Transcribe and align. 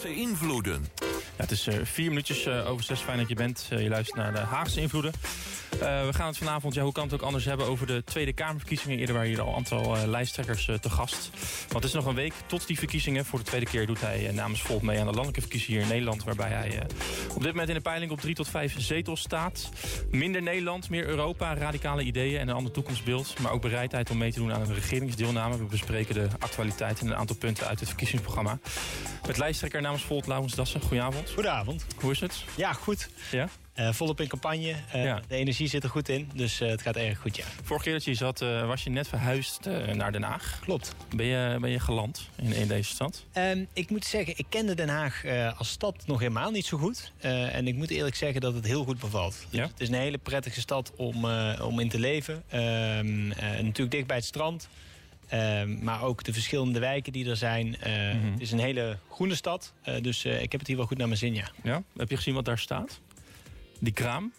Haagse 0.00 0.14
invloeden. 0.20 0.86
Ja, 1.40 1.46
het 1.46 1.54
is 1.54 1.68
uh, 1.68 1.74
vier 1.82 2.08
minuutjes 2.08 2.46
uh, 2.46 2.70
over 2.70 2.84
zes. 2.84 3.00
Fijn 3.00 3.18
dat 3.18 3.28
je 3.28 3.34
bent. 3.34 3.68
Uh, 3.72 3.82
je 3.82 3.88
luistert 3.88 4.16
naar 4.16 4.32
de 4.32 4.38
Haagse 4.38 4.80
invloeden. 4.80 5.12
we 5.78 6.08
gaan 6.10 6.26
het 6.26 6.38
vanavond, 6.38 6.74
ja, 6.74 6.82
hoe 6.82 6.92
kan 6.92 7.04
het 7.04 7.12
ook 7.14 7.22
anders 7.22 7.44
hebben... 7.44 7.66
over 7.66 7.86
de 7.86 8.04
Tweede 8.04 8.32
Kamerverkiezingen. 8.32 8.98
Eerder 8.98 9.14
waren 9.14 9.30
hier 9.30 9.40
al 9.40 9.48
een 9.48 9.54
aantal 9.54 10.06
lijsttrekkers 10.06 10.64
te 10.80 10.90
gast. 10.90 11.30
Want 11.60 11.72
het 11.72 11.84
is 11.84 11.92
nog 11.92 12.06
een 12.06 12.14
week 12.14 12.32
tot 12.46 12.66
die 12.66 12.78
verkiezingen. 12.78 13.24
Voor 13.24 13.38
de 13.38 13.44
tweede 13.44 13.66
keer 13.66 13.86
doet 13.86 14.00
hij 14.00 14.30
namens 14.32 14.62
Volt 14.62 14.82
mee 14.82 14.98
aan 14.98 15.06
de 15.06 15.12
landelijke 15.12 15.40
verkiezingen 15.40 15.76
hier 15.76 15.82
in 15.82 15.92
Nederland. 15.92 16.24
Waarbij 16.24 16.48
hij 16.48 16.86
op 17.34 17.42
dit 17.42 17.50
moment 17.50 17.68
in 17.68 17.74
de 17.74 17.80
peiling 17.80 18.12
op 18.12 18.20
drie 18.20 18.34
tot 18.34 18.48
vijf 18.48 18.74
zetels 18.78 19.20
staat. 19.20 19.68
Minder 20.10 20.42
Nederland, 20.42 20.90
meer 20.90 21.06
Europa, 21.06 21.54
radicale 21.54 22.02
ideeën 22.02 22.40
en 22.40 22.48
een 22.48 22.54
ander 22.54 22.72
toekomstbeeld. 22.72 23.38
Maar 23.38 23.52
ook 23.52 23.62
bereidheid 23.62 24.10
om 24.10 24.18
mee 24.18 24.32
te 24.32 24.38
doen 24.38 24.52
aan 24.52 24.60
een 24.60 24.74
regeringsdeelname. 24.74 25.58
We 25.58 25.64
bespreken 25.64 26.14
de 26.14 26.28
actualiteit 26.38 27.00
en 27.00 27.06
een 27.06 27.16
aantal 27.16 27.36
punten 27.36 27.66
uit 27.66 27.80
het 27.80 27.88
verkiezingsprogramma. 27.88 28.58
Met 29.26 29.38
lijsttrekker 29.38 29.82
namens 29.82 30.04
Volt, 30.04 30.26
Laurens 30.26 30.54
Dassen. 30.54 30.80
Goedenavond. 30.80 31.29
Goedenavond. 31.34 31.84
Hoe 31.96 32.10
is 32.10 32.20
het? 32.20 32.44
Ja, 32.56 32.72
goed. 32.72 33.08
Ja? 33.30 33.48
Uh, 33.76 33.92
volop 33.92 34.20
in 34.20 34.28
campagne. 34.28 34.74
Uh, 34.94 35.04
ja. 35.04 35.20
De 35.28 35.34
energie 35.34 35.68
zit 35.68 35.84
er 35.84 35.90
goed 35.90 36.08
in, 36.08 36.30
dus 36.34 36.60
uh, 36.60 36.68
het 36.68 36.82
gaat 36.82 36.96
erg 36.96 37.18
goed, 37.18 37.36
ja. 37.36 37.44
Vorige 37.62 37.84
keer 37.84 37.92
dat 37.92 38.04
je 38.04 38.14
zat, 38.14 38.38
was 38.38 38.84
je 38.84 38.90
net 38.90 39.08
verhuisd 39.08 39.64
naar 39.94 40.12
Den 40.12 40.22
Haag. 40.22 40.58
Klopt. 40.60 40.94
Ben 41.16 41.26
je, 41.26 41.58
ben 41.60 41.70
je 41.70 41.80
geland 41.80 42.28
in, 42.36 42.52
in 42.52 42.68
deze 42.68 42.90
stad? 42.90 43.24
Um, 43.34 43.66
ik 43.72 43.90
moet 43.90 44.04
zeggen, 44.04 44.34
ik 44.36 44.46
kende 44.48 44.74
Den 44.74 44.88
Haag 44.88 45.24
als 45.56 45.70
stad 45.70 46.02
nog 46.06 46.18
helemaal 46.18 46.50
niet 46.50 46.66
zo 46.66 46.78
goed. 46.78 47.12
en 47.20 47.66
ik 47.66 47.74
moet 47.74 47.90
eerlijk 47.90 48.16
zeggen 48.16 48.40
dat 48.40 48.54
het 48.54 48.66
heel 48.66 48.84
goed 48.84 48.98
bevalt. 48.98 49.46
Dus 49.50 49.58
ja? 49.58 49.66
Het 49.66 49.80
is 49.80 49.88
een 49.88 49.94
hele 49.94 50.18
prettige 50.18 50.60
stad 50.60 50.92
om, 50.96 51.24
om 51.60 51.80
in 51.80 51.88
te 51.88 51.98
leven. 51.98 52.34
Um, 52.54 53.28
natuurlijk 53.28 53.90
dicht 53.90 54.06
bij 54.06 54.16
het 54.16 54.24
strand. 54.24 54.68
Uh, 55.34 55.62
maar 55.64 56.02
ook 56.02 56.24
de 56.24 56.32
verschillende 56.32 56.78
wijken 56.78 57.12
die 57.12 57.28
er 57.28 57.36
zijn. 57.36 57.66
Uh, 57.66 58.14
mm 58.14 58.20
-hmm. 58.20 58.32
Het 58.32 58.40
is 58.40 58.52
een 58.52 58.58
hele 58.58 58.98
groene 59.10 59.34
stad. 59.34 59.72
Uh, 59.88 59.94
dus 60.02 60.24
ik 60.24 60.50
heb 60.52 60.60
het 60.60 60.66
hier 60.66 60.76
wel 60.76 60.86
goed 60.86 60.98
naar 60.98 61.06
mijn 61.06 61.18
zin, 61.18 61.34
ja. 61.34 61.50
ja. 61.62 61.82
Heb 61.96 62.10
je 62.10 62.16
gezien 62.16 62.34
wat 62.34 62.44
daar 62.44 62.58
staat? 62.58 63.00
Die 63.78 63.92
kraam? 63.92 64.32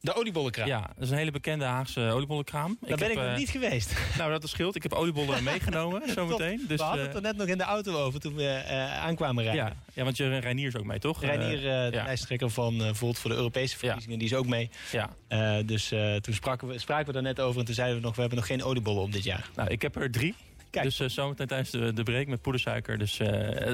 De 0.00 0.14
oliebollenkraam? 0.14 0.68
Ja, 0.68 0.80
dat 0.80 1.04
is 1.04 1.10
een 1.10 1.16
hele 1.16 1.30
bekende 1.30 1.64
Haagse 1.64 2.00
oliebollenkraam. 2.00 2.76
Daar 2.80 2.90
ik 2.90 2.96
ben 2.96 3.08
heb, 3.08 3.18
ik 3.18 3.24
nog 3.24 3.36
niet 3.36 3.50
geweest. 3.50 3.92
Nou, 4.18 4.30
dat 4.30 4.44
is 4.44 4.50
scheelt. 4.50 4.76
Ik 4.76 4.82
heb 4.82 4.92
oliebollen 4.92 5.44
meegenomen 5.52 6.02
zometeen. 6.14 6.64
Dus, 6.68 6.78
we 6.78 6.84
hadden 6.84 7.06
het 7.06 7.14
er 7.14 7.22
net 7.22 7.36
nog 7.36 7.46
in 7.46 7.58
de 7.58 7.64
auto 7.64 7.96
over 7.96 8.20
toen 8.20 8.34
we 8.34 8.62
aankwamen 9.00 9.44
rijden. 9.44 9.64
Ja, 9.64 9.76
ja, 9.92 10.04
want 10.04 10.16
je 10.16 10.38
Reinier 10.38 10.66
is 10.66 10.76
ook 10.76 10.84
mee, 10.84 10.98
toch? 10.98 11.20
Reinier, 11.20 11.60
de 11.60 11.88
ja. 11.92 12.04
lijsttrekker 12.04 12.50
van 12.50 12.76
bijvoorbeeld 12.76 13.18
voor 13.18 13.30
de 13.30 13.36
Europese 13.36 13.78
verkiezingen, 13.78 14.18
die 14.18 14.28
is 14.28 14.34
ook 14.34 14.46
mee. 14.46 14.70
Ja. 14.92 15.62
dus 15.62 15.88
toen 16.20 16.34
spraken 16.34 16.68
we, 16.68 16.78
spraken 16.78 17.06
we 17.06 17.12
daar 17.12 17.22
net 17.22 17.40
over 17.40 17.60
en 17.60 17.66
toen 17.66 17.74
zeiden 17.74 17.96
we 17.96 18.02
nog, 18.02 18.14
we 18.14 18.20
hebben 18.20 18.38
nog 18.38 18.46
geen 18.46 18.64
oliebollen 18.64 19.02
op 19.02 19.12
dit 19.12 19.24
jaar. 19.24 19.50
Nou, 19.54 19.68
ik 19.70 19.82
heb 19.82 19.96
er 19.96 20.10
drie. 20.10 20.34
Kijk. 20.70 20.84
Dus 20.84 21.00
uh, 21.00 21.08
zometeen 21.08 21.46
tijdens 21.46 21.70
de, 21.70 21.92
de 21.92 22.02
break 22.02 22.26
met 22.26 22.42
poedersuiker. 22.42 22.98
Dus 22.98 23.18
uh, 23.18 23.28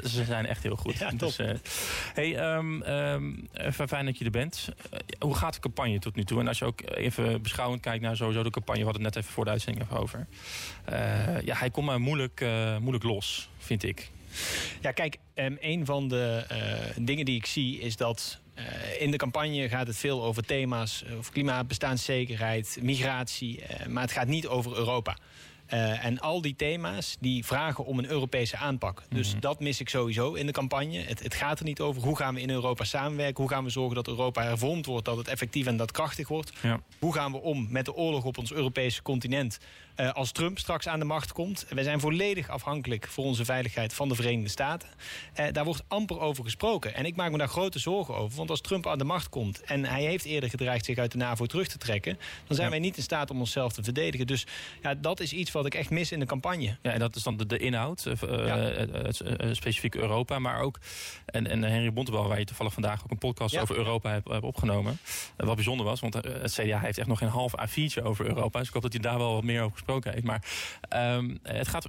ze 0.04 0.24
zijn 0.24 0.46
echt 0.46 0.62
heel 0.62 0.76
goed. 0.76 0.98
Ja, 0.98 1.10
dus, 1.10 1.38
uh, 1.38 1.50
hey, 2.14 2.56
um, 2.56 2.82
um, 2.82 3.48
fijn 3.86 4.04
dat 4.04 4.18
je 4.18 4.24
er 4.24 4.30
bent. 4.30 4.68
hoe 5.18 5.34
gaat 5.34 5.54
de 5.54 5.60
campagne 5.60 5.98
tot 5.98 6.16
nu 6.16 6.24
toe? 6.24 6.40
En 6.40 6.48
als 6.48 6.58
je 6.58 6.64
ook 6.64 6.80
even 6.82 7.42
beschouwend 7.42 7.80
kijkt 7.80 8.02
naar 8.02 8.16
sowieso 8.16 8.42
de 8.42 8.50
campagne. 8.50 8.80
We 8.80 8.84
hadden 8.84 9.04
het 9.04 9.14
net 9.14 9.22
even 9.22 9.34
voor 9.34 9.44
de 9.44 9.50
uitzending 9.50 9.84
even 9.84 9.98
over. 9.98 10.26
ja, 11.44 11.56
hij 11.56 11.70
komt 11.70 11.86
maar 11.86 12.00
moeilijk, 12.00 12.44
moeilijk 12.80 13.04
los, 13.04 13.48
vind 13.58 13.82
ik. 13.82 14.10
Ja, 14.80 14.90
kijk, 14.90 15.16
um, 15.34 15.56
een 15.60 15.84
van 15.84 16.08
de 16.08 16.44
dingen 16.96 17.24
die 17.24 17.36
ik 17.36 17.46
zie 17.46 17.80
is 17.80 17.96
dat 17.96 18.38
uh, 18.58 19.00
in 19.00 19.10
de 19.10 19.16
campagne 19.16 19.68
gaat 19.68 19.86
het 19.86 19.96
veel 19.96 20.24
over 20.24 20.46
thema's, 20.46 21.04
over 21.18 21.32
klimaat, 21.32 21.68
bestaanszekerheid, 21.68 22.78
migratie. 22.82 23.60
Uh, 23.60 23.86
maar 23.86 24.02
het 24.02 24.12
gaat 24.12 24.26
niet 24.26 24.46
over 24.46 24.76
Europa. 24.76 25.16
Uh, 25.74 26.04
en 26.04 26.20
al 26.20 26.40
die 26.40 26.56
thema's 26.56 27.16
die 27.20 27.44
vragen 27.44 27.84
om 27.84 27.98
een 27.98 28.10
Europese 28.10 28.56
aanpak. 28.56 29.02
Dus 29.08 29.26
mm 29.26 29.32
-hmm. 29.32 29.40
dat 29.40 29.60
mis 29.60 29.80
ik 29.80 29.88
sowieso 29.88 30.32
in 30.32 30.46
de 30.46 30.52
campagne. 30.52 30.98
Het, 30.98 31.22
het, 31.22 31.34
gaat 31.34 31.58
er 31.58 31.64
niet 31.64 31.80
over 31.80 32.02
hoe 32.02 32.16
gaan 32.16 32.34
we 32.34 32.40
in 32.40 32.50
Europa 32.50 32.84
samenwerken. 32.84 33.42
Hoe 33.42 33.52
gaan 33.52 33.64
we 33.64 33.70
zorgen 33.70 33.94
dat 33.94 34.08
Europa 34.08 34.42
hervormd 34.42 34.86
wordt. 34.86 35.04
Dat 35.04 35.16
het 35.16 35.28
effectief 35.28 35.66
en 35.66 35.76
dat 35.76 35.90
krachtig 35.90 36.28
wordt. 36.28 36.52
Ja. 36.62 36.80
Hoe 36.98 37.14
gaan 37.14 37.32
we 37.32 37.40
om 37.40 37.66
met 37.70 37.84
de 37.84 37.94
oorlog 37.94 38.24
op 38.24 38.38
ons 38.38 38.52
Europese 38.52 39.02
continent. 39.02 39.58
Uh, 40.00 40.12
als 40.12 40.32
Trump 40.32 40.58
straks 40.58 40.88
aan 40.88 40.98
de 40.98 41.04
macht 41.04 41.32
komt. 41.32 41.66
Wij 41.68 41.84
zijn 41.84 42.00
volledig 42.00 42.48
afhankelijk 42.48 43.06
voor 43.08 43.24
onze 43.24 43.44
veiligheid 43.44 43.94
van 43.94 44.08
de 44.08 44.14
Verenigde 44.14 44.48
Staten. 44.48 44.88
Uh, 45.40 45.46
daar 45.52 45.64
wordt 45.64 45.84
amper 45.88 46.20
over 46.20 46.44
gesproken. 46.44 46.94
En 46.94 47.04
ik 47.04 47.16
maak 47.16 47.30
me 47.30 47.38
daar 47.38 47.48
grote 47.48 47.78
zorgen 47.78 48.16
over. 48.16 48.36
Want 48.36 48.50
als 48.50 48.60
Trump 48.60 48.86
aan 48.86 48.98
de 48.98 49.04
macht 49.04 49.28
komt. 49.28 49.62
En 49.62 49.84
hij 49.84 50.02
heeft 50.02 50.24
eerder 50.24 50.50
gedreigd 50.50 50.84
zich 50.84 50.98
uit 50.98 51.12
de 51.12 51.18
NAVO 51.18 51.46
terug 51.46 51.68
te 51.68 51.78
trekken. 51.78 52.18
Dan 52.46 52.56
zijn 52.56 52.66
ja. 52.66 52.72
wij 52.72 52.82
niet 52.82 52.96
in 52.96 53.02
staat 53.02 53.30
om 53.30 53.40
onszelf 53.40 53.72
te 53.72 53.82
verdedigen. 53.82 54.26
Dus 54.26 54.46
ja, 54.82 54.94
dat 54.94 55.20
is 55.20 55.32
iets 55.32 55.52
wat 55.52 55.66
ik 55.66 55.74
echt 55.74 55.90
mis 55.90 56.12
in 56.12 56.20
de 56.20 56.26
campagne. 56.26 56.76
Ja, 56.82 56.92
en 56.92 56.98
dat 56.98 57.16
is 57.16 57.22
dan 57.22 57.36
de, 57.36 57.46
de 57.46 57.58
inhoud, 57.58 58.04
uh, 58.06 58.14
ja. 58.46 58.56
het, 58.56 59.22
specifiek 59.52 59.94
Europa, 59.94 60.38
maar 60.38 60.60
ook... 60.60 60.78
En, 61.26 61.46
en 61.46 61.62
Henry 61.62 61.92
Bontebal, 61.92 62.28
waar 62.28 62.38
je 62.38 62.44
toevallig 62.44 62.72
vandaag 62.72 63.04
ook 63.04 63.10
een 63.10 63.18
podcast 63.18 63.54
ja. 63.54 63.60
over 63.60 63.76
Europa 63.76 64.10
hebt, 64.10 64.28
hebt 64.28 64.44
opgenomen. 64.44 64.98
wat 65.36 65.54
bijzonder 65.54 65.86
was, 65.86 66.00
want 66.00 66.14
het 66.14 66.52
CDA 66.52 66.78
heeft 66.78 66.98
echt 66.98 67.08
nog 67.08 67.18
geen 67.18 67.28
half 67.28 67.52
A4'tje 67.52 68.02
over 68.02 68.26
Europa. 68.26 68.58
Dus 68.58 68.68
ik 68.68 68.74
hoop 68.74 68.82
dat 68.82 68.92
hij 68.92 69.02
daar 69.02 69.18
wel 69.18 69.32
wat 69.32 69.44
meer 69.44 69.62
over 69.62 69.83
gesproken 69.84 70.12
heeft. 70.12 70.24
Maar 70.24 70.42
um, 71.16 71.38
het 71.42 71.68
gaat, 71.68 71.88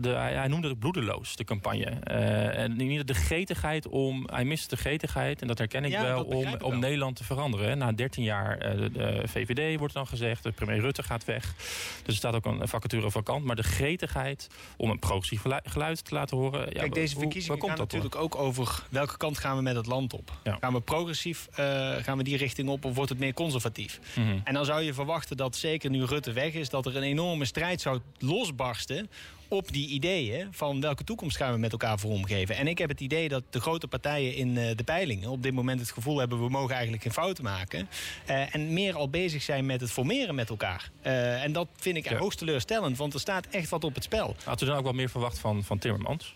de, 0.00 0.08
hij 0.08 0.48
noemde 0.48 0.68
het 0.68 0.78
bloedeloos, 0.78 1.36
de 1.36 1.44
campagne. 1.44 1.84
en 1.84 2.76
niet 2.76 3.06
de 3.06 3.14
gretigheid 3.14 3.88
om... 3.88 4.28
Hij 4.32 4.44
mist 4.44 4.70
de 4.70 4.76
gretigheid, 4.76 5.40
en 5.40 5.46
dat 5.46 5.58
herken 5.58 5.84
ik 5.84 5.98
wel, 5.98 6.24
om, 6.24 6.46
ik 6.46 6.62
om. 6.62 6.78
Nederland 6.78 7.16
te 7.16 7.24
veranderen. 7.24 7.78
Na 7.78 7.92
13 7.92 8.22
jaar, 8.22 8.58
de, 8.58 8.90
de 8.92 9.22
VVD 9.24 9.78
wordt 9.78 9.94
dan 9.94 10.06
gezegd, 10.06 10.42
de 10.42 10.52
premier 10.52 10.80
Rutte 10.80 11.02
gaat 11.02 11.24
weg. 11.24 11.54
Dus 12.02 12.06
er 12.06 12.14
staat 12.14 12.34
ook 12.34 12.44
een 12.44 12.68
vacature 12.68 13.10
vakant. 13.10 13.44
Maar 13.44 13.56
de 13.56 13.62
gretigheid 13.62 14.48
om 14.76 14.90
een 14.90 14.98
progressief 14.98 15.42
geluid 15.64 16.04
te 16.04 16.14
laten 16.14 16.36
horen. 16.36 16.60
Ja, 16.60 16.80
Kijk, 16.80 16.94
deze 16.94 17.18
verkiezingen 17.18 17.68
gaan 17.68 17.78
natuurlijk 17.78 18.16
ook 18.16 18.36
over 18.36 18.86
welke 18.90 19.16
kant 19.16 19.38
gaan 19.38 19.56
we 19.56 19.62
met 19.62 19.76
het 19.76 19.86
land 19.86 20.12
op. 20.12 20.32
Ja. 20.42 20.56
Gaan 20.60 20.72
we 20.72 20.80
progressief, 20.80 21.48
uh, 21.50 21.56
gaan 21.96 22.16
we 22.16 22.22
die 22.24 22.36
richting 22.36 22.68
op 22.68 22.84
of 22.84 22.94
wordt 22.94 23.10
het 23.10 23.18
meer 23.18 23.34
conservatief? 23.34 24.00
Mm 24.14 24.24
-hmm. 24.24 24.40
En 24.44 24.54
dan 24.54 24.64
zou 24.64 24.82
je 24.82 24.94
verwachten 24.94 25.36
dat 25.36 25.56
zeker 25.56 25.90
nu 25.90 26.04
Rutte 26.04 26.32
weg 26.32 26.52
is... 26.52 26.68
dat 26.68 26.86
er 26.86 26.96
een 26.96 27.02
enorme 27.36 27.54
strijd 27.54 27.80
zou 27.80 28.00
losbarsten 28.18 29.10
op 29.48 29.72
die 29.72 29.88
ideeën 29.88 30.48
van 30.50 30.80
welke 30.80 31.04
toekomst 31.04 31.36
gaan 31.36 31.52
we 31.52 31.58
met 31.58 31.72
elkaar 31.72 31.98
vormgeven. 31.98 32.56
En 32.56 32.66
ik 32.66 32.78
heb 32.78 32.88
het 32.88 33.00
idee 33.00 33.28
dat 33.28 33.42
de 33.50 33.60
grote 33.60 33.86
partijen 33.86 34.34
in 34.34 34.54
de 34.54 34.84
peilingen 34.84 35.30
op 35.30 35.42
dit 35.42 35.52
moment 35.52 35.80
het 35.80 35.90
gevoel 35.90 36.18
hebben 36.18 36.42
we 36.42 36.48
mogen 36.48 36.74
eigenlijk 36.74 37.02
geen 37.02 37.12
fouten 37.12 37.44
maken. 37.44 37.88
Uh, 38.30 38.54
en 38.54 38.72
meer 38.72 38.94
al 38.96 39.08
bezig 39.08 39.42
zijn 39.42 39.66
met 39.66 39.80
het 39.80 39.90
formeren 39.90 40.34
met 40.34 40.50
elkaar. 40.50 40.90
Uh, 41.02 41.42
en 41.42 41.52
dat 41.52 41.68
vind 41.76 41.96
ik 41.96 42.08
ja. 42.08 42.16
hoogst 42.16 42.38
teleurstellend, 42.38 42.96
want 42.96 43.14
er 43.14 43.20
staat 43.20 43.46
echt 43.46 43.68
wat 43.68 43.84
op 43.84 43.94
het 43.94 44.04
spel. 44.04 44.36
Had 44.44 44.62
u 44.62 44.66
dan 44.66 44.76
ook 44.76 44.84
wat 44.84 44.94
meer 44.94 45.10
verwacht 45.10 45.38
van, 45.38 45.64
van 45.64 45.78
Timmermans? 45.78 46.34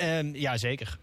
Uh, 0.00 0.34
ja, 0.34 0.56
zeker. 0.56 0.98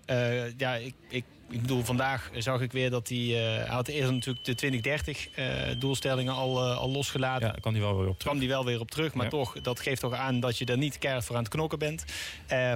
Ja, 0.57 0.75
ik, 0.75 0.93
ik, 1.09 1.23
ik 1.49 1.61
bedoel, 1.61 1.83
vandaag 1.83 2.29
zag 2.37 2.61
ik 2.61 2.71
weer 2.71 2.89
dat 2.89 3.07
hij... 3.07 3.17
Uh, 3.17 3.33
hij 3.35 3.65
had 3.67 3.87
eerst 3.87 4.11
natuurlijk 4.11 4.45
de 4.45 4.55
2030 4.55 5.27
uh, 5.35 5.45
doelstellingen 5.79 6.33
al, 6.33 6.69
uh, 6.69 6.77
al 6.77 6.89
losgelaten. 6.89 7.47
Ja, 7.47 7.55
kwam 7.61 7.73
hij 7.73 7.81
wel 7.81 7.97
weer 7.97 8.07
op 8.07 8.19
terug. 8.19 8.23
kwam 8.23 8.39
die 8.39 8.47
wel 8.47 8.65
weer 8.65 8.79
op 8.79 8.91
terug. 8.91 9.13
Maar 9.13 9.25
ja. 9.25 9.31
toch, 9.31 9.61
dat 9.61 9.79
geeft 9.79 10.01
toch 10.01 10.13
aan 10.13 10.39
dat 10.39 10.57
je 10.57 10.65
er 10.65 10.77
niet 10.77 10.97
keihard 10.97 11.25
voor 11.25 11.35
aan 11.35 11.43
het 11.43 11.51
knokken 11.51 11.79
bent. 11.79 12.05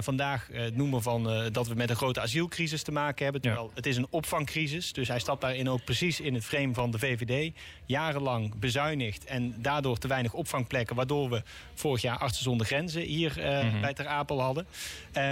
vandaag 0.00 0.48
het 0.52 0.76
noemen 0.76 1.02
van 1.02 1.48
dat 1.52 1.68
we 1.68 1.74
met 1.74 1.90
een 1.90 1.96
grote 1.96 2.20
asielcrisis 2.20 2.82
te 2.82 2.92
maken 2.92 3.24
hebben. 3.24 3.42
Terwijl 3.42 3.64
ja. 3.64 3.70
het 3.74 3.86
is 3.86 3.96
een 3.96 4.06
opvangcrisis. 4.10 4.92
Dus 4.92 5.08
hij 5.08 5.18
stapt 5.18 5.40
daarin 5.40 5.68
ook 5.68 5.84
precies 5.84 6.20
in 6.20 6.34
het 6.34 6.44
frame 6.44 6.74
van 6.74 6.90
de 6.90 6.98
VVD. 6.98 7.52
Jarenlang 7.86 8.54
bezuinigd 8.58 9.24
en 9.24 9.54
daardoor 9.58 9.98
te 9.98 10.08
weinig 10.08 10.32
opvangplekken. 10.32 10.96
Waardoor 10.96 11.30
we 11.30 11.42
vorig 11.74 12.02
jaar 12.02 12.18
Artsen 12.18 12.44
zonder 12.44 12.66
Grenzen 12.66 13.02
hier 13.02 13.32
mm 13.36 13.70
-hmm. 13.70 13.80
bij 13.80 13.94
Ter 13.94 14.06
Apel 14.06 14.40
hadden. 14.40 14.66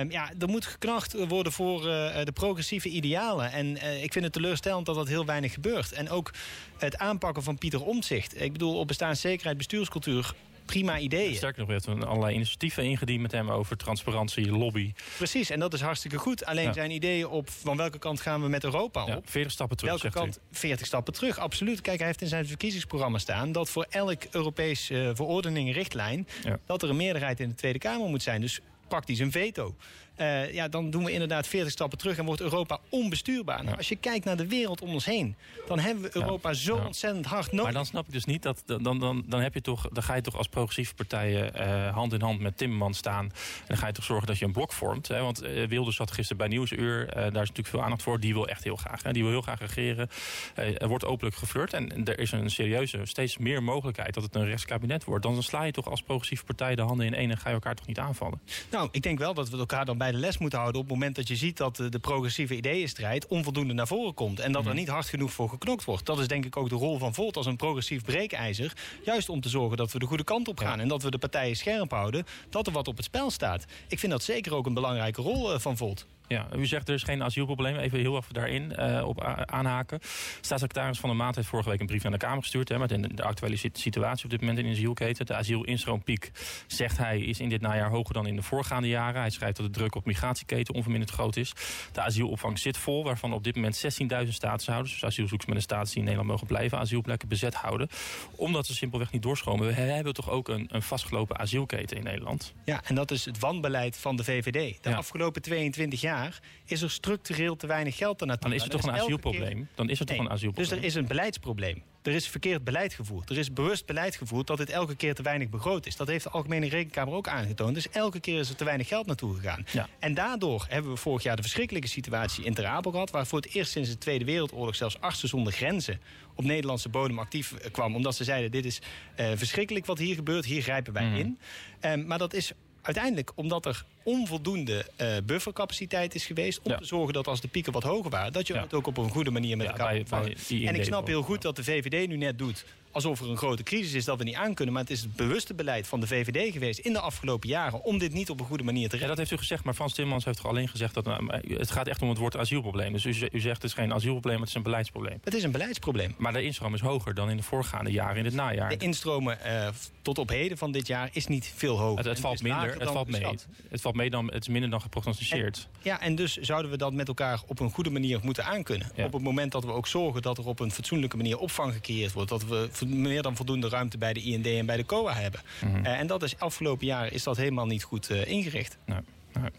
ja, 0.09 0.31
er 0.39 0.49
moet 0.49 0.67
geknacht 0.67 1.27
worden 1.27 1.53
voor 1.53 1.83
de 1.83 2.33
progressieve 2.35 2.89
idealen. 2.89 3.32
En 3.41 3.67
uh, 3.67 4.03
ik 4.03 4.13
vind 4.13 4.25
het 4.25 4.33
teleurstellend 4.33 4.87
dat 4.87 4.95
dat 4.95 5.09
heel 5.09 5.25
weinig 5.25 5.53
gebeurt. 5.53 5.93
En 5.93 6.11
ook 6.11 6.31
het 6.79 6.99
aanpakken 6.99 7.43
van 7.43 7.59
Pieter 7.59 7.85
Omtzigt. 7.85 8.41
Ik 8.41 8.53
bedoel, 8.53 8.79
op 8.79 8.87
bestaanszekerheid, 8.87 9.57
bestuurscultuur 9.57 10.35
prima 10.67 10.99
ideeën. 10.99 11.35
Sterker 11.35 11.59
nog, 11.59 11.69
we 11.69 11.81
hebben 11.85 12.09
allerlei 12.09 12.35
initiatieven 12.35 12.85
ingediend 12.85 13.21
met 13.21 13.33
hem 13.33 13.51
over 13.51 13.77
transparantie, 13.77 14.51
lobby. 14.51 14.93
Precies, 15.17 15.51
en 15.51 15.61
dat 15.61 15.75
is 15.75 15.81
hartstikke 15.81 16.19
goed. 16.19 16.45
Alleen 16.45 16.65
ja. 16.65 16.73
zijn 16.73 16.91
ideeën 16.91 17.27
op 17.29 17.51
van 17.51 17.77
welke 17.77 17.99
kant 17.99 18.21
gaan 18.21 18.43
we 18.43 18.49
met 18.49 18.65
Europa 18.65 19.03
op? 19.03 19.09
Ja, 19.09 19.21
40 19.25 19.53
stappen 19.53 19.77
terug, 19.77 20.03
Welke 20.03 20.19
kant? 20.19 20.39
40 20.53 20.87
stappen 20.87 21.13
terug, 21.13 21.39
absoluut. 21.39 21.81
Kijk, 21.81 21.99
hij 21.99 22.07
heeft 22.07 22.23
in 22.23 22.29
zijn 22.29 22.47
verkiezingsprogramma 22.47 23.19
staan... 23.19 23.53
dat 23.53 23.69
voor 23.69 23.87
elk 23.91 24.23
Europees 24.31 24.91
uh, 24.91 25.11
verordening, 25.15 25.75
richtlijn... 25.75 26.29
Ja. 26.45 26.59
dat 26.67 26.83
er 26.83 26.89
een 26.89 26.97
meerderheid 26.97 27.41
in 27.41 27.49
de 27.49 27.55
Tweede 27.55 27.79
Kamer 27.79 28.09
moet 28.09 28.23
zijn. 28.23 28.41
Dus 28.41 28.61
praktisch 28.93 29.19
een 29.19 29.33
veto. 29.33 29.75
Uh, 30.21 30.53
ja, 30.55 30.69
dan 30.69 30.91
doen 30.91 31.05
we 31.05 31.13
inderdaad 31.13 31.47
40 31.47 31.73
stappen 31.73 31.99
terug 31.99 32.19
en 32.19 32.25
wordt 32.25 32.41
Europa 32.41 32.79
onbestuurbaar. 32.89 33.65
Nou, 33.65 33.77
als 33.77 33.89
je 33.89 33.97
kijkt 33.97 34.25
naar 34.25 34.37
de 34.37 34.47
wereld 34.47 34.81
om 34.83 34.93
ons 34.93 35.05
heen, 35.05 35.37
dan 35.67 35.79
hebben 35.79 36.03
we 36.03 36.11
Europa 36.17 36.49
Ja. 36.49 36.55
zo 36.55 36.77
Ja. 36.77 36.87
ontzettend 36.87 37.27
hard 37.27 37.47
nodig. 37.51 37.65
Maar 37.65 37.73
dan 37.73 37.87
snap 37.87 38.07
ik 38.07 38.13
dus 38.13 38.25
niet 38.25 38.43
dat. 38.43 38.63
Dan, 38.67 38.99
dan, 38.99 39.25
dan, 39.27 39.41
heb 39.41 39.55
je 39.55 39.61
toch, 39.61 39.89
dan 39.93 40.03
ga 40.03 40.15
je 40.15 40.21
toch 40.21 40.37
als 40.37 40.49
progressieve 40.49 40.95
partijen 40.95 41.55
eh, 41.55 41.95
hand 41.95 42.13
in 42.13 42.21
hand 42.21 42.41
met 42.41 42.57
Timmermans 42.57 42.99
staan. 42.99 43.25
En 43.25 43.33
dan 43.67 43.77
ga 43.77 43.87
je 43.87 43.93
toch 43.93 44.05
zorgen 44.05 44.27
dat 44.27 44.39
je 44.39 44.45
een 44.45 44.53
blok 44.53 44.73
vormt. 44.73 45.09
Hè? 45.09 45.21
Want 45.21 45.43
eh, 45.43 45.67
Wilders 45.69 45.97
zat 45.97 46.11
gisteren 46.11 46.37
bij 46.37 46.49
Nieuwsuur. 46.49 47.09
Eh, 47.09 47.15
daar 47.15 47.27
is 47.27 47.33
natuurlijk 47.35 47.69
veel 47.69 47.83
aandacht 47.83 48.03
voor. 48.03 48.21
Die 48.21 48.33
wil 48.33 48.49
echt 48.49 48.65
heel 48.65 48.77
graag. 48.77 49.03
Hè? 49.03 49.13
Die 49.13 49.23
wil 49.23 49.31
heel 49.33 49.43
graag 49.43 49.61
regeren. 49.61 50.09
Eh, 50.55 50.83
er 50.83 50.89
wordt 50.89 51.05
openlijk 51.05 51.37
geflirt. 51.37 51.73
En 51.73 52.05
er 52.05 52.19
is 52.19 52.33
een 52.33 52.51
serieuze, 52.51 53.01
steeds 53.05 53.39
meer 53.39 53.63
mogelijkheid 53.63 54.15
dat 54.15 54.23
het 54.23 54.35
een 54.35 54.45
rechtskabinet 54.45 55.05
wordt. 55.05 55.23
Dan 55.25 55.43
sla 55.43 55.63
je 55.63 55.73
toch 55.73 55.91
als 55.91 56.03
progressieve 56.03 56.45
partij 56.45 56.75
de 56.75 56.83
handen 56.83 57.07
in 57.07 57.15
één 57.15 57.31
en 57.31 57.39
ga 57.39 57.49
je 57.49 57.55
elkaar 57.55 57.75
toch 57.75 57.87
niet 57.87 57.99
aanvallen. 57.99 58.41
Nou, 58.71 58.82
ik 58.91 59.03
denk 59.03 59.19
wel 59.19 59.35
dat 59.35 59.49
we 59.49 59.59
elkaar 59.59 59.85
dan 59.85 59.99
bij 59.99 60.11
de 60.11 60.19
les 60.19 60.39
moeten 60.39 60.59
houden 60.59 60.81
op 60.81 60.87
het 60.87 60.97
moment 60.97 61.17
dat 61.17 61.29
je 61.29 61.37
ziet 61.37 61.57
dat 61.57 61.77
de 61.77 61.99
progressieve 62.01 62.57
ideeënstrijd 62.57 63.27
onvoldoende 63.27 63.75
naar 63.75 63.87
voren 63.87 64.15
komt. 64.15 64.41
En 64.41 64.53
dat 64.53 64.63
er 64.63 64.69
mhm. 64.69 64.79
niet 64.79 64.89
hard 64.89 65.07
genoeg 65.07 65.33
voor 65.33 65.49
geknokt 65.49 65.85
wordt. 65.85 66.07
Dat 66.07 66.19
is 66.19 66.27
denk 66.27 66.45
ik 66.45 66.57
ook 66.57 66.69
de 66.69 66.75
rol 66.75 66.99
van 66.99 67.15
Volt 67.15 67.37
als 67.37 67.47
een 67.47 67.57
progressief 67.57 68.03
breekijzer. 68.03 68.73
Juist 69.05 69.29
om 69.29 69.41
te 69.41 69.49
zorgen 69.49 69.77
dat 69.77 69.93
we 69.93 69.99
de 69.99 70.07
goede 70.07 70.25
kant 70.25 70.49
op 70.49 70.59
gaan. 70.59 70.81
En 70.81 70.89
dat 70.89 71.03
we 71.03 71.11
de 71.11 71.19
partijen 71.19 71.57
scherp 71.57 71.91
houden. 71.91 72.25
Dat 72.51 72.67
er 72.67 72.73
wat 72.73 72.89
op 72.89 72.97
het 72.97 73.05
spel 73.05 73.31
staat. 73.31 73.65
Ik 73.89 73.99
vind 73.99 74.13
dat 74.13 74.23
zeker 74.23 74.55
ook 74.55 74.67
een 74.67 74.75
belangrijke 74.75 75.23
rol 75.23 75.59
van 75.59 75.77
Volt. 75.77 76.07
Ja, 76.33 76.47
u 76.57 76.67
zegt 76.67 76.89
er 76.89 76.95
is 76.95 77.03
geen 77.03 77.23
asielprobleem. 77.23 77.77
Even 77.77 77.99
heel 77.99 78.17
even 78.17 78.35
daarin 78.35 78.73
uh, 78.79 79.07
op 79.07 79.21
aanhaken. 79.47 79.99
Staatssecretaris 80.41 80.99
Van 80.99 81.09
der 81.09 81.19
Maat 81.19 81.35
heeft 81.35 81.49
vorige 81.49 81.69
week 81.69 81.81
een 81.81 81.87
brief 81.87 82.03
naar 82.03 82.13
de 82.13 82.19
Kamer 82.19 82.43
gestuurd... 82.43 82.69
Hè, 82.69 82.79
met 82.79 83.17
de 83.17 83.23
actuele 83.23 83.57
situatie 83.73 84.25
op 84.25 84.31
dit 84.31 84.41
moment 84.41 84.59
in 84.59 84.65
de 84.65 84.71
asielketen. 84.71 85.27
De 85.27 85.35
asielinstroompiek, 85.35 86.31
zegt 86.67 86.99
hij, 86.99 87.21
is 87.21 87.41
in 87.41 87.49
dit 87.49 87.61
najaar 87.61 87.91
hoger 87.91 88.15
dan 88.15 88.27
in 88.27 88.37
de 88.37 88.43
voorgaande 88.43 88.89
jaren. 88.89 89.21
Hij 89.21 89.31
schrijft 89.31 89.57
dat 89.57 89.67
de 89.67 89.73
druk 89.73 89.95
op 89.95 90.05
migratieketen 90.05 90.75
onverminderd 90.75 91.11
groot 91.13 91.37
is. 91.37 91.53
De 91.93 92.01
asielopvang 92.01 92.59
zit 92.59 92.77
vol, 92.77 93.05
waarvan 93.05 93.33
op 93.33 93.45
dit 93.45 93.55
moment 93.55 93.85
16.000 94.25 94.29
statushouders... 94.29 94.93
dus 94.93 95.05
asielzoekers 95.05 95.49
met 95.49 95.57
een 95.57 95.63
status 95.63 95.89
die 95.89 95.99
in 95.99 96.05
Nederland 96.05 96.31
mogen 96.31 96.47
blijven... 96.47 96.79
asielplekken 96.79 97.29
bezet 97.29 97.55
houden. 97.55 97.89
Omdat 98.37 98.67
ze 98.67 98.75
simpelweg 98.75 99.13
niet 99.13 99.23
doorstromen. 99.23 99.67
We 99.67 99.73
hebben 99.73 100.15
toch 100.15 100.31
ook 100.31 100.49
een, 100.49 100.67
een 100.71 100.83
vastgelopen 100.83 101.39
asielketen 101.39 101.97
in 101.97 102.03
Nederland. 102.03 102.55
Ja, 102.65 102.81
en 102.85 102.95
dat 102.95 103.11
is 103.11 103.25
het 103.25 103.39
wanbeleid 103.39 103.97
van 103.97 104.17
de 104.17 104.25
VVD. 104.25 104.83
De 104.83 104.95
afgelopen 104.95 105.43
22 105.43 106.01
jaar 106.01 106.22
is 106.65 106.83
er 106.83 106.91
structureel 106.91 107.57
te 107.57 107.67
weinig 107.67 107.97
geld 107.97 108.21
naartoe. 108.21 108.49
Dan 108.49 108.59
is 108.59 108.65
er 108.65 108.71
toch 108.71 108.83
een 108.83 108.93
asielprobleem? 108.93 109.69
Dan 109.75 109.89
is 109.89 110.01
er 110.01 110.07
toch 110.07 110.19
een 110.19 110.31
asielprobleem? 110.31 110.69
Dus 110.69 110.79
er 110.79 110.85
is 110.85 110.95
een 110.95 111.07
beleidsprobleem. 111.07 111.83
Er 112.03 112.13
is 112.13 112.29
verkeerd 112.29 112.65
beleid 112.65 112.95
gevoerd. 112.95 113.31
Er 113.31 113.39
is 113.39 113.53
bewust 113.53 113.87
beleid 113.87 114.17
gevoerd 114.17 114.47
dat 114.47 114.59
dit 114.59 114.71
elke 114.71 114.95
keer 114.95 115.15
te 115.15 115.23
weinig 115.23 115.49
begroot 115.49 115.87
is. 115.87 115.97
Dat 115.97 116.07
heeft 116.07 116.25
de 116.25 116.31
Algemene 116.31 116.69
Rekenkamer 116.69 117.15
ook 117.15 117.29
aangetoond. 117.29 117.75
Dus 117.75 117.91
elke 117.91 118.21
keer 118.21 118.39
is 118.39 118.49
er 118.49 118.57
te 118.57 118.65
weinig 118.65 118.89
geld 118.89 119.07
naartoe 119.07 119.35
gegaan. 119.35 119.67
En 119.99 120.15
daardoor 120.15 120.67
hebben 120.69 120.93
we 120.93 120.97
vorig 120.97 121.23
jaar 121.23 121.37
de 121.37 121.43
verschrikkelijke 121.43 121.89
situatie 121.89 122.45
in 122.45 122.55
Ter 122.55 122.67
Apel 122.67 122.91
gehad... 122.91 123.11
waar 123.11 123.27
voor 123.27 123.41
het 123.41 123.55
eerst 123.55 123.71
sinds 123.71 123.91
de 123.91 123.99
Tweede 123.99 124.25
Wereldoorlog 124.25 124.75
zelfs 124.75 125.01
artsen 125.01 125.29
zonder 125.29 125.53
grenzen... 125.53 126.01
op 126.35 126.45
Nederlandse 126.45 126.89
bodem 126.89 127.19
actief 127.19 127.53
eh, 127.53 127.71
kwam. 127.71 127.95
Omdat 127.95 128.15
ze 128.15 128.25
zeiden, 128.25 128.51
dit 128.51 128.65
is 128.65 128.81
uh, 129.21 129.27
verschrikkelijk 129.35 129.87
wat 129.87 129.99
hier 129.99 130.15
gebeurt. 130.15 130.45
Hier 130.45 130.63
grijpen 130.63 130.93
wij 130.93 131.07
mhm. 131.07 131.17
in. 131.17 131.39
Um, 131.81 132.07
maar 132.07 132.19
dat 132.19 132.35
is 132.35 132.53
uiteindelijk 132.83 133.33
omdat 133.35 133.67
er 133.67 133.85
onvoldoende 134.03 134.87
uh, 135.01 135.17
buffercapaciteit 135.25 136.15
is 136.15 136.27
geweest... 136.27 136.61
om 136.63 136.77
te 136.77 136.85
zorgen 136.85 137.13
dat 137.13 137.27
als 137.27 137.41
de 137.41 137.49
pieken 137.49 137.73
wat 137.73 137.83
hoger 137.83 138.11
waren... 138.11 138.33
dat 138.33 138.47
je 138.47 138.59
het 138.59 138.75
ook 138.75 138.87
op 138.87 138.97
een 138.97 139.11
goede 139.11 139.31
manier 139.31 139.57
met 139.57 139.67
elkaar 139.67 140.03
bij, 140.09 140.37
En 140.67 140.75
ik 140.75 140.85
snap 140.85 141.07
heel 141.07 141.23
goed 141.23 141.43
dat 141.43 141.57
de 141.57 141.65
VVD 141.65 142.09
nu 142.09 142.17
net 142.17 142.39
doet 142.39 142.65
alsof 142.93 143.21
er 143.21 143.31
een 143.31 143.37
grote 143.37 143.63
crisis 143.63 143.93
is 143.93 144.05
dat 144.05 144.19
we 144.19 144.25
niet 144.25 144.35
aankunnen. 144.35 144.75
Maar 144.75 144.83
het 144.83 144.93
is 144.93 145.01
het 145.01 145.17
bewuste 145.17 145.55
beleid 145.55 145.87
van 145.87 146.01
de 146.01 146.07
VVD 146.07 146.53
geweest 146.53 146.79
in 146.79 146.93
de 146.93 147.01
afgelopen 147.01 147.49
jaren... 147.49 147.85
om 147.85 147.99
dit 147.99 148.13
niet 148.13 148.31
op 148.31 148.41
een 148.41 148.47
goede 148.47 148.65
manier 148.65 148.89
te 148.89 148.97
redden. 148.97 149.01
Ja, 149.01 149.15
dat 149.15 149.19
heeft 149.19 149.31
u 149.31 149.37
gezegd, 149.37 149.65
maar 149.65 149.75
Frans 149.75 149.95
Timmermans 149.95 150.25
heeft 150.25 150.37
toch 150.37 150.47
alleen 150.47 150.69
gezegd... 150.69 150.95
dat 150.95 151.05
nou, 151.05 151.41
het 151.49 151.71
gaat 151.71 151.89
echt 151.89 152.03
om 152.03 152.09
het 152.09 152.19
woord 152.19 152.37
asielprobleem. 152.37 152.93
Dus 152.93 153.05
u, 153.05 153.29
u 153.33 153.41
zegt 153.41 153.63
het 153.63 153.65
is 153.65 153.75
geen 153.75 153.93
asielprobleem, 153.93 154.41
het 154.41 154.49
is 154.49 154.55
een 154.55 154.63
beleidsprobleem. 154.63 155.19
Het 155.25 155.35
is 155.35 155.43
een 155.43 155.51
beleidsprobleem. 155.51 156.15
Maar 156.19 156.33
de 156.33 156.43
instroom 156.43 156.75
is 156.75 156.81
hoger 156.81 157.15
dan 157.15 157.31
in 157.31 157.37
de 157.37 157.43
voorgaande 157.43 157.91
jaren, 157.91 158.17
in 158.17 158.25
het 158.25 158.35
najaar. 158.35 158.69
De 158.69 158.77
instromen 158.77 159.39
uh, 159.47 159.69
tot 160.03 160.19
op 160.19 160.29
heden 160.29 160.59
van 160.59 160.73
dit 160.73 160.87
jaar 160.87 161.09
is 161.13 161.27
niet 161.27 161.53
veel 161.57 161.79
hoger. 161.79 161.97
Het, 161.97 162.07
het 162.07 162.21
valt 162.21 162.43
minder, 162.43 162.81
het 162.81 162.91
valt 162.91 163.09
mee. 163.09 163.27
Het 163.69 163.81
valt 163.81 163.95
mee 163.95 164.11
dan, 164.11 164.27
het 164.33 164.43
is 164.43 164.49
minder 164.49 164.71
dan 164.71 164.81
geprognosticeerd. 164.81 165.69
ja, 165.83 166.01
en 166.01 166.15
dus 166.15 166.37
zouden 166.37 166.71
we 166.71 166.77
dat 166.77 166.93
met 166.93 167.09
elkaar 167.09 167.41
op 167.47 167.61
een 167.61 167.71
goede 167.71 167.91
manier 167.91 168.21
moeten 168.23 168.45
aankunnen. 168.45 168.91
Op 168.97 169.13
het 169.13 169.23
moment 169.23 169.53
dat 169.53 169.65
we 169.65 169.71
ook 169.71 169.87
zorgen 169.87 170.23
dat 170.23 170.39
er 170.39 170.47
op 170.47 170.61
een 170.61 170.71
fatsoenlijke 170.73 171.17
manier 171.17 171.39
opvang 171.39 171.73
gecreëerd 171.73 172.13
wordt. 172.13 172.31
Dat 172.31 172.45
we 172.47 172.69
meer 172.87 173.23
dan 173.23 173.37
voldoende 173.37 173.69
ruimte 173.69 173.99
bij 173.99 174.13
de 174.13 174.21
IND 174.21 174.47
en 174.47 174.67
bij 174.67 174.77
de 174.77 174.87
COA 174.87 175.13
hebben. 175.13 175.41
Mhm. 175.61 175.85
Eh, 175.85 175.99
en 175.99 176.07
dat 176.07 176.23
is 176.23 176.39
afgelopen 176.39 176.87
jaar 176.87 177.13
is 177.13 177.23
dat 177.23 177.37
helemaal 177.37 177.67
niet 177.67 177.83
goed 177.83 178.11
uh, 178.11 178.27
ingericht. 178.27 178.79
Nou, 178.87 179.03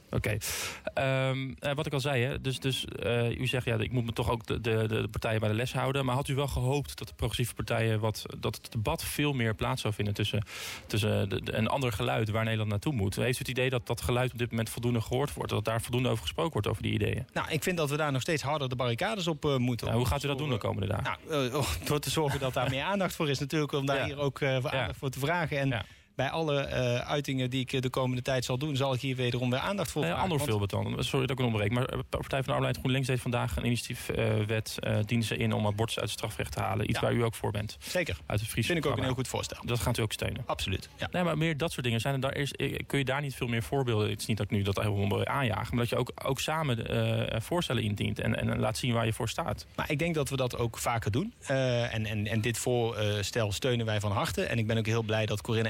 Oké. 0.10 0.38
Ehm, 0.94 1.52
eh, 1.60 1.74
wat 1.74 1.86
ik 1.86 1.94
al 1.94 2.00
zei, 2.00 2.24
hè, 2.24 2.42
dus, 2.42 2.60
dus 2.60 2.86
uh, 3.04 3.40
u 3.40 3.48
zegt 3.48 3.66
ja, 3.66 3.78
ik 3.78 3.92
moet 3.92 4.06
me 4.06 4.14
toch 4.14 4.30
ook 4.30 4.46
de, 4.46 4.62
de, 4.62 4.88
de, 4.88 5.08
partijen 5.12 5.40
bij 5.40 5.50
de 5.50 5.56
les 5.56 5.74
houden. 5.74 6.06
Maar 6.06 6.16
had 6.16 6.28
u 6.28 6.36
wel 6.36 6.48
gehoopt 6.48 6.98
dat 6.98 7.08
de 7.08 7.14
progressieve 7.14 7.54
partijen 7.54 8.00
wat 8.00 8.26
dat 8.40 8.56
het 8.56 8.72
debat 8.72 9.04
veel 9.04 9.34
meer 9.34 9.56
plaats 9.56 9.82
zou 9.82 9.94
vinden 9.94 10.14
tussen, 10.14 10.44
tussen 10.88 11.30
de, 11.30 11.42
een 11.46 11.68
ander 11.68 11.92
geluid 11.92 12.30
waar 12.30 12.44
Nederland 12.44 12.70
naartoe 12.70 12.94
moet? 12.94 13.16
Heeft 13.16 13.36
u 13.36 13.40
het 13.40 13.48
idee 13.48 13.70
dat 13.70 13.88
dat 13.88 14.02
geluid 14.02 14.32
op 14.32 14.38
dit 14.38 14.50
moment 14.50 14.70
voldoende 14.70 15.02
gehoord 15.02 15.34
wordt? 15.34 15.52
Dat 15.52 15.66
daar 15.66 15.82
voldoende 15.82 16.10
over 16.10 16.24
gesproken 16.24 16.54
wordt 16.54 16.68
over 16.68 16.82
die 16.82 16.94
ideeën? 16.94 17.26
Nou, 17.34 17.50
ik 17.50 17.64
vind 17.64 17.78
dat 17.78 17.90
we 17.90 17.98
daar 17.98 18.12
nog 18.12 18.22
steeds 18.22 18.42
harder 18.42 18.70
de 18.70 18.76
barricades 18.76 19.28
op 19.28 19.46
uh, 19.46 19.58
moeten. 19.58 19.88
Nou, 19.88 20.00
hoe 20.00 20.08
gaat 20.08 20.24
u 20.24 20.28
dat 20.28 20.38
doen 20.38 20.50
de 20.50 20.58
komende 20.58 20.88
dagen? 20.88 21.18
Nou, 21.30 21.64
door 21.86 22.00
te 22.00 22.10
zorgen 22.10 22.40
dat 22.40 22.54
daar 22.54 22.70
meer 22.76 22.84
aandacht 22.84 23.16
voor 23.16 23.30
is 23.30 23.40
natuurlijk, 23.40 23.72
om 23.72 23.86
daar 23.86 24.06
hier 24.06 24.18
ook 24.18 24.44
aandacht 24.44 24.98
voor 24.98 25.10
te 25.10 25.20
vragen. 25.20 25.60
En 25.60 25.86
bij 26.16 26.30
alle 26.30 26.68
uh, 26.68 26.96
uitingen 26.96 27.50
die 27.50 27.60
ik 27.60 27.82
de 27.82 27.90
komende 27.90 28.22
tijd 28.22 28.46
zal 28.46 28.58
doen... 28.58 28.76
zal 28.76 28.94
ik 28.94 29.02
hier 29.02 29.16
wederom 29.16 29.50
weer 29.50 29.60
aandacht 29.60 29.92
voor 29.92 30.02
vragen. 30.02 30.24
Een 30.24 30.32
ander 30.32 30.48
voorbeeld 30.48 30.70
dan. 30.70 31.04
Sorry 31.04 31.26
dat 31.26 31.40
ik 31.40 31.46
onderbreek. 31.46 31.72
Maar 31.72 31.86
eh, 31.86 32.00
Partij 32.10 32.44
van 32.44 32.54
de 32.54 32.60
Arbeid 32.60 32.78
GroenLinks 32.78 33.08
heeft 33.08 33.22
vandaag 33.22 33.56
een 33.56 33.66
initiatiefwet... 33.66 34.78
Uh, 34.88 34.98
dienen 35.06 35.28
ze 35.28 35.38
in 35.38 35.54
om 35.54 35.66
abortus 35.66 36.00
uit 36.00 36.10
het 36.10 36.20
strafrecht 36.20 36.52
te 36.52 36.60
halen. 36.60 36.90
Iets 36.90 37.00
waar 37.00 37.14
u 37.14 37.24
ook 37.24 37.36
voor 37.36 37.52
bent. 37.52 37.78
Zeker. 37.80 38.18
Uit 38.26 38.40
het 38.40 38.50
Friese 38.50 38.72
Vind 38.72 38.86
ik 38.86 38.92
ook 38.92 38.98
een 38.98 39.04
heel 39.04 39.14
goed 39.14 39.28
voorstel. 39.28 39.58
Dat 39.66 39.80
gaat 39.80 39.98
u 39.98 40.02
ook 40.02 40.12
steunen. 40.12 40.44
Absoluut. 40.46 40.90
Ja. 40.98 41.08
Nee, 41.12 41.24
maar 41.24 41.38
meer 41.38 41.58
dat 41.58 41.72
soort 41.72 41.86
dingen. 41.86 42.02
Zijn 42.02 42.14
er 42.14 42.20
daar 42.20 42.34
eerst, 42.34 42.56
kun 42.88 42.98
je 42.98 43.06
daar 43.06 43.22
niet 43.22 43.36
veel 43.36 43.48
meer 43.48 43.64
voorbeelden... 43.64 44.10
Het 44.10 44.22
is 44.22 44.26
niet 44.26 44.38
dat 44.38 44.46
ik 44.46 44.52
nu 44.52 44.62
dat 44.62 44.82
helemaal 44.82 45.26
aanjagen... 45.26 45.76
maar 45.76 45.86
dat 45.86 45.90
je 45.90 45.96
ook, 45.96 46.12
ook 46.24 46.40
samen 46.40 47.42
voorstellen 47.42 47.84
indient... 47.84 48.20
En, 48.20 48.40
en 48.40 48.60
laat 48.60 48.78
zien 48.78 48.94
waar 48.94 49.06
je 49.06 49.14
voor 49.14 49.30
staat. 49.30 49.66
Maar 49.76 49.92
ik 49.92 50.00
denk 50.00 50.16
dat 50.16 50.30
we 50.30 50.36
dat 50.36 50.58
ook 50.58 50.78
vaker 50.78 51.12
doen. 51.12 51.34
en, 51.48 52.06
en, 52.06 52.28
en 52.28 52.42
dit 52.42 52.58
voorstel 52.58 53.52
steunen 53.52 53.86
wij 53.86 54.00
van 54.00 54.12
harte. 54.12 54.44
En 54.44 54.58
ik 54.58 54.68
ben 54.68 54.78
ook 54.78 54.86
heel 54.86 55.04
blij 55.04 55.26
dat 55.26 55.42
Corinne 55.42 55.70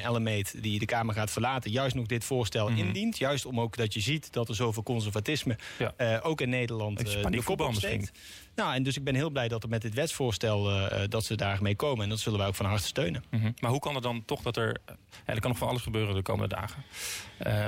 Die 0.61 0.79
de 0.79 0.85
Kamer 0.85 1.13
gaat 1.13 1.31
verlaten, 1.31 1.71
juist 1.71 1.95
nog 1.95 2.05
dit 2.05 2.23
voorstel 2.23 2.69
mhm. 2.69 2.77
indient. 2.77 3.17
Juist 3.17 3.45
om 3.45 3.59
ook 3.59 3.77
dat 3.77 3.93
je 3.93 3.99
ziet 3.99 4.33
dat 4.33 4.49
er 4.49 4.55
zoveel 4.55 4.83
conservatisme 4.83 5.57
uh, 5.97 6.19
ook 6.21 6.41
in 6.41 6.49
Nederland 6.49 7.15
uh, 7.15 7.25
de 7.25 7.43
kop 7.43 7.61
opsteekt. 7.61 8.11
Nou, 8.55 8.75
en 8.75 8.83
dus 8.83 8.97
ik 8.97 9.03
ben 9.03 9.15
heel 9.15 9.29
blij 9.29 9.47
dat 9.47 9.63
er 9.63 9.69
met 9.69 9.81
dit 9.81 9.93
wetsvoorstel 9.93 10.71
uh, 10.71 11.01
dat 11.09 11.23
ze 11.25 11.35
daarmee 11.35 11.75
komen. 11.75 12.03
En 12.03 12.09
dat 12.09 12.19
zullen 12.19 12.39
wij 12.39 12.47
ook 12.47 12.55
van 12.55 12.65
harte 12.65 12.87
steunen. 12.87 13.23
Mm 13.29 13.39
-hmm. 13.41 13.53
Maar 13.59 13.71
hoe 13.71 13.79
kan 13.79 13.93
het 13.93 14.03
dan 14.03 14.25
toch 14.25 14.41
dat 14.41 14.57
er... 14.57 14.81
Er 15.25 15.39
kan 15.39 15.49
nog 15.49 15.59
van 15.59 15.67
alles 15.67 15.81
gebeuren 15.81 16.15
de 16.15 16.21
komende 16.21 16.55
dagen. 16.55 16.83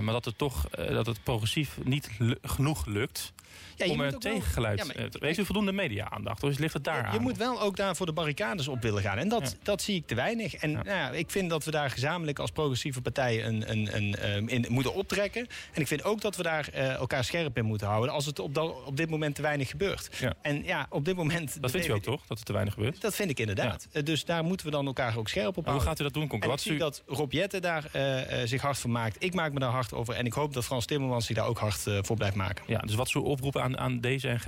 maar 0.03 0.13
dat 0.13 0.25
het 0.25 0.37
toch 0.37 0.69
dat 0.69 1.05
het 1.05 1.23
progressief 1.23 1.77
niet 1.83 2.09
genoeg 2.41 2.85
lukt 2.85 3.33
ja, 3.75 3.87
om 3.87 3.99
een 3.99 4.19
tegengeluid... 4.19 4.79
Ja, 4.79 4.85
maar, 4.85 5.09
heeft 5.19 5.39
u 5.39 5.45
voldoende 5.45 5.71
media-aandacht? 5.71 6.43
Of 6.43 6.57
ligt 6.57 6.73
het 6.73 6.83
daar 6.83 6.97
je, 6.97 7.03
aan? 7.03 7.13
Je 7.13 7.19
moet 7.19 7.37
wel 7.37 7.61
ook 7.61 7.75
daar 7.75 7.95
voor 7.95 8.05
de 8.05 8.11
barricades 8.11 8.67
op 8.67 8.81
willen 8.81 9.01
gaan. 9.01 9.17
En 9.17 9.29
dat, 9.29 9.55
dat 9.63 9.81
zie 9.81 9.95
ik 9.95 10.07
te 10.07 10.15
weinig. 10.15 10.55
En 10.55 10.71
nou 10.71 11.15
ik 11.15 11.31
vind 11.31 11.49
dat 11.49 11.63
we 11.63 11.71
daar 11.71 11.89
gezamenlijk 11.89 12.39
als 12.39 12.51
progressieve 12.51 13.01
partijen 13.01 13.47
een, 13.47 13.71
een, 13.71 13.95
een, 13.95 14.15
ehm, 14.15 14.47
in 14.47 14.65
moeten 14.69 14.93
optrekken. 14.93 15.47
En 15.73 15.81
ik 15.81 15.87
vind 15.87 16.03
ook 16.03 16.21
dat 16.21 16.35
we 16.35 16.43
daar 16.43 16.69
uh, 16.73 16.93
elkaar 16.93 17.23
scherp 17.23 17.57
in 17.57 17.65
moeten 17.65 17.87
houden... 17.87 18.13
als 18.13 18.25
het 18.25 18.39
op, 18.39 18.53
dat, 18.53 18.83
op 18.85 18.97
dit 18.97 19.09
moment 19.09 19.35
te 19.35 19.41
weinig 19.41 19.69
gebeurt. 19.69 20.09
En 20.41 20.63
ja, 20.63 20.87
op 20.89 21.05
dit 21.05 21.15
moment... 21.15 21.61
Dat 21.61 21.71
vindt 21.71 21.87
u 21.87 21.91
ook 21.91 22.03
toch, 22.03 22.21
dat 22.27 22.37
het 22.37 22.45
te 22.45 22.53
weinig 22.53 22.73
gebeurt? 22.73 23.01
Dat 23.01 23.15
vind 23.15 23.29
ik 23.29 23.39
inderdaad. 23.39 23.87
Dus 24.03 24.25
daar 24.25 24.43
moeten 24.43 24.65
we 24.65 24.71
dan 24.71 24.85
elkaar 24.85 25.17
ook 25.17 25.27
scherp 25.27 25.57
op 25.57 25.65
houden. 25.65 25.73
hoe 25.73 25.81
gaat 25.81 25.99
u 25.99 26.03
dat 26.03 26.13
doen, 26.13 26.29
En 26.29 26.51
ik 26.51 26.59
zie 26.59 26.71
u... 26.71 26.77
dat 26.77 27.03
Rob 27.05 27.31
Jette 27.31 27.59
daar 27.59 27.89
uh, 27.95 28.41
zich 28.45 28.61
hard 28.61 28.77
voor 28.77 28.89
maakt. 28.89 29.23
Ik 29.23 29.33
maak 29.33 29.53
me 29.53 29.59
daar 29.59 29.69
hard 29.69 29.93
over. 29.93 30.13
En 30.13 30.25
ik 30.25 30.33
hoop 30.33 30.53
dat 30.53 30.65
Frans 30.65 30.85
Timmermans 30.85 31.25
zich 31.25 31.35
daar 31.35 31.47
ook 31.47 31.57
hard 31.57 31.83
voor 32.01 32.15
blijft 32.15 32.35
maken. 32.35 32.63
Ja, 32.67 32.79
dus 32.79 32.95
wat 32.95 33.07
is 33.07 33.13
uw 33.13 33.21
oproep 33.21 33.57
aan, 33.65 33.77
aan 33.77 33.99
deze 33.99 34.27
en 34.27 34.39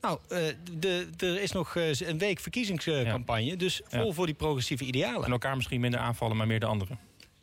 nou, 0.00 0.18
uh, 0.28 0.38
de, 0.78 1.08
er 1.18 1.42
is 1.42 1.52
nog 1.52 1.74
uh, 1.74 2.00
een 2.00 2.18
week 2.18 2.40
verkiezingscampagne. 2.40 3.56
Dus 3.56 3.80
vol 3.88 4.12
voor 4.12 4.26
die 4.26 4.34
progressieve 4.34 4.84
idealen. 4.84 5.24
En 5.24 5.32
elkaar 5.32 5.56
misschien 5.56 5.80
minder 5.80 6.00
aanvallen, 6.00 6.36
maar 6.36 6.46
meer 6.46 6.60
de 6.60 6.66
anderen. 6.66 6.98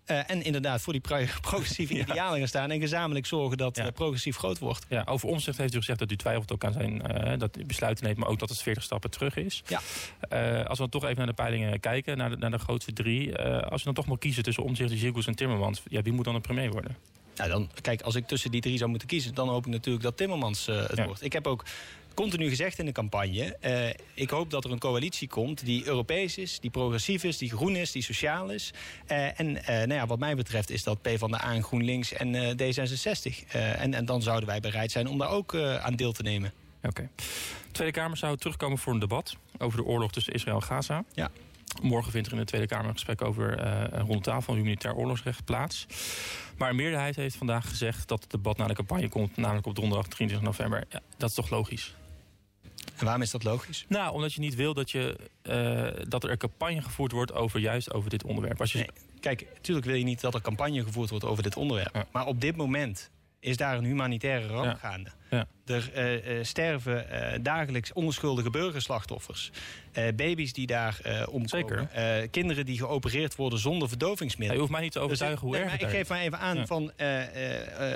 Uh, 0.08 0.30
en 0.30 0.42
inderdaad 0.42 0.82
voor 0.82 0.94
die 0.94 1.02
progressieve 1.42 1.94
idealen 2.04 2.38
gaan 2.40 2.48
staan. 2.48 2.72
En 2.72 2.80
gezamenlijk 2.80 3.26
zorgen 3.26 3.58
dat 3.58 3.78
ja. 3.78 3.92
progressief 3.92 4.38
groot 4.38 4.60
wordt. 4.60 4.86
Ja, 4.90 5.04
over 5.06 5.30
omzicht 5.30 5.58
heeft 5.58 5.74
u 5.74 5.78
gezegd 5.78 6.00
dat 6.00 6.12
u 6.12 6.16
twijfelt 6.16 6.52
ook 6.52 6.66
aan 6.66 6.74
zijn 6.74 7.02
dat 7.40 7.58
u 7.58 7.66
besluiten 7.66 8.06
neemt. 8.06 8.18
Maar 8.18 8.28
ook 8.28 8.40
dat 8.40 8.50
het 8.50 8.62
40 8.62 8.84
stappen 8.84 9.10
terug 9.10 9.36
is. 9.36 9.64
Ja. 9.68 9.80
als 10.58 10.78
we 10.78 10.90
dan 10.90 10.90
toch 10.90 11.04
even 11.04 11.18
naar 11.18 11.26
de 11.26 11.34
peilingen 11.34 11.80
kijken. 11.80 12.18
Naar 12.18 12.30
de, 12.30 12.36
naar 12.36 12.52
de 12.52 12.60
grootste 12.60 12.94
drie. 12.94 13.38
als 13.38 13.80
je 13.80 13.86
dan 13.86 13.94
toch 13.94 14.06
moet 14.06 14.20
kiezen 14.20 14.44
tussen 14.44 14.64
omzicht, 14.64 14.92
Zirkus 14.98 15.28
en 15.28 15.36
Timmermans. 15.36 15.82
Ja, 15.88 16.02
wie 16.02 16.14
moet 16.14 16.26
dan 16.26 16.34
de 16.34 16.42
premier 16.42 16.72
worden? 16.72 16.98
Nou, 17.36 17.50
dan, 17.50 17.70
kijk, 17.82 18.02
als 18.02 18.16
ik 18.16 18.28
tussen 18.28 18.52
die 18.52 18.62
drie 18.62 18.78
zou 18.78 18.90
moeten 18.90 19.08
kiezen... 19.08 19.34
dan 19.34 19.50
hoop 19.50 19.66
ik 19.66 19.72
natuurlijk 19.72 20.04
dat 20.04 20.18
Timmermans 20.18 20.68
uh, 20.68 20.88
het 20.88 21.06
wordt. 21.06 21.24
Ik 21.24 21.34
heb 21.34 21.48
ook 21.48 21.66
continu 22.14 22.50
gezegd 22.50 22.80
in 22.80 22.86
de 22.86 22.92
campagne... 22.92 23.58
Uh, 23.66 23.90
ik 24.14 24.30
hoop 24.30 24.50
dat 24.50 24.66
er 24.66 24.72
een 24.72 24.80
coalitie 24.80 25.28
komt 25.28 25.66
die 25.66 25.86
Europees 25.86 26.38
is, 26.38 26.60
die 26.60 26.70
progressief 26.70 27.24
is... 27.24 27.38
die 27.38 27.50
groen 27.50 27.76
is, 27.76 27.92
die 27.92 28.04
sociaal 28.04 28.50
is. 28.50 28.74
Uh, 29.12 29.40
en 29.40 29.52
nou 29.54 29.94
ja, 29.94 30.06
wat 30.06 30.20
mij 30.20 30.36
betreft 30.36 30.70
is 30.70 30.84
dat 30.84 31.02
PvdA, 31.02 31.62
GroenLinks 31.62 32.14
en 32.14 32.58
D66. 32.58 33.52
en, 33.52 33.94
en 33.94 34.06
dan 34.06 34.22
zouden 34.22 34.50
wij 34.50 34.60
bereid 34.60 34.92
zijn 34.92 35.08
om 35.08 35.18
daar 35.18 35.30
ook 35.30 35.56
aan 35.56 35.96
deel 35.96 36.12
te 36.12 36.22
nemen. 36.22 36.54
Oké. 36.84 37.10
De 37.16 37.72
Tweede 37.72 37.94
Kamer 37.94 38.18
zou 38.18 38.38
terugkomen 38.38 38.78
voor 38.78 38.94
een 38.94 39.00
debat... 39.00 39.36
over 39.58 39.78
de 39.78 39.86
oorlog 39.86 40.12
tussen 40.12 40.34
Israël 40.34 40.56
en 40.56 40.64
Gaza. 40.64 41.04
Ja. 41.14 41.32
Morgen 41.82 42.12
vindt 42.12 42.28
er 42.28 42.34
in 42.34 42.40
de 42.40 42.46
Tweede 42.46 42.68
Kamer 42.68 42.86
een 42.86 42.94
gesprek 42.94 43.22
over 43.22 43.66
uh, 43.66 44.00
rond 44.08 44.24
tafel 44.24 44.56
humanitair 44.56 44.96
oorlogsrecht 44.96 45.46
plaats. 45.46 45.86
Maar 46.58 46.70
een 46.70 46.76
meerderheid 46.76 47.16
heeft 47.16 47.36
vandaag 47.36 47.70
gezegd 47.70 48.08
dat 48.08 48.22
het 48.22 48.32
debat 48.32 48.58
naar 48.58 48.68
de 48.68 48.74
campagne 48.74 49.10
komt, 49.10 49.38
namelijk 49.38 49.68
op 49.68 49.76
donderdag 49.76 50.08
23 50.08 50.48
november. 50.48 50.84
Ja, 50.90 51.02
dat 51.18 51.30
is 51.30 51.36
toch 51.36 51.50
logisch? 51.50 51.96
En 52.98 53.06
waarom 53.06 53.22
is 53.22 53.32
dat 53.32 53.44
logisch? 53.44 53.86
Nou, 53.88 54.14
omdat 54.14 54.34
je 54.34 54.40
niet 54.40 54.56
wil 54.56 54.74
dat, 54.74 54.92
je, 54.92 55.18
uh, 55.44 56.06
dat 56.08 56.24
er 56.24 56.30
een 56.30 56.38
campagne 56.38 56.82
gevoerd 56.82 57.12
wordt 57.12 57.34
over 57.34 57.60
juist 57.60 57.94
over 57.94 58.10
dit 58.10 58.24
onderwerp. 58.24 58.60
Als 58.60 58.72
je... 58.72 58.90
kijk, 59.20 59.48
natuurlijk 59.54 59.86
wil 59.86 59.96
je 59.96 60.04
niet 60.04 60.22
dat 60.22 60.34
er 60.34 60.42
campagne 60.42 60.84
gevoerd 60.84 61.10
wordt 61.10 61.26
over 61.26 61.44
dit 61.44 61.56
onderwerp. 61.56 62.06
Maar 62.12 62.26
op 62.26 62.42
dit 62.42 62.56
moment 62.56 63.10
is 63.40 63.58
daar 63.58 63.78
een 63.78 63.84
humanitaire 63.84 64.48
ramp 64.48 64.78
gaande. 64.80 65.10
Ja. 65.34 65.48
Er 65.66 65.92
uh, 66.38 66.44
sterven 66.44 67.06
uh, 67.12 67.28
dagelijks 67.42 67.94
onschuldige 67.94 68.50
burgerslachtoffers. 68.50 69.52
baby's 70.16 70.54
die 70.54 70.68
daar 70.68 71.00
omkomen. 71.30 71.90
kinderen 72.32 72.66
die 72.66 72.78
geopereerd 72.78 73.36
worden 73.36 73.60
zonder 73.60 73.88
verdovingsmiddelen. 73.88 74.54
je 74.54 74.60
hoeft 74.60 74.72
mij 74.72 74.82
niet 74.82 74.92
te 74.92 75.00
dus 75.00 75.08
overtuigen 75.08 75.48
hoe 75.48 75.58
erg 75.58 75.80
Ik 75.80 75.88
geef 75.88 76.10
maar 76.10 76.20
even 76.20 76.40
aan 76.40 76.68
van 76.68 76.92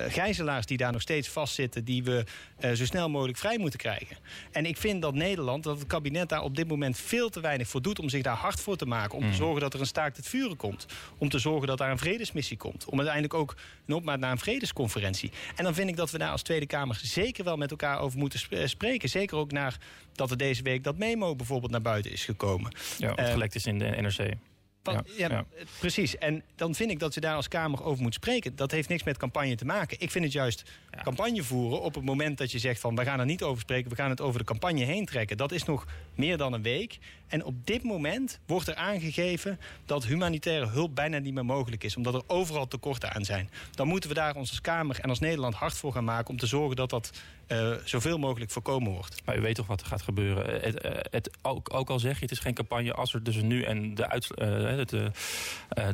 gijzelaars 0.07 0.65
die 0.65 0.77
daar 0.77 0.91
nog 0.91 1.01
steeds 1.01 1.27
vastzitten... 1.27 1.83
die 1.83 2.03
we 2.03 2.23
zo 2.59 2.85
snel 2.85 3.09
mogelijk 3.09 3.37
vrij 3.37 3.57
moeten 3.57 3.79
krijgen. 3.79 4.17
En 4.51 4.65
ik 4.65 4.77
vind 4.77 5.01
dat 5.01 5.13
Nederland, 5.13 5.63
dat 5.63 5.79
het 5.79 5.87
kabinet 5.87 6.29
daar 6.29 6.43
op 6.43 6.55
dit 6.55 6.67
moment... 6.67 6.97
veel 6.97 7.29
te 7.29 7.39
weinig 7.39 7.67
voor 7.67 7.81
doet 7.81 7.99
om 7.99 8.09
zich 8.09 8.21
daar 8.21 8.35
hard 8.35 8.59
voor 8.59 8.75
te 8.75 8.85
maken. 8.85 9.13
Om 9.13 9.21
te 9.21 9.27
hmm. 9.27 9.35
zorgen 9.35 9.61
dat 9.61 9.73
er 9.73 9.79
een 9.79 9.85
staakt 9.85 10.17
het 10.17 10.27
vuren 10.27 10.57
komt. 10.57 10.85
Om 11.17 11.29
te 11.29 11.39
zorgen 11.39 11.67
dat 11.67 11.77
daar 11.77 11.91
een 11.91 11.97
vredesmissie 11.97 12.57
komt. 12.57 12.85
Om 12.85 12.97
uiteindelijk 12.97 13.33
ook 13.33 13.55
een 13.87 13.93
opmaat 13.93 14.19
naar 14.19 14.31
een 14.31 14.37
vredesconferentie. 14.37 15.31
En 15.55 15.63
dan 15.63 15.73
vind 15.73 15.89
ik 15.89 15.95
dat 15.95 16.11
we 16.11 16.17
daar 16.17 16.31
als 16.31 16.41
Tweede 16.41 16.65
Kamer 16.65 16.99
zeker 17.03 17.26
wel 17.35 17.57
met 17.57 17.71
elkaar 17.71 17.99
over 17.99 18.19
moeten 18.19 18.39
eh, 18.49 18.65
spreken. 18.65 19.09
Zeker 19.09 19.37
ook 19.37 19.51
naar 19.51 19.77
dat 20.13 20.31
er 20.31 20.37
deze 20.37 20.63
week 20.63 20.83
dat 20.83 20.97
memo 20.97 21.35
bijvoorbeeld 21.35 21.71
naar 21.71 21.81
buiten 21.81 22.11
is 22.11 22.25
gekomen. 22.25 22.71
Ja, 22.97 23.13
het 23.15 23.29
gelekt 23.29 23.55
is 23.55 23.65
in 23.65 23.79
de 23.79 23.85
NRC 23.85 24.33
ja, 25.17 25.45
Precies. 25.79 26.17
En 26.17 26.43
dan 26.55 26.75
vind 26.75 26.91
ik 26.91 26.99
dat 26.99 27.13
je 27.13 27.19
daar 27.19 27.35
als 27.35 27.47
Kamer 27.47 27.83
over 27.83 28.03
moet 28.03 28.13
spreken. 28.13 28.55
Dat 28.55 28.71
heeft 28.71 28.89
niks 28.89 29.03
met 29.03 29.17
campagne 29.17 29.55
te 29.55 29.65
maken. 29.65 29.99
Ik 29.99 30.11
vind 30.11 30.23
het 30.23 30.33
juist 30.33 30.63
campagne 31.03 31.43
voeren 31.43 31.81
op 31.81 31.95
het 31.95 32.03
moment 32.03 32.37
dat 32.37 32.51
je 32.51 32.59
zegt 32.59 32.79
van... 32.79 32.95
we 32.95 33.03
gaan 33.03 33.19
er 33.19 33.25
niet 33.25 33.43
over 33.43 33.61
spreken, 33.61 33.89
we 33.89 33.95
gaan 33.95 34.09
het 34.09 34.21
over 34.21 34.39
de 34.39 34.45
campagne 34.45 34.83
heen 34.83 35.05
trekken. 35.05 35.37
Dat 35.37 35.51
is 35.51 35.63
nog 35.63 35.85
meer 36.15 36.37
dan 36.37 36.53
een 36.53 36.61
week. 36.61 36.97
En 37.27 37.43
op 37.43 37.65
dit 37.65 37.83
moment 37.83 38.39
wordt 38.45 38.67
er 38.67 38.75
aangegeven 38.75 39.59
dat 39.85 40.05
humanitaire 40.05 40.67
hulp 40.67 40.95
bijna 40.95 41.17
niet 41.17 41.33
meer 41.33 41.45
mogelijk 41.45 41.83
is. 41.83 41.95
Omdat 41.95 42.13
er 42.13 42.23
overal 42.27 42.67
tekorten 42.67 43.13
aan 43.13 43.25
zijn. 43.25 43.49
Dan 43.71 43.87
moeten 43.87 44.09
we 44.09 44.15
daar 44.15 44.35
ons 44.35 44.49
als 44.49 44.61
Kamer 44.61 44.99
en 44.99 45.09
als 45.09 45.19
Nederland 45.19 45.53
hard 45.53 45.73
voor 45.73 45.93
gaan 45.93 46.03
maken... 46.03 46.29
om 46.29 46.37
te 46.37 46.45
zorgen 46.45 46.75
dat 46.75 46.89
dat 46.89 47.11
uh, 47.47 47.73
zoveel 47.83 48.17
mogelijk 48.17 48.51
voorkomen 48.51 48.91
wordt. 48.91 49.21
Maar 49.25 49.37
u 49.37 49.41
weet 49.41 49.55
toch 49.55 49.67
wat 49.67 49.81
er 49.81 49.87
gaat 49.87 50.01
gebeuren. 50.01 50.61
Het, 50.61 50.81
eh, 50.81 50.91
het, 51.09 51.31
ook, 51.41 51.73
ook, 51.73 51.89
al 51.89 51.99
zeg 51.99 52.15
je 52.15 52.21
het 52.21 52.31
is 52.31 52.39
geen 52.39 52.53
campagne... 52.53 52.93
als 52.93 53.13
er 53.13 53.23
dus 53.23 53.35
nu 53.35 53.63
en 53.63 53.95
de, 53.95 54.03
uh, 54.03 55.11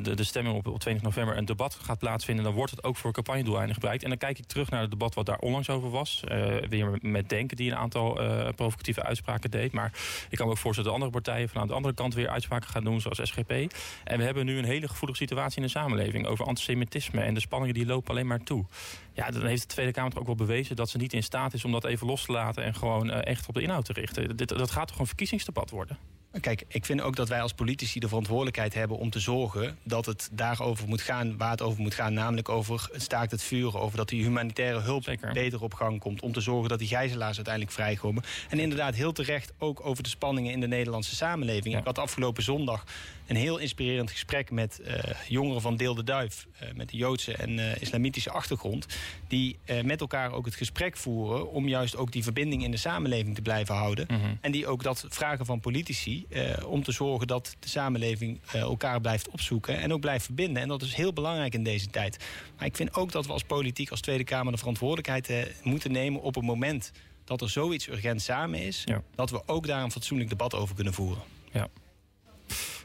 de, 0.04 0.16
de, 0.16 0.24
stemming 0.24 0.56
op, 0.56 0.68
op 0.68 0.80
20 0.80 1.04
november 1.04 1.38
een 1.38 1.46
debat 1.46 1.78
gaat 1.82 2.00
plaatsvinden... 2.00 2.44
dan 2.44 2.54
wordt 2.54 2.72
het 2.72 2.84
ook 2.84 2.98
voor 2.98 3.12
campagnedoeleinden 3.12 3.74
gebruikt. 3.74 4.04
En 4.04 4.10
dan 4.10 4.18
kijk 4.18 4.40
ik 4.40 4.46
terug 4.46 4.70
naar 4.70 4.82
het 4.82 4.90
debat 4.90 5.14
wat 5.14 5.26
daar 5.26 5.38
onlangs 5.38 5.70
over 5.70 5.90
was. 5.90 6.24
weer 6.70 6.98
met 7.02 7.30
Denken 7.30 7.58
die 7.58 7.72
een 7.72 7.78
aantal 7.78 8.14
provocatieve 8.56 9.04
uitspraken 9.04 9.52
deed. 9.52 9.72
Maar 9.72 9.92
ik 10.30 10.38
kan 10.38 10.46
me 10.46 10.52
ook 10.52 10.58
voorstellen 10.58 10.92
dat 10.92 11.02
andere 11.02 11.22
partijen... 11.22 11.50
van 11.50 11.62
aan 11.62 11.68
de 11.68 11.74
andere 11.74 11.94
kant 11.94 12.14
weer 12.14 12.30
uitspraken 12.30 12.70
gaan 12.70 12.84
doen, 12.84 13.02
zoals 13.02 13.20
SGP. 13.24 13.52
En 14.04 14.18
we 14.18 14.24
hebben 14.24 14.46
nu 14.46 14.58
een 14.58 14.66
hele 14.66 14.88
gevoelige 14.88 15.20
situatie 15.24 15.58
in 15.58 15.64
de 15.64 15.70
samenleving... 15.70 16.28
over 16.28 16.46
antisemitisme 16.46 17.22
en 17.22 17.34
de 17.34 17.40
spanningen 17.40 17.74
die 17.74 17.86
lopen 17.86 18.10
alleen 18.10 18.28
maar 18.28 18.44
toe. 18.44 18.66
Ja, 19.14 19.32
dan 19.32 19.46
heeft 19.46 19.62
de 19.62 19.68
Tweede 19.68 19.92
Kamer 19.92 20.20
ook 20.20 20.26
wel 20.26 20.36
bewezen 20.36 20.76
dat 20.76 20.90
ze 20.90 20.98
niet 20.98 21.14
in 21.14 21.24
staat 21.24 21.54
is 21.54 21.66
om 21.66 21.72
dat 21.72 21.86
even 21.86 22.08
los 22.08 22.26
te 22.26 22.32
laten 22.32 22.64
en 22.64 22.76
gewoon 22.76 23.10
uh, 23.10 23.26
echt 23.26 23.48
op 23.48 23.54
de 23.54 23.62
inhoud 23.62 23.86
te 23.86 23.94
richten. 23.94 24.36
Dit, 24.36 24.50
dat 24.50 24.72
gaat 24.72 24.88
toch 24.88 25.00
een 25.00 25.08
verkiezingsdebat 25.08 25.70
worden? 25.70 25.98
Kijk, 26.42 26.64
ik 26.68 26.86
vind 26.86 27.02
ook 27.02 27.16
dat 27.16 27.30
wij 27.30 27.42
als 27.42 27.54
politici 27.54 28.00
de 28.00 28.08
verantwoordelijkheid 28.08 28.74
hebben 28.74 28.98
om 28.98 29.10
te 29.10 29.20
zorgen 29.20 29.78
dat 29.84 30.06
het 30.06 30.30
daarover 30.32 30.88
moet 30.88 31.02
gaan 31.02 31.38
waar 31.38 31.52
het 31.52 31.62
over 31.62 31.82
moet 31.82 31.94
gaan. 31.94 32.14
Namelijk 32.14 32.50
over 32.50 32.90
het 32.92 33.02
staakt 33.02 33.32
het 33.32 33.44
vuren, 33.44 33.80
over 33.80 33.98
dat 33.98 34.10
die 34.10 34.24
humanitaire 34.24 34.80
hulp 34.80 35.06
beter 35.34 35.62
op 35.62 35.74
gang 35.74 36.00
komt. 36.00 36.22
Om 36.22 36.32
te 36.32 36.42
zorgen 36.42 36.70
dat 36.70 36.80
die 36.80 36.88
gijzelaars 36.88 37.36
uiteindelijk 37.36 37.76
vrijkomen. 37.76 38.24
En 38.50 38.60
inderdaad 38.60 38.96
heel 38.96 39.12
terecht 39.12 39.54
ook 39.58 39.86
over 39.86 40.04
de 40.04 40.10
spanningen 40.10 40.52
in 40.52 40.60
de 40.60 40.68
Nederlandse 40.68 41.16
samenleving. 41.16 41.78
Ik 41.78 41.86
had 41.86 42.00
afgelopen 42.00 42.44
zondag 42.44 42.84
een 43.28 43.36
heel 43.36 43.58
inspirerend 43.58 44.12
gesprek 44.12 44.52
met 44.52 44.82
uh, 44.82 44.94
jongeren 45.28 45.62
van 45.62 45.76
Deel 45.76 45.96
de 45.96 46.04
Duif. 46.04 46.48
Uh, 46.64 46.70
met 46.76 46.90
de 46.90 46.98
Joodse 46.98 47.34
en 47.34 47.50
uh, 47.50 47.82
islamitische 47.82 48.32
achtergrond. 48.32 48.86
Die 49.28 49.58
met 49.84 50.02
elkaar 50.02 50.32
ook 50.32 50.46
het 50.46 50.56
gesprek 50.56 50.98
voeren 50.98 51.52
om 51.52 51.68
juist 51.68 51.96
ook 51.96 52.12
die 52.12 52.24
verbinding 52.24 52.64
in 52.64 52.72
de 52.72 52.78
samenleving 52.78 53.36
te 53.36 53.42
blijven 53.42 53.76
houden. 53.76 54.06
Mhm. 54.10 54.36
En 54.42 54.52
die 54.52 54.68
ook 54.68 54.84
dat 54.84 55.06
vragen 55.10 55.46
van 55.46 55.60
politici 55.60 56.23
uh, 56.30 56.54
om 56.68 56.84
te 56.84 56.92
zorgen 56.92 57.28
dat 57.28 57.56
de 57.60 57.70
samenleving 57.70 58.40
uh, 58.56 58.62
elkaar 58.62 59.02
blijft 59.02 59.30
opzoeken 59.30 59.80
en 59.80 59.94
ook 59.94 60.00
blijft 60.00 60.26
verbinden. 60.26 60.62
En 60.62 60.68
dat 60.68 60.82
is 60.82 60.94
heel 60.94 61.14
belangrijk 61.14 61.54
in 61.54 61.64
deze 61.64 61.88
tijd. 61.88 62.24
Maar 62.58 62.66
ik 62.66 62.76
vind 62.76 62.96
ook 62.96 63.12
dat 63.12 63.26
we 63.26 63.32
als 63.32 63.44
politiek, 63.44 63.90
als 63.90 64.02
Tweede 64.02 64.24
Kamer, 64.24 64.52
de 64.52 64.58
verantwoordelijkheid 64.58 65.30
uh, 65.30 65.42
moeten 65.64 65.92
nemen 65.92 66.22
op 66.22 66.36
het 66.36 66.44
moment 66.44 66.92
dat 67.24 67.42
er 67.42 67.50
zoiets 67.50 67.88
urgent 67.88 68.22
samen 68.22 68.60
is, 68.60 68.82
ja. 68.86 69.02
dat 69.16 69.30
we 69.30 69.42
ook 69.46 69.68
daar 69.68 69.84
een 69.84 69.92
fatsoenlijk 69.92 70.30
debat 70.30 70.56
over 70.56 70.76
kunnen 70.76 70.94
voeren. 70.94 71.24
Ja. 71.52 71.68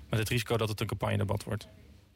Met 0.09 0.19
het 0.19 0.29
risico 0.29 0.57
dat 0.57 0.69
het 0.69 0.81
een 0.81 0.87
campagnedebat 0.87 1.45
wordt. 1.45 1.69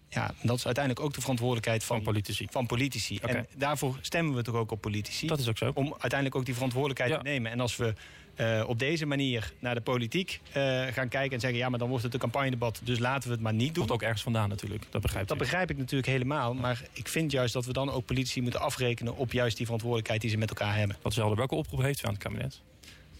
Ja, 0.08 0.34
dat 0.42 0.56
is 0.56 0.64
uiteindelijk 0.64 1.04
ook 1.04 1.14
de 1.14 1.20
verantwoordelijkheid 1.20 1.84
van, 1.84 1.96
van 1.96 2.04
politici. 2.04 2.46
Van 2.50 2.66
politici. 2.66 3.18
En 3.18 3.46
daarvoor 3.56 3.98
stemmen 4.00 4.34
we 4.34 4.42
toch 4.42 4.54
ook 4.54 4.70
op 4.70 4.80
politici. 4.80 5.26
Dat 5.26 5.38
is 5.38 5.48
ook 5.48 5.58
zo. 5.58 5.70
Om 5.74 5.90
uiteindelijk 5.90 6.34
ook 6.34 6.44
die 6.44 6.54
verantwoordelijkheid 6.54 7.14
te 7.14 7.22
nemen. 7.22 7.50
En 7.50 7.60
als 7.60 7.76
we 7.76 7.94
uh, 8.36 8.64
op 8.66 8.78
deze 8.78 9.06
manier 9.06 9.52
naar 9.58 9.74
de 9.74 9.80
politiek 9.80 10.40
uh, 10.48 10.54
gaan 10.86 11.08
kijken 11.08 11.32
en 11.32 11.40
zeggen... 11.40 11.58
ja, 11.58 11.68
maar 11.68 11.78
dan 11.78 11.88
wordt 11.88 12.04
het 12.04 12.14
een 12.14 12.20
campagnedebat, 12.20 12.80
dus 12.84 12.98
laten 12.98 13.28
we 13.28 13.34
het 13.34 13.42
maar 13.42 13.54
niet 13.54 13.74
doen. 13.74 13.86
Komt 13.86 13.90
ook 13.90 14.02
ergens 14.02 14.22
vandaan 14.22 14.48
natuurlijk, 14.48 14.84
dat 14.90 15.02
begrijp 15.02 15.22
ik. 15.22 15.28
Dat 15.28 15.38
begrijp 15.38 15.70
ik 15.70 15.76
natuurlijk 15.76 16.08
helemaal. 16.08 16.54
Maar 16.54 16.82
ik 16.92 17.08
vind 17.08 17.32
juist 17.32 17.52
dat 17.52 17.64
we 17.64 17.72
dan 17.72 17.90
ook 17.90 18.04
politici 18.04 18.42
moeten 18.42 18.60
afrekenen... 18.60 19.16
op 19.16 19.32
juist 19.32 19.56
die 19.56 19.64
verantwoordelijkheid 19.64 20.20
die 20.20 20.30
ze 20.30 20.36
met 20.36 20.48
elkaar 20.48 20.76
hebben. 20.76 20.96
Helder. 21.02 21.36
Welke 21.36 21.54
oproep 21.54 21.82
heeft 21.82 22.02
u 22.02 22.06
aan 22.06 22.12
het 22.12 22.22
kabinet? 22.22 22.60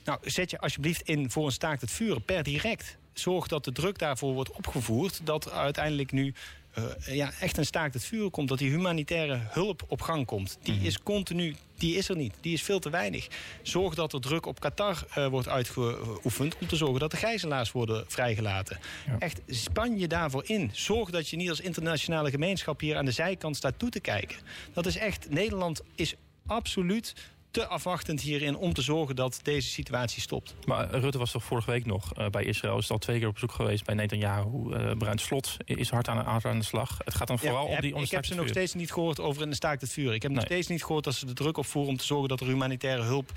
Nou, 0.05 0.19
zet 0.23 0.51
je 0.51 0.59
alsjeblieft 0.59 1.03
in 1.03 1.31
voor 1.31 1.47
een 1.47 1.53
staakt 1.53 1.81
het 1.81 1.91
vuren 1.91 2.23
per 2.23 2.43
direct. 2.43 2.97
Zorg 3.13 3.47
dat 3.47 3.65
de 3.65 3.73
druk 3.73 3.99
daarvoor 3.99 4.33
wordt 4.33 4.51
opgevoerd. 4.51 5.21
Dat 5.25 5.51
uiteindelijk 5.51 6.13
nu 6.13 6.35
uh, 6.79 7.17
ja, 7.17 7.31
echt 7.41 7.57
een 7.57 7.67
staakt 7.67 7.95
het 7.95 8.05
vuur 8.05 8.31
komt. 8.31 8.49
Dat 8.49 8.59
die 8.59 8.71
humanitaire 8.71 9.41
hulp 9.51 9.85
op 9.89 10.01
gang 10.01 10.27
komt. 10.27 10.59
Die 10.63 10.75
mhm. 10.75 10.85
is 10.85 11.03
continu, 11.03 11.57
die 11.75 11.97
is 11.97 12.09
er 12.09 12.17
niet. 12.17 12.35
Die 12.41 12.53
is 12.53 12.63
veel 12.63 12.79
te 12.79 12.91
weinig. 12.91 13.29
Zorg 13.63 13.95
dat 13.95 14.13
er 14.13 14.21
druk 14.21 14.47
op 14.47 14.61
Qatar 14.61 15.07
uh, 15.19 15.27
wordt 15.27 15.49
uitgeoefend... 15.49 16.57
om 16.59 16.67
te 16.67 16.77
zorgen 16.77 17.01
dat 17.01 17.11
de 17.11 17.17
gijzelaars 17.17 17.73
worden 17.73 18.05
vrijgelaten. 18.09 18.79
Echt, 19.19 19.41
span 19.47 19.99
je 19.99 20.09
daarvoor 20.09 20.43
in. 20.47 20.71
Zorg 20.73 21.11
dat 21.11 21.29
je 21.29 21.37
niet 21.37 21.49
als 21.49 21.61
internationale 21.61 22.31
gemeenschap... 22.31 22.81
hier 22.81 22.97
aan 22.97 23.05
de 23.05 23.11
zijkant 23.11 23.57
staat 23.57 23.79
toe 23.79 23.91
te 23.91 24.01
kijken. 24.01 24.37
Dat 24.73 24.87
is 24.87 24.97
echt... 24.97 25.31
Nederland 25.31 25.83
is 25.95 26.15
absoluut 26.47 27.15
te 27.53 27.67
afwachtend 27.67 28.21
hierin 28.21 28.57
om 28.57 28.73
te 28.73 28.83
zorgen 28.83 29.17
dat 29.17 29.41
deze 29.43 29.69
situatie 29.69 30.21
stopt. 30.21 30.55
Maar 30.67 30.91
Rutte 30.91 31.19
was 31.19 31.31
toch 31.31 31.45
vorige 31.45 31.71
week 31.71 31.87
nog 31.87 32.19
uh, 32.19 32.27
bij 32.27 32.45
Israël. 32.45 32.79
Is 32.79 32.91
al 32.91 32.99
twee 32.99 33.19
keer 33.19 33.29
op 33.29 33.35
bezoek 33.35 33.53
geweest 33.53 33.85
bij 33.85 33.95
Netanyahu. 33.95 34.49
Uh, 34.49 34.91
Bruin 34.99 35.19
Slot 35.19 35.57
is 35.65 35.91
hard 35.91 36.09
aan, 36.09 36.25
aan 36.25 36.59
de 36.59 36.65
slag. 36.65 36.99
Het 37.05 37.15
gaat 37.15 37.29
dan 37.29 37.39
vooral 37.39 37.67
om 37.67 37.81
die 37.81 37.95
Ik 37.95 38.11
heb 38.11 38.25
ze 38.25 38.35
nog 38.35 38.49
steeds 38.49 38.75
niet 38.75 38.93
gehoord 38.93 39.21
over 39.21 39.43
een 39.43 39.55
staakt 39.55 39.81
het 39.81 39.93
vuur. 39.93 40.15
Ik 40.15 40.23
heb 40.23 40.33
nog 40.33 40.45
steeds 40.45 40.67
niet 40.67 40.85
gehoord 40.85 41.05
dat 41.05 41.15
ze 41.15 41.27
de 41.27 41.33
druk 41.33 41.57
opvoeren 41.57 41.93
om 41.93 41.99
te 41.99 42.05
zorgen 42.05 42.29
dat 42.29 42.41
er 42.41 42.47
humanitaire 42.47 43.03
hulp 43.03 43.33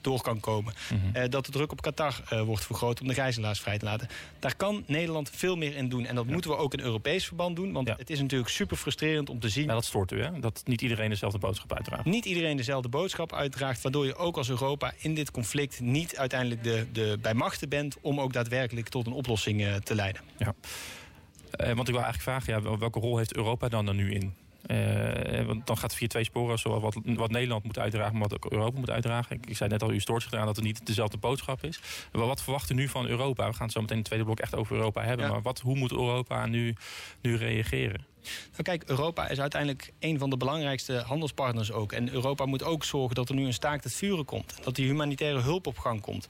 door 0.00 0.22
kan 0.22 0.40
komen. 0.40 0.74
Mhm. 1.12 1.30
dat 1.30 1.46
de 1.46 1.52
druk 1.52 1.72
op 1.72 1.82
Qatar 1.82 2.22
wordt 2.44 2.64
vergroot 2.64 3.00
om 3.00 3.08
de 3.08 3.14
gijzelaars 3.14 3.60
vrij 3.60 3.78
te 3.78 3.84
laten. 3.84 4.08
Daar 4.38 4.56
kan 4.56 4.84
Nederland 4.86 5.30
veel 5.34 5.56
meer 5.56 5.76
in 5.76 5.88
doen. 5.88 6.06
En 6.06 6.14
dat 6.14 6.26
moeten 6.26 6.50
we 6.50 6.56
ook 6.56 6.72
in 6.72 6.80
Europees 6.80 7.26
verband 7.26 7.56
doen. 7.56 7.72
Want 7.72 7.88
het 7.88 8.10
is 8.10 8.20
natuurlijk 8.20 8.50
super 8.50 8.76
frustrerend 8.76 9.30
om 9.30 9.40
te 9.40 9.48
zien... 9.48 9.66
Ja, 9.66 9.72
dat 9.72 9.84
stoort 9.84 10.12
u, 10.12 10.22
hè? 10.22 10.40
Dat 10.40 10.62
niet 10.64 10.82
iedereen 10.82 11.08
dezelfde 11.08 11.38
boodschap 11.38 11.74
uitdraagt. 11.74 12.04
Niet 12.04 12.24
iedereen 12.24 12.56
dezelfde 12.56 12.88
boodschap 12.88 13.32
uitdraagt... 13.32 13.82
waardoor 13.82 14.06
je 14.06 14.16
ook 14.16 14.36
als 14.36 14.48
Europa 14.48 14.92
in 14.98 15.14
dit 15.14 15.30
conflict 15.30 15.80
niet 15.80 16.16
uiteindelijk 16.16 16.62
de, 16.62 16.86
de, 16.92 17.18
bij 17.22 17.34
machten 17.34 17.68
bent... 17.68 17.96
om 18.00 18.20
ook 18.20 18.32
daadwerkelijk 18.32 18.88
tot 18.88 19.06
een 19.06 19.12
oplossing 19.12 19.66
te 19.82 19.94
leiden. 19.94 20.22
Ja. 20.38 20.54
want 21.74 21.88
ik 21.88 21.94
wil 21.94 22.02
eigenlijk 22.02 22.22
vragen, 22.22 22.52
ja, 22.52 22.78
welke 22.78 23.00
rol 23.00 23.16
heeft 23.16 23.36
Europa 23.36 23.68
dan 23.68 23.88
er 23.88 23.94
nu 23.94 24.12
in? 24.12 24.34
Uh, 24.70 25.46
want 25.46 25.66
dan 25.66 25.76
gaat 25.76 25.90
het 25.90 25.98
via 25.98 26.06
twee 26.06 26.24
sporen, 26.24 26.58
zowel 26.58 26.80
wat, 26.80 26.96
wat 27.04 27.30
Nederland 27.30 27.64
moet 27.64 27.78
uitdragen, 27.78 28.12
maar 28.12 28.28
wat 28.28 28.34
ook 28.34 28.52
Europa 28.52 28.78
moet 28.78 28.90
uitdragen. 28.90 29.36
Ik, 29.36 29.46
ik 29.46 29.56
zei 29.56 29.70
net 29.70 29.82
al, 29.82 29.92
u 29.92 30.00
stoort 30.00 30.22
zich 30.22 30.32
eraan 30.32 30.46
dat 30.46 30.56
het 30.56 30.64
niet 30.64 30.86
dezelfde 30.86 31.16
boodschap 31.16 31.64
is. 31.64 31.80
Maar 32.12 32.26
wat 32.26 32.42
verwacht 32.42 32.70
u 32.70 32.74
nu 32.74 32.88
van 32.88 33.06
Europa? 33.06 33.48
We 33.48 33.52
gaan 33.52 33.62
het 33.62 33.72
zo 33.72 33.80
meteen 33.80 33.96
in 33.96 34.02
het 34.02 34.06
tweede 34.06 34.24
blok 34.24 34.40
echt 34.40 34.56
over 34.56 34.76
Europa 34.76 35.02
hebben. 35.02 35.30
Maar 35.30 35.42
wat, 35.42 35.60
hoe 35.60 35.76
moet 35.76 35.92
Europa 35.92 36.46
nu, 36.46 36.74
nu 37.20 37.36
reageren? 37.36 38.09
Nou 38.50 38.62
kijk, 38.62 38.82
Europa 38.86 39.28
is 39.28 39.40
uiteindelijk 39.40 39.92
een 39.98 40.18
van 40.18 40.30
de 40.30 40.36
belangrijkste 40.36 40.92
handelspartners 41.06 41.72
ook. 41.72 41.92
En 41.92 42.12
Europa 42.12 42.46
moet 42.46 42.62
ook 42.62 42.84
zorgen 42.84 43.14
dat 43.14 43.28
er 43.28 43.34
nu 43.34 43.46
een 43.46 43.52
staakt 43.52 43.84
het 43.84 43.94
vuren 43.94 44.24
komt. 44.24 44.54
Dat 44.62 44.74
die 44.74 44.86
humanitaire 44.86 45.40
hulp 45.40 45.66
op 45.66 45.78
gang 45.78 46.00
komt. 46.00 46.26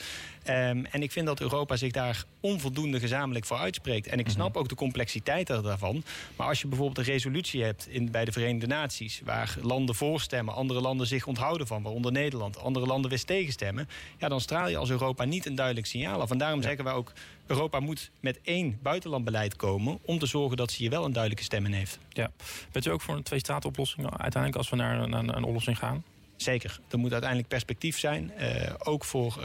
Um, 0.48 0.86
en 0.86 1.02
ik 1.02 1.12
vind 1.12 1.26
dat 1.26 1.40
Europa 1.40 1.76
zich 1.76 1.92
daar 1.92 2.24
onvoldoende 2.40 3.00
gezamenlijk 3.00 3.44
voor 3.44 3.56
uitspreekt. 3.56 4.06
En 4.06 4.18
ik 4.18 4.24
mhm. 4.24 4.34
snap 4.34 4.56
ook 4.56 4.68
de 4.68 4.74
complexiteit 4.74 5.46
daarvan. 5.46 6.04
Maar 6.36 6.46
als 6.46 6.60
je 6.60 6.66
bijvoorbeeld 6.66 6.98
een 6.98 7.12
resolutie 7.12 7.62
hebt 7.62 7.88
in, 7.88 8.10
bij 8.10 8.24
de 8.24 8.32
Verenigde 8.32 8.66
Naties... 8.66 9.20
waar 9.24 9.56
landen 9.62 9.94
voorstemmen, 9.94 10.54
andere 10.54 10.80
landen 10.80 11.06
zich 11.06 11.26
onthouden 11.26 11.66
van... 11.66 11.82
waaronder 11.82 12.12
Nederland, 12.12 12.58
andere 12.58 12.86
landen 12.86 13.10
weer 13.10 13.24
tegenstemmen... 13.24 13.88
ja, 14.18 14.28
dan 14.28 14.40
straal 14.40 14.68
je 14.68 14.76
als 14.76 14.90
Europa 14.90 15.24
niet 15.24 15.46
een 15.46 15.54
duidelijk 15.54 15.86
signaal 15.86 16.20
af. 16.20 16.30
En 16.30 16.38
daarom 16.38 16.62
zeggen 16.62 16.84
wij 16.84 16.92
ook... 16.92 17.12
Europa 17.50 17.80
moet 17.80 18.10
met 18.20 18.40
één 18.42 18.78
buitenlandbeleid 18.82 19.56
komen... 19.56 19.98
om 20.04 20.18
te 20.18 20.26
zorgen 20.26 20.56
dat 20.56 20.70
ze 20.70 20.76
hier 20.76 20.90
wel 20.90 21.04
een 21.04 21.12
duidelijke 21.12 21.44
stem 21.44 21.64
in 21.64 21.72
heeft. 21.72 21.98
Ja. 22.08 22.30
Bent 22.72 22.86
u 22.86 22.90
ook 22.90 23.00
voor 23.00 23.16
een 23.16 23.22
twee-staat-oplossing 23.22 24.10
uiteindelijk 24.10 24.56
als 24.56 24.70
we 24.70 24.76
naar, 24.76 25.08
naar 25.08 25.36
een 25.36 25.44
oplossing 25.44 25.78
gaan? 25.78 26.04
Zeker. 26.42 26.80
Er 26.90 26.98
moet 26.98 27.10
uiteindelijk 27.10 27.50
perspectief 27.50 27.98
zijn. 27.98 28.32
Uh, 28.38 28.46
ook 28.78 29.04
voor 29.04 29.36
uh, 29.38 29.44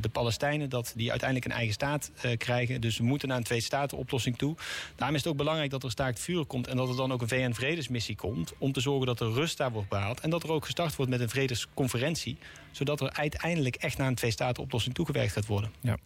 de 0.00 0.08
Palestijnen, 0.12 0.68
dat 0.68 0.92
die 0.96 1.10
uiteindelijk 1.10 1.50
een 1.50 1.56
eigen 1.56 1.74
staat 1.74 2.10
uh, 2.24 2.36
krijgen. 2.36 2.80
Dus 2.80 2.98
we 2.98 3.04
moeten 3.04 3.28
naar 3.28 3.36
een 3.36 3.42
twee-staten-oplossing 3.42 4.38
toe. 4.38 4.56
Daarom 4.96 5.16
is 5.16 5.22
het 5.22 5.32
ook 5.32 5.38
belangrijk 5.38 5.70
dat 5.70 5.82
er 5.82 5.90
staakt 5.90 6.20
vuur 6.20 6.44
komt. 6.44 6.66
En 6.66 6.76
dat 6.76 6.88
er 6.88 6.96
dan 6.96 7.12
ook 7.12 7.20
een 7.20 7.28
VN-vredesmissie 7.28 8.16
komt. 8.16 8.52
Om 8.58 8.72
te 8.72 8.80
zorgen 8.80 9.06
dat 9.06 9.20
er 9.20 9.32
rust 9.32 9.56
daar 9.56 9.72
wordt 9.72 9.88
behaald. 9.88 10.20
En 10.20 10.30
dat 10.30 10.42
er 10.42 10.52
ook 10.52 10.64
gestart 10.64 10.96
wordt 10.96 11.10
met 11.10 11.20
een 11.20 11.28
vredesconferentie. 11.28 12.38
Zodat 12.70 13.00
er 13.00 13.12
uiteindelijk 13.12 13.76
echt 13.76 13.98
naar 13.98 14.08
een 14.08 14.14
twee-staten-oplossing 14.14 14.94
toegewerkt 14.94 15.32
gaat 15.32 15.46
worden. 15.46 15.72
Ja. 15.80 15.96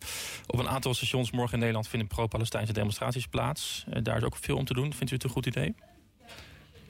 Op 0.47 0.59
een 0.59 0.69
aantal 0.69 0.95
stations 0.95 1.31
morgen 1.31 1.52
in 1.52 1.59
Nederland 1.59 1.88
vinden 1.88 2.09
pro-Palestijnse 2.09 2.73
demonstraties 2.73 3.26
plaats. 3.26 3.85
daar 4.02 4.16
is 4.16 4.23
ook 4.23 4.37
veel 4.37 4.57
om 4.57 4.64
te 4.64 4.75
doen. 4.75 4.95
Vindt 4.95 5.11
u 5.12 5.14
het 5.14 5.25
een 5.25 5.31
goed 5.31 5.47
idee? 5.47 5.75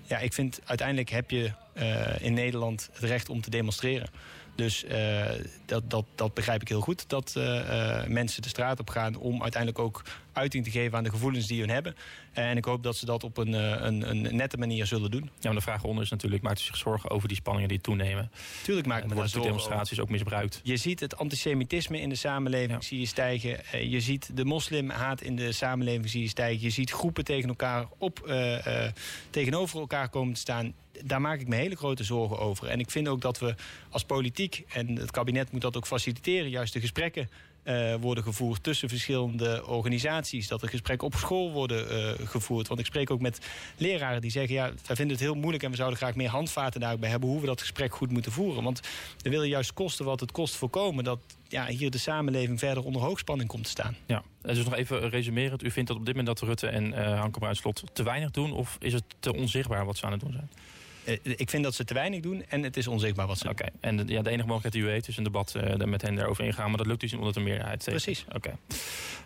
Ja, 0.06 0.18
ik 0.18 0.32
vind 0.32 0.60
uiteindelijk 0.64 1.10
heb 1.10 1.30
je 1.30 1.52
uh, 1.74 2.20
in 2.20 2.34
Nederland 2.34 2.88
het 2.92 3.02
recht 3.02 3.28
om 3.28 3.40
te 3.40 3.50
demonstreren. 3.50 4.08
Dus 4.54 4.84
uh, 4.84 5.24
dat, 5.66 5.90
dat, 5.90 6.04
dat 6.14 6.34
begrijp 6.34 6.60
ik 6.60 6.68
heel 6.68 6.80
goed. 6.80 7.08
Dat 7.08 7.34
uh, 7.38 8.04
mensen 8.06 8.42
de 8.42 8.48
straat 8.48 8.80
op 8.80 8.90
gaan 8.90 9.16
om 9.16 9.42
uiteindelijk 9.42 9.82
ook 9.82 10.02
uiting 10.34 10.64
te 10.64 10.70
geven 10.70 10.98
aan 10.98 11.04
de 11.04 11.10
gevoelens 11.10 11.46
die 11.46 11.60
hun 11.60 11.70
hebben. 11.70 11.96
En 12.32 12.56
ik 12.56 12.64
hoop 12.64 12.82
dat 12.82 12.96
ze 12.96 13.06
dat 13.06 13.24
op 13.24 13.36
een, 13.36 13.52
een, 13.52 14.10
een 14.10 14.36
nette 14.36 14.56
manier 14.56 14.86
zullen 14.86 15.10
doen. 15.10 15.22
Ja, 15.22 15.30
maar 15.42 15.54
de 15.54 15.60
vraag 15.60 15.84
onder 15.84 16.04
is 16.04 16.10
natuurlijk, 16.10 16.42
maakt 16.42 16.60
u 16.60 16.62
zich 16.62 16.76
zorgen 16.76 17.10
over 17.10 17.28
die 17.28 17.36
spanningen 17.36 17.68
die 17.68 17.80
toenemen? 17.80 18.30
Tuurlijk 18.62 18.86
maakt 18.86 19.06
me 19.06 19.14
daar 19.14 19.28
zorgen 19.28 19.50
demonstraties 19.50 20.00
ook 20.00 20.08
misbruikt. 20.08 20.60
Je 20.62 20.76
ziet 20.76 21.00
het 21.00 21.16
antisemitisme 21.16 22.00
in 22.00 22.08
de 22.08 22.14
samenleving 22.14 22.72
ja. 22.72 22.80
zie 22.80 23.00
je 23.00 23.06
stijgen. 23.06 23.60
Je 23.90 24.00
ziet 24.00 24.36
de 24.36 24.44
moslimhaat 24.44 25.20
in 25.20 25.36
de 25.36 25.52
samenleving 25.52 26.10
zie 26.10 26.22
je 26.22 26.28
stijgen. 26.28 26.62
Je 26.62 26.70
ziet 26.70 26.90
groepen 26.90 27.24
tegen 27.24 27.48
elkaar 27.48 27.86
op, 27.98 28.34
tegenover 29.30 29.80
elkaar 29.80 30.08
komen 30.08 30.34
te 30.34 30.40
staan 30.40 30.74
daar 31.04 31.20
maak 31.20 31.40
ik 31.40 31.48
me 31.48 31.56
hele 31.56 31.76
grote 31.76 32.04
zorgen 32.04 32.38
over. 32.38 32.68
En 32.68 32.80
ik 32.80 32.90
vind 32.90 33.08
ook 33.08 33.20
dat 33.20 33.38
we 33.38 33.54
als 33.90 34.04
politiek, 34.04 34.64
en 34.72 34.96
het 34.96 35.10
kabinet 35.10 35.52
moet 35.52 35.60
dat 35.60 35.76
ook 35.76 35.86
faciliteren, 35.86 36.50
juist 36.50 36.72
de 36.72 36.80
gesprekken 36.80 37.28
uh, 37.64 37.94
worden 37.94 38.24
gevoerd 38.24 38.62
tussen 38.62 38.88
verschillende 38.88 39.66
organisaties. 39.66 40.48
Dat 40.48 40.62
er 40.62 40.68
gesprekken 40.68 41.06
op 41.06 41.14
school 41.14 41.52
worden 41.52 41.92
uh, 41.92 42.26
gevoerd. 42.28 42.68
Want 42.68 42.80
ik 42.80 42.86
spreek 42.86 43.10
ook 43.10 43.20
met 43.20 43.38
leraren 43.76 44.20
die 44.20 44.30
zeggen... 44.30 44.54
ja, 44.54 44.72
wij 44.86 44.96
vinden 44.96 45.16
het 45.16 45.24
heel 45.24 45.34
moeilijk 45.34 45.62
en 45.62 45.70
we 45.70 45.76
zouden 45.76 45.98
graag 45.98 46.14
meer 46.14 46.28
handvaten 46.28 46.80
daarbij 46.80 47.10
hebben... 47.10 47.28
hoe 47.28 47.40
we 47.40 47.46
dat 47.46 47.60
gesprek 47.60 47.94
goed 47.94 48.10
moeten 48.10 48.32
voeren. 48.32 48.62
Want 48.62 48.80
we 49.18 49.30
willen 49.30 49.48
juist 49.48 49.72
kosten 49.72 50.04
wat 50.04 50.20
het 50.20 50.32
kost 50.32 50.54
voorkomen... 50.54 51.04
dat 51.04 51.18
ja, 51.48 51.66
hier 51.66 51.90
de 51.90 51.98
samenleving 51.98 52.58
verder 52.58 52.84
onder 52.84 53.02
hoogspanning 53.02 53.48
komt 53.48 53.64
te 53.64 53.70
staan. 53.70 53.96
Ja, 54.06 54.22
dus 54.42 54.64
nog 54.64 54.74
even 54.74 55.10
resumerend. 55.10 55.62
U 55.62 55.70
vindt 55.70 55.88
dat 55.88 55.98
op 55.98 56.06
dit 56.06 56.16
moment 56.16 56.38
dat 56.38 56.48
Rutte 56.48 56.66
en 56.66 56.86
uh, 56.86 57.20
Hanke 57.20 57.38
Bruinslot 57.38 57.82
te 57.92 58.02
weinig 58.02 58.30
doen... 58.30 58.52
of 58.52 58.76
is 58.80 58.92
het 58.92 59.04
te 59.20 59.34
onzichtbaar 59.34 59.84
wat 59.84 59.96
ze 59.96 60.06
aan 60.06 60.12
het 60.12 60.20
doen 60.20 60.32
zijn? 60.32 60.50
Uh, 61.06 61.18
ik 61.22 61.50
vind 61.50 61.64
dat 61.64 61.74
ze 61.74 61.84
te 61.84 61.94
weinig 61.94 62.20
doen 62.20 62.44
en 62.48 62.62
het 62.62 62.76
is 62.76 62.86
onzichtbaar 62.86 63.26
wat 63.26 63.38
ze 63.38 63.48
Oké, 63.48 63.66
en 63.80 63.96
de, 63.96 64.04
ja, 64.06 64.22
de 64.22 64.30
enige 64.30 64.46
mogelijkheid 64.48 64.72
die 64.72 64.82
u 64.82 64.88
heeft 64.88 65.08
is 65.08 65.16
een 65.16 65.24
debat 65.24 65.54
uh, 65.56 65.74
met 65.74 66.02
hen 66.02 66.18
erover 66.18 66.44
ingaan. 66.44 66.68
Maar 66.68 66.78
dat 66.78 66.86
lukt 66.86 67.00
dus 67.00 67.12
omdat 67.12 67.34
de 67.34 67.40
meerderheid. 67.40 67.84
Precies. 67.84 68.24
Oké. 68.32 68.54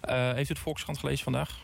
Okay. 0.03 0.31
Uh, 0.31 0.35
heeft 0.35 0.51
u 0.51 0.53
het 0.53 0.63
Volkskrant 0.63 0.99
gelezen 0.99 1.25
vandaag? 1.25 1.57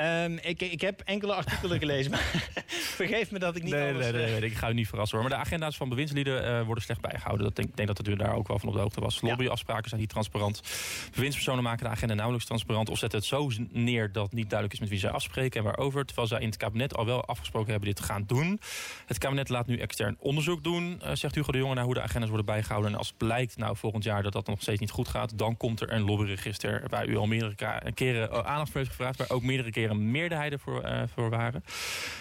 Um, 0.00 0.38
ik, 0.42 0.62
ik 0.62 0.80
heb 0.80 1.00
enkele 1.00 1.34
artikelen 1.34 1.78
gelezen, 1.78 2.10
maar 2.10 2.50
vergeef 3.00 3.30
me 3.30 3.38
dat 3.38 3.56
ik 3.56 3.62
niet 3.62 3.72
nee, 3.72 3.92
alles... 3.92 4.10
Nee, 4.10 4.12
nee, 4.12 4.40
nee, 4.40 4.50
ik 4.50 4.56
ga 4.56 4.70
u 4.70 4.74
niet 4.74 4.88
verrassen 4.88 5.18
hoor. 5.18 5.28
Maar 5.28 5.38
de 5.38 5.44
agenda's 5.44 5.76
van 5.76 5.88
bewindslieden 5.88 6.44
uh, 6.44 6.62
worden 6.62 6.84
slecht 6.84 7.00
bijgehouden. 7.00 7.46
Dat 7.46 7.56
denk, 7.56 7.68
ik 7.68 7.76
denk 7.76 7.88
dat 7.88 8.08
u 8.08 8.16
daar 8.16 8.34
ook 8.34 8.48
wel 8.48 8.58
van 8.58 8.68
op 8.68 8.74
de 8.74 8.80
hoogte 8.80 9.00
was. 9.00 9.20
Lobbyafspraken 9.20 9.88
zijn 9.88 10.00
niet 10.00 10.10
transparant. 10.10 10.62
Bewindspersonen 11.14 11.62
maken 11.62 11.84
de 11.84 11.90
agenda 11.90 12.14
nauwelijks 12.14 12.46
transparant... 12.46 12.88
of 12.88 12.98
zetten 12.98 13.18
het 13.18 13.28
zo 13.28 13.50
neer 13.70 14.12
dat 14.12 14.32
niet 14.32 14.50
duidelijk 14.50 14.72
is 14.72 14.80
met 14.80 14.88
wie 14.88 14.98
zij 14.98 15.10
afspreken 15.10 15.58
en 15.58 15.64
waarover. 15.64 16.04
Terwijl 16.04 16.28
zij 16.28 16.40
in 16.40 16.46
het 16.46 16.56
kabinet 16.56 16.96
al 16.96 17.06
wel 17.06 17.24
afgesproken 17.24 17.70
hebben 17.70 17.88
dit 17.88 17.96
te 17.96 18.02
gaan 18.02 18.24
doen. 18.26 18.60
Het 19.06 19.18
kabinet 19.18 19.48
laat 19.48 19.66
nu 19.66 19.78
extern 19.78 20.16
onderzoek 20.18 20.64
doen, 20.64 21.00
uh, 21.02 21.10
zegt 21.12 21.34
Hugo 21.34 21.52
de 21.52 21.58
Jonge... 21.58 21.74
naar 21.74 21.84
hoe 21.84 21.94
de 21.94 22.02
agendas 22.02 22.28
worden 22.28 22.46
bijgehouden. 22.46 22.92
En 22.92 22.98
als 22.98 23.08
het 23.08 23.16
blijkt 23.16 23.56
nou 23.56 23.76
volgend 23.76 24.04
jaar 24.04 24.22
dat 24.22 24.32
dat 24.32 24.46
nog 24.46 24.60
steeds 24.60 24.80
niet 24.80 24.90
goed 24.90 25.08
gaat... 25.08 25.38
dan 25.38 25.56
komt 25.56 25.80
er 25.80 25.92
een 25.92 26.02
lobbyregister 26.02 26.84
waar 26.88 27.06
u 27.06 27.16
al 27.16 27.26
meerdere 27.26 27.92
keren 27.94 28.44
aandacht 28.46 28.70
voor 28.70 28.80
heeft 28.80 28.90
gevraagd... 28.90 29.18
waar 29.18 29.30
ook 29.30 29.42
meerdere 29.42 29.70
keren 29.70 29.85
meerderheden 29.94 30.58
voor, 30.58 30.84
uh, 30.84 31.02
voor 31.14 31.30
waren. 31.30 31.64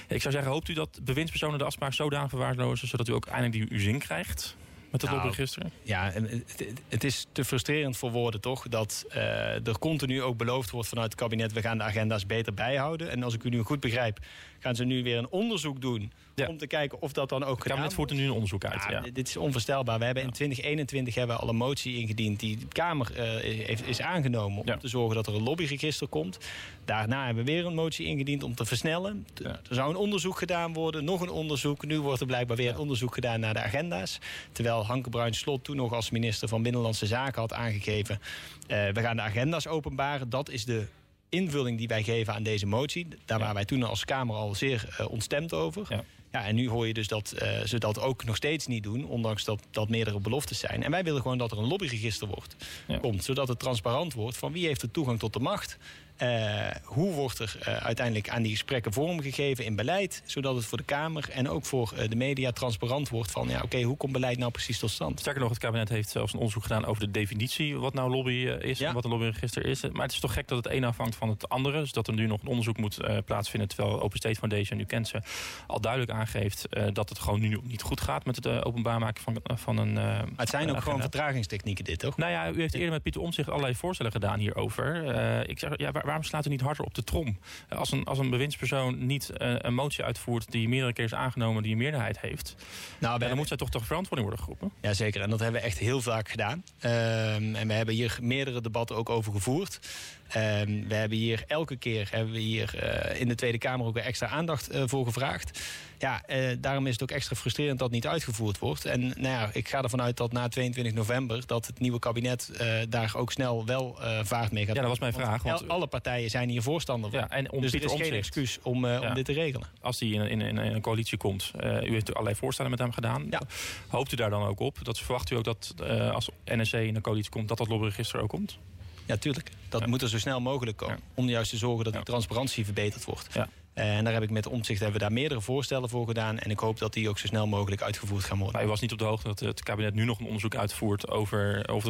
Ik 0.08 0.22
zou 0.22 0.34
zeggen, 0.34 0.52
hoopt 0.52 0.70
u 0.70 0.74
dat 0.74 1.00
bewindspersonen 1.04 1.58
de 1.58 1.66
afspraak 1.66 1.94
zodanig 1.94 2.30
verwaarlozen... 2.30 2.88
zodat 2.88 3.08
u 3.08 3.14
ook 3.14 3.26
eindelijk 3.26 3.54
die 3.54 3.78
uw 3.78 3.84
zin 3.84 4.00
krijgt? 4.00 4.56
Met 4.92 5.02
het 5.02 5.12
nou, 5.12 5.24
lobbyregister? 5.24 5.72
Ja, 5.82 6.12
het, 6.12 6.74
het, 6.88 7.04
is 7.04 7.28
te 7.32 7.46
frustrerend 7.46 7.98
voor 7.98 8.12
woorden 8.12 8.42
toch... 8.42 8.68
dat 8.68 9.06
uh, 9.10 9.68
er 9.68 9.80
continu 9.80 10.22
ook 10.22 10.38
beloofd 10.38 10.70
wordt 10.70 10.90
vanuit 10.90 11.12
het 11.12 11.20
kabinet... 11.20 11.54
we 11.54 11.62
gaan 11.62 11.78
de 11.78 11.84
agenda's 11.84 12.26
beter 12.26 12.54
bijhouden. 12.54 13.10
En 13.10 13.24
als 13.24 13.34
ik 13.34 13.44
u 13.44 13.50
nu 13.50 13.62
goed 13.62 13.80
begrijp, 13.80 14.20
gaan 14.66 14.76
ze 14.76 14.84
nu 14.84 15.04
weer 15.04 15.18
een 15.18 15.30
onderzoek 15.30 15.82
doen... 15.82 16.12
Ja. 16.36 16.48
om 16.48 16.58
te 16.58 16.68
kijken 16.68 17.02
of 17.02 17.14
dat 17.14 17.30
dan 17.30 17.44
ook 17.44 17.58
Het 17.58 17.68
kabinet 17.68 17.94
voert 17.94 18.10
er 18.10 18.16
nu 18.16 18.24
een 18.24 18.32
onderzoek 18.32 18.66
uit. 18.66 18.84
Ja, 18.84 18.92
ja. 18.92 19.02
Dit 19.14 19.28
is 19.28 19.38
onvoorstelbaar. 19.38 20.00
We 20.00 20.06
hebben 20.06 20.24
in 20.24 20.32
2021 20.32 21.16
hebben 21.16 21.36
we 21.36 21.42
al 21.42 21.50
een 21.50 21.56
motie 21.56 21.98
ingediend... 21.98 22.40
die 22.40 22.58
de 22.58 22.66
Kamer 22.68 23.12
uh, 23.12 23.18
heeft, 23.66 23.88
is 23.88 24.02
aangenomen 24.02 24.60
om 24.60 24.80
te 24.80 24.88
zorgen 24.88 25.16
dat 25.16 25.28
er 25.28 25.36
een 25.36 25.44
lobbyregister 25.44 26.08
komt. 26.08 26.38
Daarna 26.86 27.26
hebben 27.26 27.46
we 27.46 27.52
weer 27.52 27.66
een 27.66 27.74
motie 27.74 28.06
ingediend 28.06 28.44
om 28.44 28.56
te 28.56 28.66
versnellen. 28.66 29.28
Er 29.44 29.60
zou 29.70 29.90
een 29.90 29.96
onderzoek 29.96 30.38
gedaan 30.38 30.74
worden, 30.74 31.04
nog 31.04 31.22
een 31.22 31.30
onderzoek. 31.30 31.86
Nu 31.86 32.00
wordt 32.00 32.22
er 32.22 32.28
blijkbaar 32.28 32.58
weer 32.58 32.70
een 32.70 32.78
onderzoek 32.78 33.14
gedaan 33.14 33.40
naar 33.40 33.54
de 33.54 33.62
agenda's. 33.62 34.20
Terwijl 34.52 34.86
Hanke 34.86 35.10
Bruins-Slot 35.10 35.64
toen 35.64 35.76
nog 35.76 35.94
als 35.94 36.10
minister 36.10 36.48
van 36.48 36.64
Binnenlandse 36.64 37.06
Zaken 37.06 37.42
had 37.42 37.54
aangegeven... 37.54 38.20
Uh, 38.68 38.90
we 38.90 39.02
gaan 39.02 39.16
de 39.16 39.22
agenda's 39.22 39.68
openbaren. 39.68 40.30
Dat 40.30 40.50
is 40.50 40.66
de 40.66 40.86
invulling 41.30 41.78
die 41.78 41.88
wij 41.88 42.04
geven 42.04 42.34
aan 42.34 42.44
deze 42.44 42.66
motie. 42.66 43.08
Daar 43.26 43.40
waren 43.40 43.56
wij 43.56 43.66
toen 43.66 43.84
als 43.84 44.06
Kamer 44.06 44.36
al 44.36 44.56
zeer 44.56 44.98
uh, 45.00 45.10
ontstemd 45.10 45.54
over. 45.54 45.86
Ja. 45.90 46.04
Ja, 46.32 46.46
en 46.46 46.56
nu 46.56 46.70
hoor 46.70 46.88
je 46.88 46.94
dus 46.94 47.08
dat 47.08 47.34
uh, 47.42 47.60
ze 47.60 47.80
dat 47.80 48.00
ook 48.00 48.24
nog 48.24 48.36
steeds 48.36 48.68
niet 48.68 48.84
doen, 48.84 49.06
ondanks 49.06 49.44
dat, 49.44 49.62
dat 49.72 49.90
meerdere 49.90 50.20
beloftes 50.20 50.60
zijn. 50.60 50.84
En 50.84 50.92
wij 50.92 51.04
willen 51.04 51.22
gewoon 51.22 51.38
dat 51.38 51.52
er 51.52 51.58
een 51.58 51.68
lobbyregister 51.68 52.28
wordt, 52.28 52.56
ja. 52.88 52.98
komt, 52.98 53.24
zodat 53.24 53.48
het 53.48 53.60
transparant 53.60 54.14
wordt 54.14 54.38
van 54.38 54.52
wie 54.52 54.66
heeft 54.66 54.82
de 54.82 54.92
toegang 54.92 55.20
tot 55.20 55.34
de 55.34 55.40
macht. 55.40 55.78
Uh, 56.22 56.68
hoe 56.84 57.14
wordt 57.14 57.40
er 57.40 57.56
uh, 57.60 57.76
uiteindelijk 57.76 58.30
aan 58.30 58.42
die 58.42 58.52
gesprekken 58.52 58.94
vormgegeven 58.94 59.66
in 59.66 59.76
beleid, 59.76 60.22
zodat 60.26 60.56
het 60.56 60.66
voor 60.66 60.78
de 60.78 60.84
Kamer 60.84 61.30
en 61.30 61.50
ook 61.50 61.66
voor 61.66 61.94
uh, 61.98 62.10
de 62.10 62.16
media 62.16 62.52
transparant 62.52 63.10
wordt 63.10 63.32
van 63.32 63.48
ja, 63.48 63.56
oké, 63.56 63.66
okay, 63.66 63.84
hoe 63.84 63.98
komt 63.98 64.12
beleid 64.12 64.38
nou 64.38 64.52
precies 64.52 64.80
tot 64.80 64.90
stand? 64.90 65.20
Sterker 65.20 65.42
nog, 65.42 65.50
het 65.50 65.60
kabinet 65.60 65.90
heeft 65.90 66.10
zelfs 66.10 66.34
een 66.34 66.40
onderzoek 66.40 66.64
gedaan 66.64 66.86
over 66.86 67.06
de 67.06 67.12
definitie 67.12 67.78
wat 67.78 67.94
nou 67.94 68.12
lobby 68.12 68.32
is 68.60 68.80
ja. 68.80 68.88
en 68.88 68.94
wat 68.94 69.04
een 69.04 69.10
lobbyregister 69.10 69.66
is. 69.66 69.82
Maar 69.82 70.02
het 70.02 70.12
is 70.12 70.20
toch 70.20 70.34
gek 70.34 70.48
dat 70.48 70.64
het 70.64 70.74
een 70.74 70.84
afhangt 70.84 71.16
van 71.16 71.30
het 71.30 71.50
andere, 71.50 71.80
dus 71.80 71.92
dat 71.92 72.08
er 72.08 72.14
nu 72.14 72.28
nog 72.28 72.42
een 72.42 72.48
onderzoek 72.48 72.78
moet 72.78 72.98
plaatsvinden, 73.26 73.70
terwijl 73.70 74.02
Open 74.02 74.18
State 74.18 74.40
Foundation, 74.40 74.80
u 74.80 74.86
kent 74.86 75.08
ze, 75.08 75.22
al 75.68 75.82
duidelijk 75.82 76.12
aangeeft 76.12 76.68
dat 76.94 77.10
het 77.10 77.20
gewoon 77.20 77.40
nu 77.40 77.60
niet 77.64 77.82
goed 77.82 78.02
gaat 78.02 78.26
met 78.26 78.36
het 78.36 78.64
openbaar 78.66 79.00
maken 79.00 79.24
van, 79.24 79.42
van 79.44 79.78
een. 79.78 79.94
Maar 79.94 80.26
het 80.36 80.50
zijn 80.50 80.70
ook 80.70 80.82
gewoon 80.82 81.02
vertragingstechnieken 81.02 81.84
dit, 81.84 82.00
toch? 82.00 82.18
Nou 82.18 82.32
ja, 82.32 82.50
u 82.52 82.60
heeft 82.60 82.74
eerder 82.74 82.92
met 82.92 83.04
Pieter 83.04 83.22
Omtzigt 83.22 83.50
allerlei 83.50 83.76
voorstellen 83.76 84.12
gedaan 84.12 84.40
hierover. 84.40 85.04
ik 85.50 85.60
zeg, 85.60 85.78
ja, 85.78 85.92
waarom 86.06 86.24
slaat 86.24 86.46
u 86.46 86.50
niet 86.50 86.62
harder 86.62 86.86
op 86.86 86.94
de 86.94 87.04
trom? 87.04 87.38
Als 87.70 87.92
een, 87.92 88.04
als 88.04 88.20
een 88.20 88.30
bewindspersoon 88.30 89.06
niet 89.06 89.32
uh, 89.38 89.56
een 89.58 89.74
motie 89.74 90.04
uitvoert 90.04 90.52
die 90.52 90.70
meerdere 90.70 90.94
keer 90.94 91.06
is 91.06 91.14
aangenomen, 91.14 91.64
die 91.64 91.72
een 91.72 91.78
meerderheid 91.78 92.20
heeft, 92.20 92.56
nou, 93.00 93.20
dan 93.20 93.36
moet 93.36 93.48
zij 93.48 93.58
toch 93.58 93.70
toch 93.70 93.86
verantwoording 93.86 94.30
worden 94.30 94.46
geroepen? 94.46 94.72
Jazeker, 94.82 95.22
en 95.22 95.30
dat 95.30 95.40
hebben 95.40 95.62
we 95.62 95.68
echt 95.68 95.78
heel 95.78 96.02
vaak 96.02 96.30
gedaan. 96.30 96.64
Um, 96.82 97.56
en 97.56 97.68
we 97.68 97.74
hebben 97.74 97.96
hier 97.96 98.18
meerdere 98.22 98.62
debatten 98.62 98.96
ook 98.96 99.10
over 99.10 99.32
gevoerd. 99.32 99.80
Um, 100.28 100.88
we 100.88 100.96
hebben 100.96 101.18
hier 101.18 101.44
elke 101.48 101.76
keer 101.76 102.08
hebben 102.12 102.34
we 102.34 102.40
hier 102.40 102.74
uh, 102.84 103.22
in 103.22 103.28
de 103.28 103.36
Tweede 103.36 103.58
Kamer 103.58 103.86
ook 103.86 103.94
weer 103.94 104.04
extra 104.04 104.28
aandacht 104.28 104.76
uh, 104.76 104.84
voor 104.86 105.06
gevraagd. 105.06 105.60
Ja, 106.00 106.24
uh, 106.28 106.50
daarom 106.60 106.88
is 106.88 106.94
het 106.94 107.02
ook 107.04 107.12
extra 107.12 107.36
frustrerend 107.36 107.80
dat 107.80 107.92
niet 107.92 108.08
uitgevoerd 108.08 108.60
wordt. 108.60 108.86
En 108.86 109.02
nou 109.02 109.22
ja, 109.22 109.50
ik 109.54 109.70
ga 109.70 109.82
ervan 109.82 110.02
uit 110.02 110.18
dat 110.18 110.32
na 110.32 110.48
22 110.48 110.94
november 110.94 111.44
dat 111.46 111.68
het 111.68 111.80
nieuwe 111.80 112.00
kabinet 112.00 112.52
daar 112.90 113.14
ook 113.16 113.32
snel 113.32 113.66
wel 113.66 114.00
vaart 114.24 114.52
mee 114.52 114.66
gaat. 114.66 114.76
Ja, 114.76 114.82
dat 114.82 114.90
was 114.90 115.00
mijn 115.00 115.14
vraag. 115.14 115.44
Want 115.44 115.68
alle 115.68 115.88
partijen 115.88 116.30
zijn 116.30 116.50
hier 116.50 116.62
voorstander 116.62 117.10
van. 117.12 117.20
Ja, 117.20 117.30
en 117.30 117.52
om 117.52 117.62
dus 117.62 117.72
het 117.72 117.84
is 117.84 117.92
geen 117.92 118.14
excuus 118.14 118.60
om, 118.62 118.86
ja. 118.86 119.08
om 119.08 119.14
dit 119.14 119.26
te 119.26 119.34
regelen. 119.34 119.68
Als 119.82 120.00
hij 120.00 120.10
in, 120.10 120.22
in, 120.22 120.42
in, 120.42 120.58
een 120.58 120.82
coalitie 120.82 121.18
komt, 121.18 121.52
u 121.64 121.92
heeft 121.92 122.14
allerlei 122.14 122.36
voorstellen 122.36 122.72
met 122.72 122.80
hem 122.80 122.92
gedaan. 122.92 123.28
Ja. 123.30 123.42
Hoopt 123.88 124.12
u 124.12 124.16
daar 124.16 124.30
dan 124.30 124.44
ook 124.44 124.60
op? 124.60 124.78
Dat 124.84 125.00
verwacht 125.00 125.32
u 125.32 125.36
ook 125.36 125.44
dat 125.44 125.74
als 126.14 126.30
NSC 126.46 126.74
in 126.74 126.96
een 126.96 127.02
coalitie 127.02 127.32
komt, 127.32 127.48
dat 127.48 127.58
dat 127.58 127.68
lobbyregister 127.68 128.22
ook 128.22 128.30
komt? 128.30 128.58
Ja, 129.06 129.18
tuurlijk. 129.18 129.52
Dat 129.80 129.90
moet 129.90 130.02
er 130.02 130.10
zo 130.10 130.20
snel 130.20 130.42
mogelijk 130.42 130.78
komen. 130.78 131.00
Om 131.14 131.30
juist 131.30 131.50
te 131.50 131.58
zorgen 131.58 131.84
dat 131.84 131.94
de 131.94 132.04
transparantie 132.04 132.66
verbeterd 132.66 133.06
wordt. 133.06 133.28
En 133.76 134.04
daar 134.04 134.14
heb 134.14 134.24
ik 134.24 134.30
met 134.30 134.48
omzicht 134.48 134.80
hebben 134.80 135.00
we 135.00 135.06
daar 135.06 135.14
meerdere 135.14 135.42
voorstellen 135.42 135.90
voor 135.90 136.08
gedaan. 136.08 136.40
En 136.40 136.52
ik 136.52 136.60
hoop 136.60 136.80
dat 136.80 136.94
die 136.94 137.10
ook 137.10 137.18
zo 137.18 137.28
snel 137.28 137.48
mogelijk 137.48 137.82
uitgevoerd 137.82 138.24
gaan 138.24 138.38
worden. 138.38 138.56
Maar 138.56 138.66
u 138.66 138.70
was 138.70 138.80
niet 138.80 138.92
op 138.92 138.98
de 138.98 139.04
hoogte 139.06 139.28
dat 139.28 139.40
het 139.40 139.64
kabinet 139.64 139.94
nu 139.94 140.06
nog 140.06 140.20
een 140.20 140.26
onderzoek 140.26 140.56
uitvoert 140.56 141.10
over 141.10 141.74
of 141.74 141.84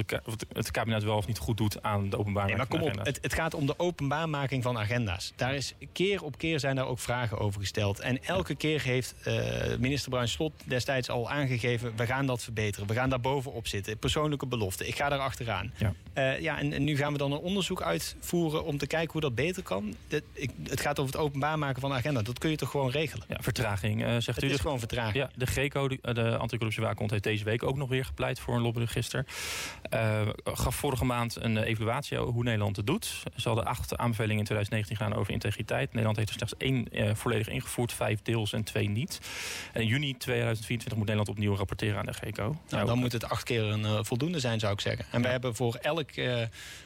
het 0.54 0.72
kabinet 0.72 1.04
wel 1.04 1.18
of 1.18 1.28
niet 1.28 1.38
goed 1.38 1.58
doet 1.58 1.84
aan 1.84 2.10
de 2.10 2.18
openbaarmaking 2.18 2.70
nee, 2.70 2.80
maar 2.82 2.92
kom 2.92 3.00
op, 3.00 3.06
het, 3.06 3.20
het, 3.22 3.34
gaat 3.34 3.54
om 3.54 3.66
de 3.66 3.80
openbaarmaking 3.80 4.64
van 4.64 4.78
agenda's. 4.78 5.34
Daar 5.36 5.56
is 5.56 5.74
keer 5.92 6.24
op 6.24 6.38
keer 6.38 6.60
zijn 6.60 6.76
daar 6.76 6.88
ook 6.88 7.00
vragen 7.00 7.38
over 7.38 7.60
gesteld. 7.60 8.00
En 8.00 8.24
elke 8.24 8.56
keer 8.56 8.82
heeft 8.82 9.16
uh, 9.28 9.34
minister 9.80 10.10
Bruin 10.10 10.28
Slot 10.28 10.54
destijds 10.64 11.10
al 11.10 11.30
aangegeven... 11.30 11.96
we 11.96 12.06
gaan 12.06 12.26
dat 12.26 12.44
verbeteren, 12.44 12.88
we 12.88 12.94
gaan 12.94 13.10
daar 13.10 13.22
bovenop 13.22 13.68
zitten. 13.68 13.98
Persoonlijke 13.98 14.46
belofte, 14.46 14.88
ik 14.88 14.96
ga 14.96 15.10
daar 15.10 15.20
achteraan. 15.20 15.74
Ja. 15.78 15.94
Uh, 16.18 16.40
ja, 16.40 16.60
en, 16.60 16.74
en, 16.74 16.84
nu 16.84 16.98
gaan 16.98 17.12
we 17.12 17.18
dan 17.18 17.32
een 17.32 17.38
onderzoek 17.38 17.82
uitvoeren 17.82 18.64
om 18.64 18.78
te 18.78 18.88
kijken 18.88 19.12
hoe 19.12 19.22
dat 19.22 19.36
beter 19.36 19.64
kan. 19.64 19.96
Het, 20.08 20.24
ik, 20.34 20.52
het 20.64 20.82
gaat 20.82 21.00
over 21.00 21.14
het 21.14 21.22
openbaar 21.22 21.60
maken 21.60 21.75
maken 21.76 21.90
van 21.90 22.02
de 22.02 22.08
agenda. 22.08 22.32
Dat 22.32 22.40
kun 22.40 22.50
je 22.50 22.56
toch 22.56 22.70
gewoon 22.70 22.90
regelen? 22.90 23.26
Ja, 23.30 23.38
vertraging, 23.40 24.02
uh, 24.02 24.08
zegt 24.08 24.42
het 24.42 24.44
u. 24.44 24.54
is 24.54 24.60
gewoon 24.60 24.80
vertraging. 24.80 25.16
Ja, 25.16 25.30
de 25.36 25.48
GECO, 25.48 25.88
de, 25.88 26.14
de 26.14 26.38
anticorruptiewaakhond, 26.38 27.12
heeft 27.12 27.24
deze 27.24 27.44
week 27.44 27.64
ook 27.64 27.78
nog 27.78 27.90
weer 27.90 28.06
gepleit 28.06 28.40
voor 28.40 28.56
een 28.56 28.62
lobbyregister. 28.62 29.26
Uh, 29.94 30.22
gaf 30.44 30.76
vorige 30.76 31.06
maand 31.06 31.36
een 31.36 31.58
evaluatie 31.58 32.18
hoe 32.18 32.44
Nederland 32.44 32.76
het 32.76 32.88
doet. 32.88 33.24
Ze 33.36 33.48
hadden 33.48 33.66
acht 33.66 33.98
aanbevelingen 33.98 34.38
in 34.38 34.46
2019 34.46 34.96
gedaan 34.96 35.20
over 35.20 35.34
integriteit. 35.34 35.90
Nederland 35.90 36.18
heeft 36.18 36.30
er 36.30 36.36
slechts 36.36 36.58
één 36.58 36.88
uh, 36.92 37.16
volledig 37.16 37.48
ingevoerd, 37.48 37.94
vijf 37.94 38.22
deels 38.22 38.54
en 38.54 38.64
twee 38.64 38.90
niet. 38.90 39.20
En 39.74 39.82
in 39.82 39.88
juni 39.88 40.18
2024 40.18 40.98
moet 40.98 41.08
Nederland 41.08 41.30
opnieuw 41.30 41.56
rapporteren 41.56 42.00
aan 42.00 42.06
de 42.06 42.14
GECO. 42.14 42.58
Nou, 42.70 42.86
dan 42.86 42.98
moet 42.98 43.12
het 43.12 43.30
acht 43.30 43.44
keer 43.44 43.64
een 43.64 44.06
voldoende 44.06 44.40
zijn, 44.40 44.60
zou 44.60 44.74
ik 44.74 44.82
zeggen. 44.82 45.06
En 45.12 45.22
we 45.22 45.28
hebben 45.28 45.56
voor 45.56 45.76
elk 45.82 46.12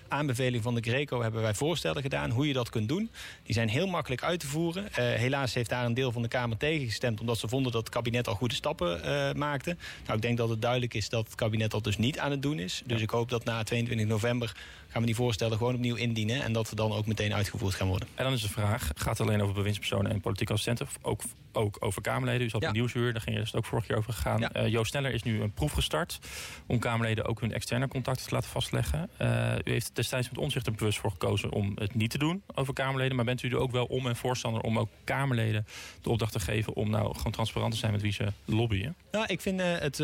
aanbeveling 0.10 0.64
van 0.64 0.76
de 0.76 0.82
Greco 0.82 1.22
hebben 1.22 1.42
wij 1.42 1.54
voorstellen 1.54 2.02
gedaan 2.02 2.30
hoe 2.30 2.48
je 2.48 2.54
dat 2.54 2.70
kunt 2.70 2.88
doen. 2.88 3.10
Die 3.44 3.54
zijn 3.54 3.70
heel 3.70 3.88
makkelijk 3.88 4.24
uit 4.24 4.40
te 4.40 4.48
voeren. 4.48 4.84
Uh, 4.84 4.90
helaas 4.96 5.54
heeft 5.54 5.70
daar 5.70 5.86
een 5.86 5.94
deel 5.94 6.12
van 6.12 6.22
de 6.22 6.28
Kamer 6.28 6.58
tegen 6.58 6.86
gestemd... 6.86 7.20
omdat 7.20 7.38
ze 7.38 7.48
vonden 7.48 7.72
dat 7.72 7.82
het 7.82 7.94
kabinet 7.94 8.28
al 8.28 8.36
goede 8.36 8.56
stappen 8.56 9.02
uh, 9.06 9.32
maakte. 9.34 9.78
Nou, 10.04 10.16
ik 10.16 10.22
denk 10.22 10.38
dat 10.38 10.50
het 10.50 10.62
duidelijk 10.62 10.94
is 10.94 11.10
dat 11.10 11.26
het 11.26 11.36
kabinet 11.36 11.72
dat 11.72 11.84
dus 11.84 11.98
niet 11.98 12.20
aan 12.20 12.32
het 12.32 12.42
doen 12.42 12.60
is. 12.60 12.82
Dus 12.86 13.02
ik 13.02 13.10
hoop 13.10 13.30
dat 13.30 13.44
na 13.44 13.64
22 13.64 14.08
november 14.08 14.56
gaan 14.90 15.02
we 15.02 15.08
die 15.08 15.16
voorstellen 15.16 15.58
gewoon 15.58 15.74
opnieuw 15.74 15.96
indienen... 15.96 16.44
en 16.44 16.54
dat 16.54 16.70
we 16.70 16.76
dan 16.76 16.92
ook 16.92 17.06
meteen 17.06 17.34
uitgevoerd 17.34 17.76
gaan 17.76 17.88
worden. 17.88 18.08
En 18.16 18.24
dan 18.24 18.34
is 18.34 18.42
de 18.42 18.50
vraag, 18.50 18.92
gaat 18.96 19.18
het 19.18 19.28
alleen 19.28 19.42
over 19.42 19.54
bewindspersonen 19.54 20.12
en 20.12 20.22
politieke 20.22 20.54
assistenten... 20.54 20.86
of 20.86 20.98
ook, 21.02 21.22
ook 21.52 21.78
over 21.80 22.02
Kamerleden? 22.02 22.48
U 22.48 22.50
zat 22.50 22.62
ja. 22.62 22.68
in 22.68 22.74
Nieuwsuur, 22.74 23.14
daar 23.14 23.22
ging 23.22 23.38
het 23.38 23.56
ook 23.56 23.66
vorig 23.66 23.88
jaar 23.88 23.98
over 23.98 24.14
gegaan. 24.14 24.40
Ja. 24.40 24.56
Uh, 24.56 24.68
Joost 24.68 24.90
Sneller 24.90 25.14
is 25.14 25.24
nu 25.24 25.42
een 25.42 25.52
proef 25.52 25.72
gestart... 25.72 26.20
om 26.66 26.80
Kamerleden 26.80 27.26
ook 27.26 27.42
hun 27.42 27.54
externe 27.54 27.88
contacten 27.88 28.28
te 28.28 28.34
laten 28.34 28.50
vastleggen. 28.50 29.10
Uh, 29.22 29.56
u 29.64 29.72
heeft 29.72 29.92
destijds 29.94 30.30
met 30.30 30.40
onzicht 30.40 30.66
er 30.66 30.74
bewust 30.74 31.00
voor 31.00 31.12
gekozen 31.12 31.52
om 31.52 31.72
het 31.76 31.96
niet 31.96 32.12
te 32.12 32.18
doen 32.18 32.44
over 32.56 32.74
Kamerleden. 32.74 33.16
Maar 33.16 33.26
bent 33.26 33.44
u 33.44 33.50
er 33.50 33.58
ook 33.58 33.72
wel 33.72 33.86
om 33.86 34.08
en 34.08 34.16
voorstander 34.16 34.62
om 34.62 34.80
ook 34.80 34.90
Kamerleden 35.04 35.66
de 36.02 36.10
opdracht 36.10 36.32
te 36.32 36.40
geven... 36.40 36.74
om 36.74 36.90
nou 36.90 37.16
gewoon 37.16 37.32
transparant 37.32 37.74
te 37.74 37.80
zijn 37.80 37.92
met 37.92 38.02
wie 38.02 38.14
ze 38.14 38.28
lobbyen? 38.46 38.96
Nou, 39.12 39.26
ik 39.26 39.42
vind 39.42 39.60
uh, 39.60 39.78
het 39.78 40.00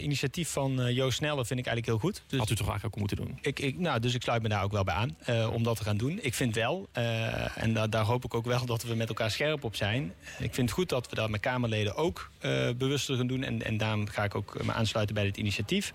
initiatief 0.00 0.50
van 0.50 0.94
Joost 0.94 1.16
Sneller 1.16 1.46
vind 1.46 1.60
ik 1.60 1.66
eigenlijk 1.66 1.86
heel 1.86 2.10
goed. 2.10 2.22
Dus 2.26 2.38
Had 2.38 2.50
u 2.50 2.54
toch 2.54 2.68
eigenlijk 2.68 2.94
ook 2.94 3.00
moeten 3.00 3.26
doen? 3.26 3.38
Ik, 3.40 3.58
ik, 3.60 3.78
nou, 3.78 4.00
dus 4.00 4.14
ik 4.16 4.22
sluit 4.22 4.42
me 4.42 4.48
daar 4.48 4.64
ook 4.64 4.72
wel 4.72 4.84
bij 4.84 4.94
aan 4.94 5.16
uh, 5.30 5.52
om 5.52 5.62
dat 5.62 5.76
te 5.76 5.82
gaan 5.82 5.96
doen. 5.96 6.18
Ik 6.22 6.34
vind 6.34 6.54
wel, 6.54 6.88
uh, 6.98 7.62
en 7.62 7.72
da 7.72 7.86
daar 7.86 8.04
hoop 8.04 8.24
ik 8.24 8.34
ook 8.34 8.44
wel 8.44 8.66
dat 8.66 8.82
we 8.82 8.94
met 8.94 9.08
elkaar 9.08 9.30
scherp 9.30 9.64
op 9.64 9.76
zijn. 9.76 10.12
Ik 10.38 10.54
vind 10.54 10.68
het 10.68 10.70
goed 10.70 10.88
dat 10.88 11.08
we 11.08 11.14
dat 11.14 11.30
met 11.30 11.40
Kamerleden 11.40 11.96
ook 11.96 12.30
uh, 12.40 12.70
bewuster 12.76 13.16
gaan 13.16 13.26
doen. 13.26 13.42
En, 13.42 13.62
en 13.62 13.76
daarom 13.76 14.08
ga 14.08 14.24
ik 14.24 14.34
ook 14.34 14.64
me 14.64 14.72
aansluiten 14.72 15.14
bij 15.14 15.24
dit 15.24 15.36
initiatief. 15.36 15.92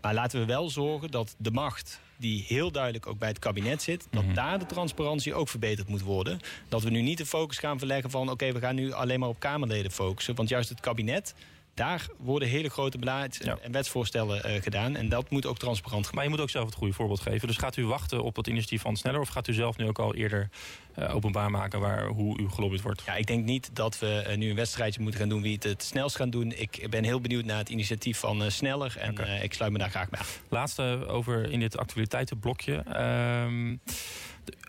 Maar 0.00 0.14
laten 0.14 0.40
we 0.40 0.46
wel 0.46 0.70
zorgen 0.70 1.10
dat 1.10 1.34
de 1.38 1.50
macht 1.50 2.00
die 2.16 2.44
heel 2.48 2.70
duidelijk 2.70 3.06
ook 3.06 3.18
bij 3.18 3.28
het 3.28 3.38
kabinet 3.38 3.82
zit... 3.82 4.06
dat 4.10 4.20
mm 4.20 4.26
-hmm. 4.26 4.36
daar 4.36 4.58
de 4.58 4.66
transparantie 4.66 5.34
ook 5.34 5.48
verbeterd 5.48 5.88
moet 5.88 6.02
worden. 6.02 6.40
Dat 6.68 6.82
we 6.82 6.90
nu 6.90 7.00
niet 7.00 7.18
de 7.18 7.26
focus 7.26 7.58
gaan 7.58 7.78
verleggen 7.78 8.10
van... 8.10 8.22
oké, 8.22 8.32
okay, 8.32 8.52
we 8.52 8.60
gaan 8.60 8.74
nu 8.74 8.92
alleen 8.92 9.20
maar 9.20 9.28
op 9.28 9.40
Kamerleden 9.40 9.90
focussen. 9.90 10.34
Want 10.34 10.48
juist 10.48 10.68
het 10.68 10.80
kabinet 10.80 11.34
daar 11.76 12.06
worden 12.18 12.48
hele 12.48 12.68
grote 12.68 12.98
beleids- 12.98 13.38
ja. 13.38 13.58
en 13.62 13.72
wetsvoorstellen 13.72 14.50
uh, 14.50 14.62
gedaan. 14.62 14.96
En 14.96 15.08
dat 15.08 15.30
moet 15.30 15.46
ook 15.46 15.58
transparant 15.58 16.06
gemaakt 16.06 16.14
Maar 16.14 16.24
je 16.24 16.30
moet 16.30 16.40
ook 16.40 16.50
zelf 16.50 16.64
het 16.66 16.74
goede 16.74 16.92
voorbeeld 16.92 17.20
geven. 17.20 17.48
Dus 17.48 17.56
gaat 17.56 17.76
u 17.76 17.86
wachten 17.86 18.22
op 18.22 18.36
het 18.36 18.46
initiatief 18.46 18.82
van 18.82 18.96
Sneller... 18.96 19.20
of 19.20 19.28
gaat 19.28 19.48
u 19.48 19.52
zelf 19.52 19.76
nu 19.76 19.86
ook 19.86 19.98
al 19.98 20.14
eerder 20.14 20.48
uh, 20.98 21.14
openbaar 21.14 21.50
maken 21.50 21.80
waar, 21.80 22.06
hoe 22.06 22.40
u 22.40 22.48
gelobbyd 22.48 22.82
wordt? 22.82 23.02
Ja, 23.06 23.14
ik 23.14 23.26
denk 23.26 23.44
niet 23.44 23.70
dat 23.72 23.98
we 23.98 24.24
uh, 24.28 24.36
nu 24.36 24.50
een 24.50 24.56
wedstrijdje 24.56 25.00
moeten 25.00 25.20
gaan 25.20 25.28
doen... 25.28 25.42
wie 25.42 25.54
het 25.54 25.62
het 25.62 25.82
snelst 25.82 26.16
gaan 26.16 26.30
doen. 26.30 26.52
Ik 26.52 26.86
ben 26.90 27.04
heel 27.04 27.20
benieuwd 27.20 27.44
naar 27.44 27.58
het 27.58 27.68
initiatief 27.68 28.18
van 28.18 28.50
Sneller. 28.50 28.96
En 28.98 29.10
okay. 29.10 29.40
ik 29.40 29.54
sluit 29.54 29.72
me 29.72 29.78
daar 29.78 29.90
graag 29.90 30.08
bij 30.08 30.20
aan. 30.20 30.26
Laatste 30.48 31.04
over 31.06 31.50
in 31.50 31.60
dit 31.60 31.78
actualiteitenblokje. 31.78 32.84
Um, 33.44 33.80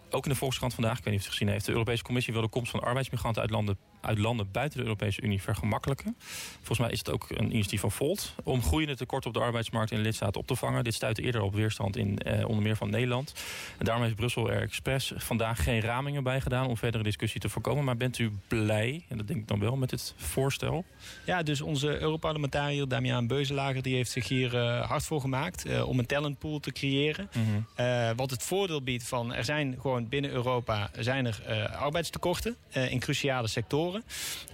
ook 0.10 0.26
in 0.26 0.32
de 0.32 0.38
Volkskrant 0.38 0.74
vandaag, 0.74 0.98
ik 0.98 1.04
weet 1.04 1.14
niet 1.14 1.22
of 1.22 1.28
u 1.28 1.30
het 1.30 1.38
gezien 1.38 1.54
heeft... 1.54 1.66
de 1.66 1.72
Europese 1.72 2.04
Commissie 2.04 2.34
wil 2.34 2.42
de 2.42 2.48
komst 2.48 2.72
van 2.72 2.80
arbeidsmigranten 2.80 3.42
uit 3.42 3.52
landen, 3.52 3.78
uit 4.02 4.18
landen 4.18 4.52
buiten 4.52 4.78
de 4.78 4.84
Europese 4.84 5.22
Unie 5.22 5.42
vergemakkelijken. 5.42 6.16
Volgens 6.56 6.80
mij 6.80 6.90
is 6.90 6.98
het 6.98 7.12
ook 7.12 7.26
een 7.30 7.46
initiatief 7.46 7.82
van 7.82 7.92
Volt... 7.92 8.36
om 8.44 8.64
groeiende 8.64 8.96
tekorten 8.96 9.30
op 9.30 9.36
de 9.36 9.42
arbeidsmarkt 9.42 9.92
in 9.92 9.98
de 9.98 10.04
lidstaten 10.04 10.42
op 10.42 10.48
te 10.48 10.56
vangen. 10.56 10.84
Dit 10.84 10.94
stuitte 10.94 11.22
eerder 11.22 11.42
op 11.42 11.54
weerstand 11.54 11.98
in 11.98 12.18
eh, 12.18 12.48
onder 12.48 12.64
meer 12.64 12.76
van 12.76 12.90
Nederland. 12.90 13.34
En 13.78 13.86
daarom 13.86 14.04
heeft 14.04 14.16
Brussel 14.16 14.52
er 14.52 14.62
expres 14.62 15.14
vandaag 15.16 15.64
geen 15.64 15.82
ramingen 15.82 16.24
bij 16.24 16.42
gedaan... 16.42 16.68
om 16.68 16.78
verdere 16.78 17.04
discussie 17.04 17.42
te 17.42 17.50
voorkomen. 17.50 17.84
Maar 17.84 17.98
bent 17.98 18.18
u 18.18 18.32
blij, 18.48 19.06
en 19.08 19.18
dat 19.18 19.28
denk 19.28 19.40
ik 19.40 19.48
dan 19.48 19.60
wel, 19.60 19.76
met 19.76 19.90
dit 19.90 20.14
voorstel? 20.18 20.86
Ja, 21.26 21.44
dus 21.44 21.62
onze 21.62 22.00
Europarlementariër 22.00 22.88
Damian 22.88 23.28
Beuzelager... 23.28 23.82
die 23.82 23.96
heeft 23.96 24.12
zich 24.12 24.28
hier 24.28 24.54
uh, 24.54 24.88
hard 24.88 25.04
voor 25.04 25.22
gemaakt 25.22 25.68
uh, 25.68 25.88
om 25.88 26.00
een 26.00 26.06
talentpool 26.06 26.60
te 26.60 26.72
creëren. 26.72 27.30
Mm 27.34 27.44
-hmm. 27.44 27.86
uh, 27.86 28.10
wat 28.16 28.30
het 28.30 28.44
voordeel 28.44 28.82
biedt 28.82 29.08
van... 29.08 29.34
er 29.34 29.44
zijn 29.44 29.78
gewoon 29.82 29.97
binnen 30.06 30.32
Europa 30.32 30.90
zijn 31.00 31.26
er 31.26 31.42
uh, 31.50 31.82
arbeidstekorten 31.82 32.56
uh, 32.78 32.92
in 32.92 33.00
cruciale 33.00 33.48
sectoren. 33.48 34.04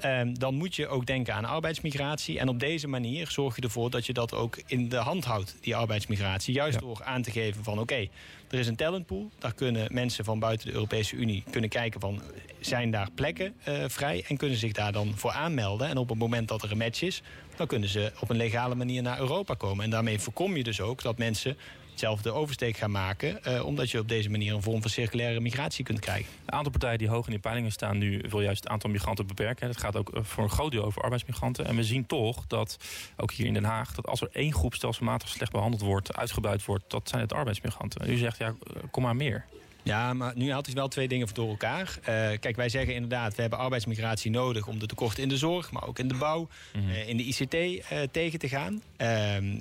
Uh, 0.05 0.21
dan 0.33 0.55
moet 0.55 0.75
je 0.75 0.87
ook 0.87 1.05
denken 1.05 1.33
aan 1.33 1.45
arbeidsmigratie. 1.45 2.39
En 2.39 2.49
op 2.49 2.59
deze 2.59 2.87
manier 2.87 3.31
zorg 3.31 3.55
je 3.55 3.61
ervoor 3.61 3.89
dat 3.89 4.05
je 4.05 4.13
dat 4.13 4.33
ook 4.33 4.61
in 4.65 4.89
de 4.89 4.97
hand 4.97 5.25
houdt, 5.25 5.55
die 5.61 5.75
arbeidsmigratie. 5.75 6.53
Juist 6.53 6.79
ja. 6.79 6.85
door 6.85 7.03
aan 7.03 7.21
te 7.21 7.31
geven 7.31 7.63
van 7.63 7.73
oké, 7.73 7.81
okay, 7.81 8.09
er 8.49 8.59
is 8.59 8.67
een 8.67 8.75
talentpool. 8.75 9.31
Daar 9.39 9.53
kunnen 9.53 9.87
mensen 9.91 10.25
van 10.25 10.39
buiten 10.39 10.67
de 10.67 10.73
Europese 10.73 11.15
Unie 11.15 11.43
kunnen 11.49 11.69
kijken 11.69 11.99
van... 11.99 12.21
zijn 12.59 12.91
daar 12.91 13.09
plekken 13.15 13.53
uh, 13.67 13.83
vrij 13.87 14.23
en 14.27 14.37
kunnen 14.37 14.57
zich 14.57 14.71
daar 14.71 14.91
dan 14.91 15.13
voor 15.15 15.31
aanmelden. 15.31 15.87
En 15.87 15.97
op 15.97 16.09
het 16.09 16.17
moment 16.17 16.47
dat 16.47 16.63
er 16.63 16.71
een 16.71 16.77
match 16.77 17.01
is... 17.01 17.21
dan 17.55 17.67
kunnen 17.67 17.89
ze 17.89 18.11
op 18.19 18.29
een 18.29 18.37
legale 18.37 18.75
manier 18.75 19.01
naar 19.01 19.19
Europa 19.19 19.53
komen. 19.53 19.83
En 19.83 19.89
daarmee 19.89 20.19
voorkom 20.19 20.57
je 20.57 20.63
dus 20.63 20.81
ook 20.81 21.01
dat 21.01 21.17
mensen 21.17 21.57
hetzelfde 21.93 22.31
oversteek 22.31 22.77
gaan 22.77 22.91
maken. 22.91 23.39
Uh, 23.47 23.65
omdat 23.65 23.91
je 23.91 23.99
op 23.99 24.07
deze 24.07 24.29
manier 24.29 24.53
een 24.53 24.61
vorm 24.61 24.81
van 24.81 24.89
circulaire 24.89 25.39
migratie 25.39 25.85
kunt 25.85 25.99
krijgen. 25.99 26.31
Een 26.45 26.53
aantal 26.53 26.71
partijen 26.71 26.97
die 26.97 27.09
hoog 27.09 27.25
in 27.27 27.33
de 27.33 27.39
peilingen 27.39 27.71
staan 27.71 27.97
nu 27.97 28.23
wil 28.29 28.41
juist 28.41 28.63
het 28.63 28.71
aantal 28.71 28.89
migranten 28.89 29.27
beperken. 29.27 29.67
Het 29.67 29.77
gaat 29.77 29.95
ook 29.95 30.09
voor 30.13 30.43
een 30.43 30.49
groot 30.49 30.71
deel 30.71 30.83
over 30.83 31.01
arbeidsmigranten. 31.01 31.65
En 31.65 31.75
we 31.75 31.83
zien 31.83 32.05
toch 32.05 32.47
dat, 32.47 32.77
ook 33.17 33.31
hier 33.31 33.45
in 33.45 33.53
Den 33.53 33.63
Haag, 33.63 33.93
dat 33.93 34.07
als 34.07 34.21
er 34.21 34.29
één 34.31 34.53
groep 34.53 34.73
stelselmatig 34.73 35.29
slecht 35.29 35.51
behandeld 35.51 35.81
wordt, 35.81 36.15
uitgebuit 36.15 36.65
wordt, 36.65 36.83
dat 36.87 37.09
zijn 37.09 37.21
het 37.21 37.33
arbeidsmigranten. 37.33 38.09
U 38.09 38.17
zegt, 38.17 38.37
ja, 38.37 38.55
kom 38.91 39.03
maar 39.03 39.15
meer. 39.15 39.45
Ja, 39.83 40.13
maar 40.13 40.31
nu 40.35 40.51
haalt 40.51 40.65
hij 40.65 40.75
wel 40.75 40.87
twee 40.87 41.07
dingen 41.07 41.27
door 41.33 41.49
elkaar. 41.49 41.97
Uh, 41.99 42.05
kijk, 42.39 42.55
wij 42.55 42.69
zeggen 42.69 42.93
inderdaad, 42.93 43.35
we 43.35 43.41
hebben 43.41 43.59
arbeidsmigratie 43.59 44.31
nodig... 44.31 44.67
om 44.67 44.79
de 44.79 44.85
tekorten 44.85 45.23
in 45.23 45.29
de 45.29 45.37
zorg, 45.37 45.71
maar 45.71 45.87
ook 45.87 45.99
in 45.99 46.07
de 46.07 46.15
bouw, 46.15 46.39
mm 46.39 46.81
-hmm. 46.81 46.89
uh, 46.89 47.09
in 47.09 47.17
de 47.17 47.23
ICT 47.23 47.53
uh, 47.53 47.99
tegen 48.11 48.39
te 48.39 48.49
gaan. 48.49 48.81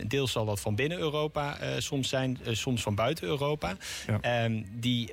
deels 0.06 0.32
zal 0.32 0.44
dat 0.44 0.60
van 0.60 0.74
binnen 0.74 0.98
Europa 0.98 1.58
soms 1.78 2.08
zijn, 2.08 2.38
soms 2.50 2.82
van 2.82 2.94
buiten 2.94 3.26
Europa. 3.26 3.76
Ja. 4.06 4.48
die 4.72 5.12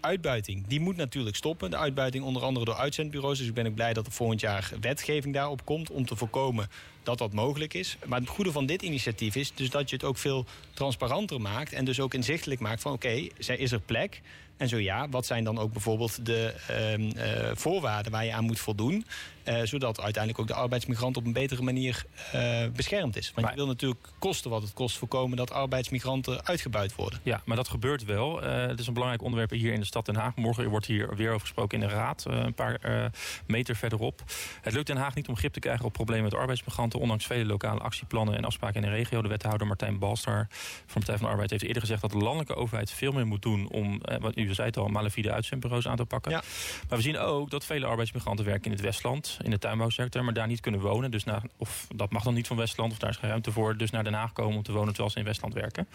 uitbuiting, 0.00 0.66
die 0.66 0.80
moet 0.80 0.96
natuurlijk 0.96 1.36
stoppen. 1.36 1.70
De 1.70 1.76
uitbuiting 1.76 2.24
onder 2.24 2.42
andere 2.42 2.64
door 2.64 2.76
uitzendbureaus. 2.76 3.38
Dus 3.38 3.46
ik 3.46 3.54
ben 3.54 3.66
ook 3.66 3.74
blij 3.74 3.92
dat 3.92 4.06
er 4.06 4.12
volgend 4.12 4.40
jaar 4.40 4.70
wetgeving 4.80 5.34
daarop 5.34 5.64
komt... 5.64 5.90
om 5.90 6.06
te 6.06 6.16
voorkomen 6.16 6.68
dat 7.06 7.18
dat 7.18 7.32
mogelijk 7.32 7.74
is. 7.74 7.96
Maar 8.06 8.20
het 8.20 8.28
goede 8.28 8.52
van 8.52 8.66
dit 8.66 8.82
initiatief 8.82 9.36
is 9.36 9.52
dus 9.54 9.70
dat 9.70 9.90
je 9.90 9.96
het 9.96 10.04
ook 10.04 10.18
veel 10.18 10.44
transparanter 10.74 11.40
maakt... 11.40 11.72
en 11.72 11.84
dus 11.84 12.00
ook 12.00 12.14
inzichtelijk 12.14 12.60
maakt 12.60 12.82
van 12.82 12.92
oké, 12.92 13.06
okay, 13.06 13.56
is 13.56 13.72
er 13.72 13.80
plek... 13.80 14.20
En 14.56 14.68
zo 14.68 14.78
ja, 14.78 15.08
wat 15.08 15.26
zijn 15.26 15.44
dan 15.44 15.58
ook 15.58 15.72
bijvoorbeeld 15.72 16.26
de 16.26 16.54
uh, 16.70 16.98
uh, 16.98 17.50
voorwaarden 17.54 18.12
waar 18.12 18.24
je 18.24 18.32
aan 18.32 18.44
moet 18.44 18.60
voldoen... 18.60 19.06
Uh, 19.48 19.60
zodat 19.62 20.00
uiteindelijk 20.00 20.42
ook 20.42 20.46
de 20.56 20.62
arbeidsmigrant 20.62 21.16
op 21.16 21.26
een 21.26 21.32
betere 21.32 21.62
manier 21.62 22.04
uh, 22.34 22.66
beschermd 22.72 23.16
is. 23.16 23.32
Want 23.34 23.40
maar, 23.40 23.50
je 23.50 23.56
wil 23.56 23.66
natuurlijk 23.66 24.08
kosten 24.18 24.50
wat 24.50 24.62
het 24.62 24.72
kost 24.72 24.96
voorkomen 24.96 25.36
dat 25.36 25.52
arbeidsmigranten 25.52 26.46
uitgebuit 26.46 26.94
worden. 26.94 27.20
Ja, 27.22 27.42
maar 27.44 27.56
dat 27.56 27.68
gebeurt 27.68 28.04
wel. 28.04 28.42
Het 28.42 28.80
is 28.80 28.86
een 28.86 28.92
belangrijk 28.92 29.22
onderwerp 29.22 29.50
hier 29.50 29.72
in 29.72 29.80
de 29.80 29.86
stad 29.86 30.06
Den 30.06 30.16
Haag. 30.16 30.36
Morgen 30.36 30.68
wordt 30.68 30.86
hier 30.86 31.16
weer 31.16 31.28
over 31.28 31.40
gesproken 31.40 31.82
in 31.82 31.88
de 31.88 31.94
Raad, 31.94 32.24
een 32.28 32.54
paar 32.54 33.10
meter 33.46 33.76
verderop. 33.76 34.22
Het 34.62 34.72
lukt 34.72 34.86
Den 34.86 34.96
Haag 34.96 35.14
niet 35.14 35.28
om 35.28 35.36
grip 35.36 35.52
te 35.52 35.60
krijgen 35.60 35.84
op 35.84 35.92
problemen 35.92 36.24
met 36.24 36.34
arbeidsmigranten... 36.34 37.00
ondanks 37.00 37.26
vele 37.26 37.44
lokale 37.44 37.80
actieplannen 37.80 38.36
en 38.36 38.44
afspraken 38.44 38.82
in 38.82 38.90
de 38.90 38.96
regio. 38.96 39.22
De 39.22 39.28
wethouder 39.28 39.66
Martijn 39.66 39.98
Balstar 39.98 40.46
van 40.48 40.84
de 40.86 40.92
Partij 40.92 41.16
van 41.16 41.26
de 41.26 41.32
Arbeid 41.32 41.50
heeft 41.50 41.64
eerder 41.64 41.82
gezegd... 41.82 42.00
dat 42.00 42.10
de 42.10 42.18
landelijke 42.18 42.54
overheid 42.54 42.90
veel 42.90 43.12
meer 43.12 43.26
moet 43.26 43.42
doen 43.42 43.68
om, 43.68 44.00
wat 44.20 44.36
u 44.36 44.45
zei 44.54 44.68
het 44.68 44.76
al, 44.76 44.88
malafide 44.88 45.32
uitzendbureaus 45.32 45.88
aan 45.88 45.96
te 45.96 46.04
pakken. 46.04 46.30
Ja. 46.30 46.42
Maar 46.88 46.98
we 46.98 47.04
zien 47.04 47.18
ook 47.18 47.50
dat 47.50 47.64
vele 47.64 47.86
arbeidsmigranten 47.86 48.44
werken 48.44 48.64
in 48.64 48.70
het 48.70 48.80
Westland 48.80 49.38
in 49.42 49.50
de 49.50 49.58
tuinbouwsector, 49.58 50.24
maar 50.24 50.34
daar 50.34 50.46
niet 50.46 50.60
kunnen 50.60 50.80
wonen. 50.80 51.10
Dus 51.10 51.24
naar, 51.24 51.42
of 51.56 51.86
dat 51.94 52.10
mag 52.10 52.22
dan 52.22 52.34
niet 52.34 52.46
van 52.46 52.56
Westland, 52.56 52.92
of 52.92 52.98
daar 52.98 53.10
is 53.10 53.16
geen 53.16 53.28
ruimte 53.28 53.52
voor. 53.52 53.76
Dus 53.76 53.90
naar 53.90 54.04
Den 54.04 54.14
Haag 54.14 54.32
komen 54.32 54.56
om 54.56 54.62
te 54.62 54.72
wonen 54.72 54.88
terwijl 54.88 55.10
ze 55.10 55.18
in 55.18 55.24
Westland 55.24 55.54
werken. 55.54 55.88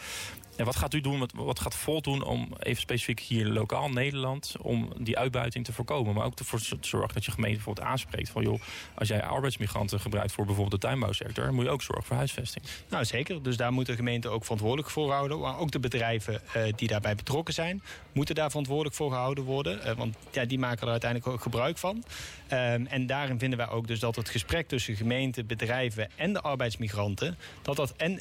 Wat 0.63 0.75
gaat 0.75 0.93
u 0.93 1.01
doen, 1.01 1.29
wat, 1.33 1.59
gaat 1.59 1.75
Volt 1.75 2.03
doen 2.03 2.23
om 2.23 2.53
even 2.59 2.81
specifiek 2.81 3.19
hier 3.19 3.45
lokaal 3.45 3.89
Nederland... 3.89 4.55
om 4.61 4.93
die 4.97 5.17
uitbuiting 5.17 5.65
te 5.65 5.73
voorkomen? 5.73 6.13
Maar 6.13 6.25
ook 6.25 6.35
te 6.35 6.43
zorgen 6.81 7.13
dat 7.13 7.25
je 7.25 7.31
gemeente 7.31 7.55
bijvoorbeeld 7.55 7.87
aanspreekt 7.87 8.29
van... 8.29 8.43
joh, 8.43 8.61
als 8.93 9.07
jij 9.07 9.23
arbeidsmigranten 9.23 9.99
gebruikt 9.99 10.31
voor 10.31 10.45
bijvoorbeeld 10.45 10.81
de 10.81 10.87
tuinbouwsector... 10.87 11.53
moet 11.53 11.65
je 11.65 11.69
ook 11.69 11.81
zorgen 11.81 12.05
voor 12.05 12.15
huisvesting. 12.15 12.65
Nou, 12.89 13.05
zeker. 13.05 13.43
Dus 13.43 13.57
daar 13.57 13.71
moet 13.71 13.85
de 13.85 14.29
ook 14.29 14.43
verantwoordelijk 14.43 14.89
voor 14.89 15.11
houden. 15.11 15.39
Maar 15.39 15.57
ook 15.57 15.71
de 15.71 15.79
bedrijven 15.79 16.41
uh, 16.55 16.63
die 16.75 16.87
daarbij 16.87 17.15
betrokken 17.15 17.53
zijn... 17.53 17.81
moeten 18.11 18.35
daar 18.35 18.49
verantwoordelijk 18.49 18.95
voor 18.95 19.11
gehouden 19.11 19.43
worden. 19.43 19.97
want 19.97 20.15
ja, 20.31 20.45
die 20.45 20.59
maken 20.59 20.81
er 20.85 20.91
uiteindelijk 20.91 21.31
ook 21.31 21.41
gebruik 21.41 21.77
van. 21.77 22.03
Ehm, 22.47 22.85
en 22.85 23.05
daarin 23.05 23.39
vinden 23.39 23.57
wij 23.57 23.69
ook 23.69 23.87
dus 23.87 23.99
dat 23.99 24.15
het 24.15 24.29
gesprek 24.29 24.67
tussen 24.67 24.95
gemeenten, 24.95 25.45
bedrijven 25.45 26.09
en 26.15 26.33
de 26.33 26.41
arbeidsmigranten... 26.41 27.37
dat 27.61 27.75
dat 27.75 27.93
en 27.95 28.19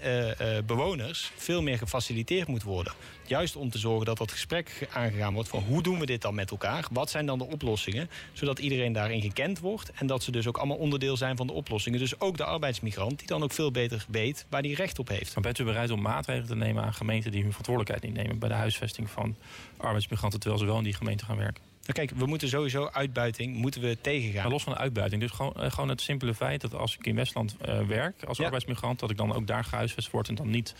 bewoners 0.67 1.33
veel 1.37 1.63
meer 1.63 1.79
gefaciliteerd 1.79 2.30
moet 2.47 2.63
worden. 2.63 2.93
Juist 3.27 3.57
om 3.57 3.71
te 3.71 3.79
zorgen 3.79 4.07
dat 4.07 4.19
dat 4.19 4.33
gesprek 4.33 4.89
aangegaan 4.93 5.35
wordt 5.35 5.49
van 5.49 5.63
hoe 5.63 5.83
doen 5.83 5.99
we 5.99 6.07
dit 6.07 6.23
dan 6.23 6.35
met 6.35 6.51
elkaar? 6.51 6.87
Wat 6.91 7.11
zijn 7.11 7.27
dan 7.27 7.39
de 7.39 7.47
oplossingen? 7.47 8.11
Zodat 8.33 8.59
iedereen 8.59 8.93
daarin 8.93 9.21
gekend 9.21 9.59
wordt 9.59 9.93
en 9.93 10.07
dat 10.07 10.23
ze 10.23 10.31
dus 10.31 10.47
ook 10.47 10.57
allemaal 10.57 10.77
onderdeel 10.77 11.17
zijn 11.17 11.37
van 11.37 11.47
de 11.47 11.53
oplossingen. 11.53 11.99
Dus 11.99 12.21
ook 12.21 12.37
de 12.37 12.45
arbeidsmigrant 12.45 13.19
die 13.19 13.29
dan 13.29 13.43
ook 13.43 13.53
veel 13.53 13.71
beter 13.71 14.05
weet 14.09 14.47
waar 14.49 14.63
die 14.63 14.75
recht 14.75 14.99
op 14.99 15.09
heeft. 15.09 15.35
Maar 15.35 15.43
bent 15.43 15.59
u 15.59 15.65
bereid 15.65 15.91
om 15.91 16.01
maatregelen 16.01 16.49
te 16.49 16.57
nemen 16.57 16.85
aan 16.85 16.95
gemeenten 16.95 17.31
die 17.31 17.43
hun 17.43 17.53
verantwoordelijkheid 17.53 18.13
niet 18.13 18.23
nemen 18.23 18.39
bij 18.39 18.49
de 18.49 18.55
huisvesting 18.55 19.11
van 19.11 19.37
arbeidsmigranten 19.77 20.41
terwijl 20.41 20.61
ze 20.61 20.67
wel 20.67 20.79
in 20.79 20.85
die 20.85 20.95
gemeente 20.95 21.25
gaan 21.25 21.37
werken? 21.37 21.70
Nou, 21.81 21.93
kijk, 22.07 22.11
we 22.11 22.27
moeten 22.27 22.49
sowieso 22.49 22.89
uitbuiting 22.93 23.57
moeten 23.57 23.81
we 23.81 23.99
tegengaan. 24.01 24.43
Maar 24.43 24.53
los 24.53 24.63
van 24.63 24.73
de 24.73 24.79
uitbuiting. 24.79 25.23
Dus 25.23 25.31
gewoon, 25.31 25.55
eh, 25.55 25.71
gewoon 25.71 25.89
het 25.89 26.01
simpele 26.01 26.35
feit 26.35 26.61
dat 26.61 26.75
als 26.75 26.97
ik 26.97 27.07
in 27.07 27.15
Westland 27.15 27.57
uh, 27.69 27.81
werk 27.87 28.25
als 28.25 28.41
arbeidsmigrant, 28.41 28.99
dat 28.99 29.11
ik 29.11 29.17
dan 29.17 29.35
ook 29.35 29.47
daar 29.47 29.65
gehuisvest 29.65 30.11
word 30.11 30.29
en 30.29 30.35
dan 30.35 30.51
niet 30.51 30.75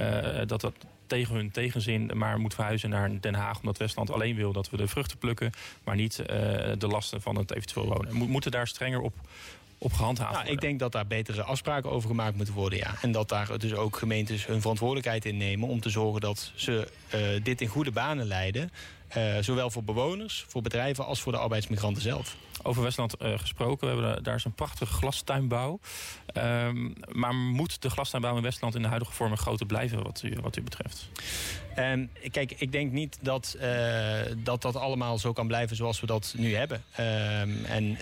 uh, 0.00 0.40
dat 0.46 0.60
dat 0.60 0.74
tegen 1.06 1.34
hun 1.34 1.50
tegenzin 1.50 2.10
maar 2.14 2.38
moet 2.38 2.54
verhuizen 2.54 2.90
naar 2.90 3.20
Den 3.20 3.34
Haag. 3.34 3.58
Omdat 3.58 3.78
Westland 3.78 4.10
alleen 4.10 4.36
wil 4.36 4.52
dat 4.52 4.70
we 4.70 4.76
de 4.76 4.88
vruchten 4.88 5.18
plukken. 5.18 5.52
Maar 5.84 5.96
niet 5.96 6.18
uh, 6.20 6.26
de 6.78 6.86
lasten 6.86 7.22
van 7.22 7.36
het 7.36 7.52
eventueel 7.52 7.86
wonen. 7.86 8.16
Mo 8.16 8.26
moeten 8.26 8.50
daar 8.50 8.66
strenger 8.66 9.00
op, 9.00 9.14
op 9.78 9.92
gehandhaafd 9.92 10.34
nou, 10.34 10.50
Ik 10.50 10.60
denk 10.60 10.78
dat 10.78 10.92
daar 10.92 11.06
betere 11.06 11.42
afspraken 11.42 11.90
over 11.90 12.08
gemaakt 12.08 12.36
moeten 12.36 12.54
worden. 12.54 12.78
Ja. 12.78 12.94
En 13.00 13.12
dat 13.12 13.28
daar 13.28 13.58
dus 13.58 13.74
ook 13.74 13.96
gemeentes 13.96 14.46
hun 14.46 14.60
verantwoordelijkheid 14.60 15.24
in 15.24 15.36
nemen... 15.36 15.68
om 15.68 15.80
te 15.80 15.90
zorgen 15.90 16.20
dat 16.20 16.52
ze 16.54 16.88
uh, 17.14 17.44
dit 17.44 17.60
in 17.60 17.68
goede 17.68 17.90
banen 17.90 18.26
leiden. 18.26 18.70
Uh, 19.16 19.36
zowel 19.40 19.70
voor 19.70 19.84
bewoners, 19.84 20.44
voor 20.48 20.62
bedrijven 20.62 21.06
als 21.06 21.20
voor 21.20 21.32
de 21.32 21.38
arbeidsmigranten 21.38 22.02
zelf. 22.02 22.36
Over 22.62 22.82
Westland 22.82 23.14
uh, 23.22 23.38
gesproken, 23.38 23.96
we 23.96 24.02
hebben 24.02 24.22
daar 24.22 24.40
zo'n 24.40 24.52
prachtige 24.52 24.92
glastuinbouw. 24.92 25.80
Um, 26.34 26.94
maar 27.08 27.34
moet 27.34 27.82
de 27.82 27.90
glastuinbouw 27.90 28.36
in 28.36 28.42
Westland 28.42 28.74
in 28.74 28.82
de 28.82 28.88
huidige 28.88 29.12
vorm 29.12 29.36
groter 29.36 29.66
blijven 29.66 30.02
wat 30.02 30.22
u, 30.24 30.36
wat 30.40 30.56
u 30.56 30.62
betreft? 30.62 31.08
Um, 31.78 32.10
kijk, 32.30 32.52
ik 32.56 32.72
denk 32.72 32.92
niet 32.92 33.18
dat, 33.20 33.56
uh, 33.60 34.18
dat 34.36 34.62
dat 34.62 34.76
allemaal 34.76 35.18
zo 35.18 35.32
kan 35.32 35.46
blijven 35.46 35.76
zoals 35.76 36.00
we 36.00 36.06
dat 36.06 36.34
nu 36.36 36.54
hebben. 36.54 36.84
Um, 37.00 37.64
en 37.64 37.98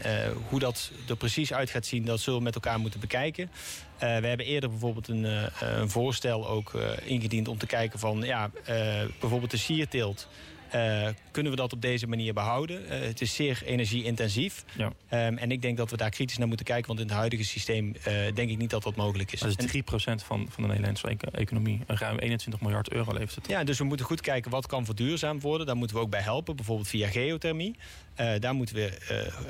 hoe 0.49 0.59
dat 0.59 0.90
er 1.09 1.16
precies 1.16 1.53
uit 1.53 1.70
gaat 1.70 1.87
zien, 1.87 2.05
dat 2.05 2.20
zullen 2.20 2.38
we 2.38 2.44
met 2.44 2.55
elkaar 2.55 2.79
moeten 2.79 3.01
bekijken. 3.01 3.51
we 3.99 4.07
hebben 4.07 4.46
eerder 4.46 4.70
bijvoorbeeld 4.70 5.09
een, 5.09 5.25
een 5.61 5.90
voorstel 5.90 6.49
ook 6.49 6.73
ingediend 7.03 7.49
om 7.49 7.59
te 7.59 7.66
kijken 7.66 7.99
van 7.99 8.23
ja, 8.23 8.51
bijvoorbeeld 9.20 9.51
de 9.51 9.57
sierteelt. 9.57 10.29
Uh, 10.74 11.09
kunnen 11.30 11.52
we 11.52 11.59
dat 11.59 11.72
op 11.72 11.83
deze 11.83 12.06
manier 12.06 12.35
behouden? 12.35 12.83
Uh, 12.83 12.88
het 12.90 13.20
is 13.20 13.35
zeer 13.35 13.62
energie-intensief. 13.64 14.64
Ja. 14.76 14.87
Um, 15.26 15.38
en 15.38 15.50
ik 15.50 15.62
denk 15.62 15.76
dat 15.76 15.90
we 15.90 15.96
daar 15.96 16.11
kritisch 16.11 16.38
naar 16.38 16.48
moeten 16.48 16.66
kijken. 16.66 16.87
Want 16.87 17.00
in 17.00 17.06
het 17.06 17.14
huidige 17.14 17.44
systeem 17.44 17.94
uh, 17.96 18.04
denk 18.35 18.50
ik 18.50 18.59
niet 18.59 18.70
dat 18.70 18.83
dat 18.83 18.96
mogelijk 18.96 19.33
is. 19.33 19.40
Dat 19.40 19.62
is 19.62 19.83
3% 19.83 19.85
van, 20.24 20.46
van 20.50 20.62
de 20.62 20.68
Nederlandse 20.68 21.16
economie. 21.33 21.80
Ruim 21.87 22.18
21 22.18 22.61
miljard 22.61 22.92
euro 22.92 23.12
levert 23.12 23.35
het. 23.35 23.48
Ja, 23.48 23.64
dus 23.64 23.78
we 23.78 23.85
moeten 23.85 24.06
goed 24.06 24.20
kijken 24.20 24.50
wat 24.50 24.66
kan 24.66 24.85
verduurzaamd 24.85 25.42
worden. 25.42 25.66
Daar 25.66 25.76
moeten 25.76 25.96
we 25.96 26.02
ook 26.02 26.11
bij 26.11 26.20
helpen. 26.20 26.56
Bijvoorbeeld 26.56 26.88
via 26.88 27.09
geothermie. 27.09 27.76
Uh, 28.20 28.33
daar 28.38 28.54
moeten 28.54 28.74
we 28.74 28.98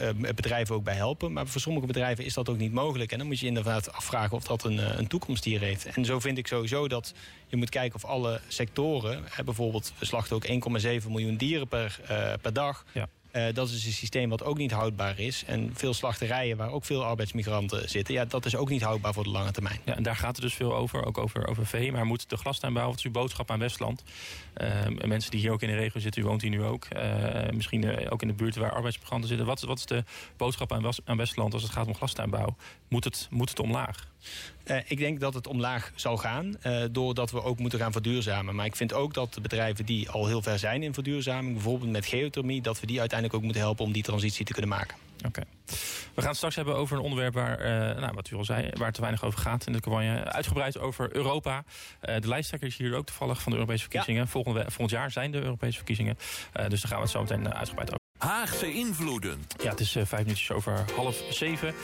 uh, 0.00 0.33
bedrijven 0.35 0.74
ook 0.74 0.85
bij 0.85 0.94
helpen. 0.94 1.33
Maar 1.33 1.46
voor 1.46 1.61
sommige 1.61 1.87
bedrijven 1.87 2.24
is 2.24 2.35
dat 2.35 2.48
ook 2.48 2.59
niet 2.59 2.72
mogelijk. 2.72 3.12
En 3.12 3.18
dan 3.18 3.26
moet 3.26 3.38
je 3.38 3.46
inderdaad 3.46 3.92
afvragen 3.92 4.37
of 4.37 4.44
dat 4.44 4.64
een, 4.64 4.98
een 4.98 5.06
toekomst 5.06 5.44
hier 5.44 5.61
heeft. 5.61 5.87
En 5.87 6.04
zo 6.04 6.20
vind 6.20 6.38
ik 6.38 6.46
sowieso 6.46 6.88
dat 6.88 7.14
je 7.46 7.56
moet 7.56 7.70
kijken 7.70 7.94
of 7.94 8.04
alle 8.04 8.40
sectoren... 8.48 9.24
bijvoorbeeld, 9.44 9.92
we 9.98 10.06
slachten 10.06 10.37
ook 10.37 10.46
1,7 10.46 11.09
miljoen 11.09 11.37
dieren 11.37 11.68
per, 11.68 12.00
per 12.40 12.52
dag... 12.52 12.85
Ja. 12.92 13.09
Uh, 13.32 13.44
dat 13.52 13.68
is 13.68 13.86
een 13.86 13.92
systeem 13.92 14.28
wat 14.28 14.44
ook 14.44 14.58
niet 14.58 14.70
houdbaar 14.70 15.18
is. 15.18 15.44
En 15.46 15.70
veel 15.74 15.94
slachterijen 15.94 16.56
waar 16.56 16.70
ook 16.70 16.84
veel 16.84 17.04
arbeidsmigranten 17.04 17.88
zitten... 17.88 18.14
ja, 18.14 18.24
dat 18.24 18.46
is 18.46 18.56
ook 18.56 18.68
niet 18.68 18.82
houdbaar 18.82 19.12
voor 19.12 19.22
de 19.22 19.30
lange 19.30 19.50
termijn. 19.50 19.80
Ja, 19.84 19.96
en 19.96 20.02
daar 20.02 20.16
gaat 20.16 20.36
het 20.36 20.44
dus 20.44 20.54
veel 20.54 20.74
over, 20.74 21.04
ook 21.04 21.18
over, 21.18 21.46
over 21.46 21.66
vee. 21.66 21.92
Maar 21.92 22.06
moet 22.06 22.30
de 22.30 22.36
glastuinbouw, 22.36 22.86
wat 22.86 22.96
is 22.98 23.04
uw 23.04 23.10
boodschap 23.10 23.50
aan 23.50 23.58
Westland? 23.58 24.02
Uh, 24.56 24.68
mensen 25.06 25.30
die 25.30 25.40
hier 25.40 25.52
ook 25.52 25.62
in 25.62 25.68
de 25.68 25.74
regio 25.74 26.00
zitten, 26.00 26.22
u 26.22 26.24
woont 26.24 26.42
hier 26.42 26.50
nu 26.50 26.64
ook. 26.64 26.86
Uh, 26.96 27.50
misschien 27.50 28.10
ook 28.10 28.22
in 28.22 28.28
de 28.28 28.34
buurt 28.34 28.56
waar 28.56 28.72
arbeidsmigranten 28.72 29.28
zitten. 29.28 29.46
Wat, 29.46 29.60
wat 29.60 29.78
is 29.78 29.86
de 29.86 30.04
boodschap 30.36 30.72
aan, 30.72 30.92
aan 31.04 31.16
Westland 31.16 31.52
als 31.52 31.62
het 31.62 31.72
gaat 31.72 31.86
om 31.86 31.94
glastuinbouw? 31.94 32.56
Moet 32.88 33.04
het, 33.04 33.28
moet 33.30 33.48
het 33.48 33.60
omlaag? 33.60 34.10
Uh, 34.66 34.76
ik 34.87 34.98
denk 34.98 35.20
dat 35.20 35.35
het 35.35 35.46
omlaag 35.46 35.92
zal 35.94 36.16
gaan, 36.16 36.56
uh, 36.66 36.85
doordat 36.90 37.30
we 37.30 37.42
ook 37.42 37.59
moeten 37.59 37.78
gaan 37.78 37.92
verduurzamen. 37.92 38.54
Maar 38.54 38.66
ik 38.66 38.76
vind 38.76 38.92
ook 38.92 39.14
dat 39.14 39.35
de 39.35 39.40
bedrijven 39.40 39.87
die 39.87 40.11
al 40.11 40.26
heel 40.26 40.42
ver 40.42 40.59
zijn 40.59 40.83
in 40.83 40.94
verduurzaming... 40.94 41.54
bijvoorbeeld 41.54 41.90
met 41.90 42.06
geothermie, 42.06 42.62
dat 42.62 42.80
we 42.80 42.87
die 42.87 42.98
uiteindelijk 42.98 43.38
ook 43.38 43.44
moeten 43.44 43.62
helpen... 43.62 43.85
om 43.85 43.92
die 43.92 44.02
transitie 44.02 44.44
te 44.44 44.52
kunnen 44.52 44.70
maken. 44.70 44.96
Oké. 45.26 45.42
We 46.14 46.20
gaan 46.20 46.26
het 46.26 46.37
straks 46.37 46.54
hebben 46.56 46.76
over 46.76 46.96
een 46.96 47.02
onderwerp 47.02 47.35
waar, 47.35 47.61
uh, 47.61 48.00
nou, 48.00 48.14
wat 48.14 48.30
u 48.30 48.37
al 48.37 48.44
zei, 48.44 48.70
waar 48.72 48.92
te 48.92 49.00
weinig 49.00 49.24
over 49.24 49.40
gaat 49.40 49.66
in 49.66 49.72
de 49.72 49.80
campagne. 49.80 50.24
Uitgebreid 50.24 50.78
over 50.78 51.16
Europa. 51.16 51.64
Uh, 52.02 52.20
de 52.20 52.28
lijsttrekker 52.28 52.68
is 52.68 52.76
hier 52.76 52.94
ook 52.94 53.06
toevallig 53.06 53.42
van 53.42 53.52
de 53.52 53.59
Europese 53.59 53.83
verkiezingen. 53.83 54.22
Ja. 54.22 54.28
Volgende, 54.28 54.61
volgend 54.61 54.90
jaar 54.90 55.11
zijn 55.11 55.30
de 55.30 55.42
Europese 55.42 55.76
verkiezingen. 55.76 56.18
Uh, 56.56 56.68
dus 56.68 56.80
daar 56.80 56.90
gaan 56.90 56.98
we 56.98 57.04
het 57.04 57.12
zo 57.12 57.20
meteen 57.20 57.54
uitgebreid 57.54 57.88
over. 57.88 58.00
Haagse 58.18 58.72
invloeden. 58.72 59.44
Ja, 59.62 59.70
het 59.70 59.80
is 59.80 59.90
vijf 59.90 60.22
minuutjes 60.22 60.50
over 60.50 60.85
half 60.96 61.22
zeven. 61.30 61.74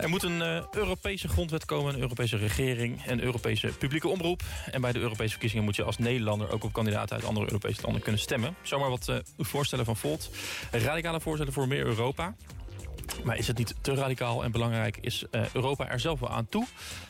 Er 0.00 0.08
moet 0.08 0.22
een 0.22 0.40
uh, 0.40 0.62
Europese 0.70 1.28
grondwet 1.28 1.64
komen, 1.64 1.94
een 1.94 2.00
Europese 2.00 2.36
regering... 2.36 3.04
en 3.06 3.22
Europese 3.22 3.66
publieke 3.66 4.08
omroep. 4.08 4.42
En 4.70 4.80
bij 4.80 4.92
de 4.92 4.98
Europese 4.98 5.30
verkiezingen 5.30 5.64
moet 5.64 5.76
je 5.76 5.82
als 5.82 5.98
Nederlander... 5.98 6.52
ook 6.52 6.64
op 6.64 6.72
kandidaten 6.72 7.16
uit 7.16 7.24
andere 7.24 7.46
Europese 7.46 7.82
landen 7.82 8.02
kunnen 8.02 8.20
stemmen. 8.20 8.54
Zomaar 8.62 8.90
wat 8.90 9.08
uh, 9.08 9.16
voorstellen 9.38 9.84
van 9.84 9.96
Volt. 9.96 10.30
Radicale 10.70 11.20
voorstellen 11.20 11.52
voor 11.52 11.68
meer 11.68 11.84
Europa. 11.84 12.34
Maar 13.24 13.38
is 13.38 13.46
het 13.46 13.58
niet 13.58 13.74
te 13.80 13.94
radicaal 13.94 14.44
en 14.44 14.52
belangrijk? 14.52 14.98
Is 15.00 15.24
uh, 15.30 15.42
Europa 15.52 15.88
er 15.88 16.00
zelf 16.00 16.20
wel 16.20 16.30
aan 16.30 16.48
toe? 16.48 16.66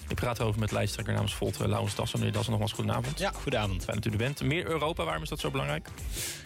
Ik 0.08 0.16
praat 0.16 0.38
erover 0.38 0.60
met 0.60 0.70
lijsttrekker 0.70 1.14
namens 1.14 1.34
Volt, 1.34 1.60
uh, 1.60 1.66
Laurens 1.66 1.94
Dassen. 1.94 2.18
Meneer 2.18 2.34
Dassen, 2.34 2.50
nogmaals 2.50 2.72
goedenavond. 2.72 3.18
Ja, 3.18 3.30
goedenavond. 3.30 3.84
Fijn 3.84 3.96
dat 3.96 4.06
u 4.06 4.10
er 4.10 4.16
bent. 4.16 4.42
Meer 4.42 4.66
Europa, 4.66 5.04
waarom 5.04 5.22
is 5.22 5.28
dat 5.28 5.40
zo 5.40 5.50
belangrijk? 5.50 5.88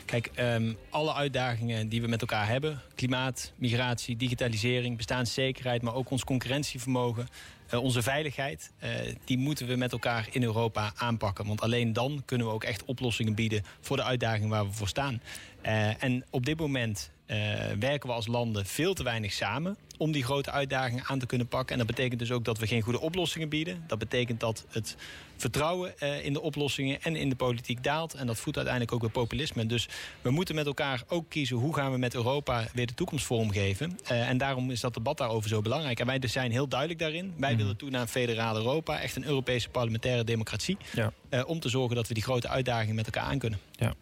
Kijk, 0.05 0.31
um, 0.39 0.77
alle 0.91 1.15
uitdagingen 1.15 1.89
die 1.89 2.03
we 2.03 2.09
met 2.09 2.21
elkaar 2.21 2.49
hebben... 2.49 2.81
klimaat, 2.95 3.53
migratie, 3.57 4.17
digitalisering, 4.17 4.97
bestaanszekerheid... 4.97 5.83
maar 5.83 5.95
ook 5.95 6.11
ons 6.11 6.25
concurrentievermogen... 6.25 7.29
Uh, 7.73 7.83
onze 7.83 8.03
veiligheid, 8.03 8.73
uh, 8.85 8.91
die 9.25 9.39
moeten 9.39 9.67
we 9.67 9.77
met 9.77 9.93
elkaar 9.93 10.29
in 10.31 10.43
Europa 10.43 10.93
aanpakken. 10.97 11.47
Want 11.47 11.61
alleen 11.61 11.93
dan 11.93 12.23
kunnen 12.25 12.47
we 12.47 12.53
ook 12.53 12.65
echt 12.65 12.85
oplossingen 12.85 13.35
bieden... 13.35 13.65
voor 13.81 13.97
de 13.97 14.03
uitdagingen 14.03 14.49
waar 14.49 14.67
we 14.67 14.73
voor 14.73 14.89
staan. 14.89 15.21
Uh, 15.67 16.03
en 16.03 16.25
op 16.31 16.47
dit 16.47 16.59
moment 16.59 17.11
uh, 17.27 17.37
werken 17.79 18.09
we 18.09 18.15
als 18.15 18.27
landen 18.27 18.67
veel 18.67 18.95
te 18.95 19.03
weinig 19.03 19.33
samen 19.33 19.77
om 19.99 20.13
die 20.13 20.25
grote 20.25 20.51
uitdagingen 20.51 21.05
aan 21.05 21.19
te 21.19 21.27
kunnen 21.27 21.49
pakken. 21.49 21.73
En 21.73 21.87
dat 21.87 21.97
betekent 21.97 22.19
dus 22.19 22.33
ook 22.33 22.45
dat 22.45 22.59
we 22.59 22.67
geen 22.67 22.83
goede 22.83 23.01
oplossingen 23.01 23.49
bieden. 23.49 23.85
Dat 23.87 23.99
betekent 23.99 24.41
dat 24.41 24.65
het 24.69 24.97
vertrouwen 25.37 25.95
uh, 26.03 26.25
in 26.25 26.33
de 26.33 26.41
oplossingen 26.41 27.03
en 27.03 27.17
in 27.17 27.29
de 27.29 27.35
politiek 27.35 27.83
daalt. 27.83 28.15
En 28.15 28.27
dat 28.27 28.39
voedt 28.39 28.57
uiteindelijk 28.57 28.95
ook 28.95 29.01
weer 29.01 29.11
populisme. 29.11 29.67
Dus 29.67 29.89
we 30.23 30.31
moeten 30.31 30.55
met 30.55 30.67
elkaar 30.67 31.03
ook 31.09 31.31
kiezen 31.31 31.57
hoe 31.57 31.75
gaan 31.75 31.93
we 31.93 31.99
met 31.99 32.15
Europa 32.15 32.65
weer 32.73 32.87
de 32.87 32.95
toekomst 32.95 33.27
vormgeven. 33.27 33.99
Uh, 34.11 34.29
en 34.29 34.39
daarom 34.39 34.71
is 34.71 34.81
dat 34.81 34.95
debat 34.95 35.19
daarover 35.19 35.49
zo 35.49 35.61
belangrijk. 35.61 36.01
En 36.01 36.07
wij 36.07 36.19
dus 36.19 36.33
zijn 36.33 36.51
heel 36.51 36.69
duidelijk 36.69 37.01
daarin. 37.01 37.35
Wij 37.37 37.53
mm. 37.53 37.57
willen 37.57 37.77
toe 37.77 37.91
naar 37.91 38.01
een 38.01 38.09
federaal 38.09 38.57
Europa. 38.57 39.01
Echt 39.01 39.17
een 39.17 39.25
Europese 39.25 39.69
parlementaire 39.69 40.25
democratie. 40.25 40.77
Ja. 40.93 41.13
Om 41.47 41.61
te 41.61 41.69
zorgen 41.69 41.97
dat 41.97 42.09
we 42.09 42.15
die 42.15 42.23
grote 42.23 42.49
uitdagingen 42.49 42.95
met 42.95 43.07
elkaar 43.07 43.23
aan 43.23 43.39
kunnen. 43.39 43.59
Ja. 43.73 43.95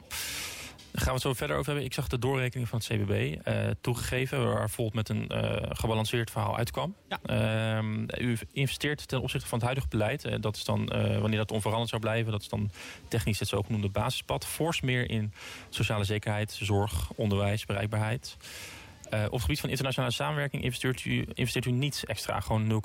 Gaan 0.93 1.07
we 1.07 1.13
het 1.13 1.23
zo 1.23 1.33
verder 1.33 1.57
over 1.57 1.67
hebben. 1.67 1.85
Ik 1.85 1.95
zag 1.95 2.09
de 2.09 2.19
doorrekening 2.19 2.69
van 2.69 2.79
het 2.79 2.89
CBB 2.89 3.49
uh, 3.49 3.71
toegegeven... 3.81 4.45
waar 4.53 4.71
Volt 4.71 4.95
met 4.95 5.09
een 5.09 5.31
uh, 5.33 5.57
gebalanceerd 5.69 6.31
verhaal 6.31 6.57
uitkwam. 6.57 6.95
Ja. 7.09 7.81
Uh, 7.81 8.29
u 8.29 8.39
investeert 8.53 9.09
ten 9.09 9.21
opzichte 9.21 9.47
van 9.47 9.59
het 9.59 9.67
huidige 9.67 9.89
beleid. 9.89 10.25
Uh, 10.25 10.35
dat 10.41 10.57
is 10.57 10.65
dan, 10.65 10.87
wanneer 11.21 11.39
dat 11.39 11.53
onveranderd 11.53 11.91
zou 11.91 12.03
blijven... 12.03 12.33
dat 12.33 12.41
is 12.41 12.49
dan 12.49 12.71
technisch 13.09 13.39
het 13.39 13.49
zogenoemde 13.49 13.89
basispad. 13.89 14.47
Fors 14.47 14.81
meer 14.81 15.11
in 15.11 15.33
sociale 15.69 16.05
zekerheid, 16.05 16.59
zorg, 16.61 17.11
onderwijs, 17.15 17.67
bereikbaarheid. 17.67 18.37
Uh, 19.15 19.25
op 19.25 19.33
het 19.33 19.41
gebied 19.41 19.61
van 19.61 19.69
internationale 19.69 20.13
samenwerking 20.13 20.63
investeert 20.63 21.05
u, 21.05 21.27
investeert 21.35 21.65
u 21.65 21.71
niets 21.71 22.05
extra, 22.05 22.41
gewoon 22.41 22.83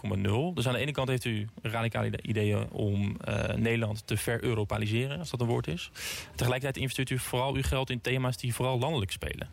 0,0. 0.52 0.54
Dus 0.54 0.68
aan 0.68 0.74
de 0.74 0.80
ene 0.80 0.92
kant 0.92 1.08
heeft 1.08 1.26
u 1.26 1.48
radicale 1.62 2.12
ideeën 2.22 2.70
om 2.72 3.18
uh, 3.28 3.44
Nederland 3.56 4.08
te 4.08 4.18
ver-Europaliseren, 4.18 5.20
als 5.20 5.30
dat 5.30 5.42
een 5.42 5.48
woord 5.48 5.68
is. 5.68 5.92
Tegelijkertijd 6.36 6.78
investeert 6.78 7.10
u 7.10 7.20
vooral 7.20 7.54
uw 7.54 7.64
geld 7.64 7.90
in 7.90 8.02
thema's 8.02 8.38
die 8.38 8.54
vooral 8.54 8.80
landelijk 8.80 9.12
spelen. 9.12 9.50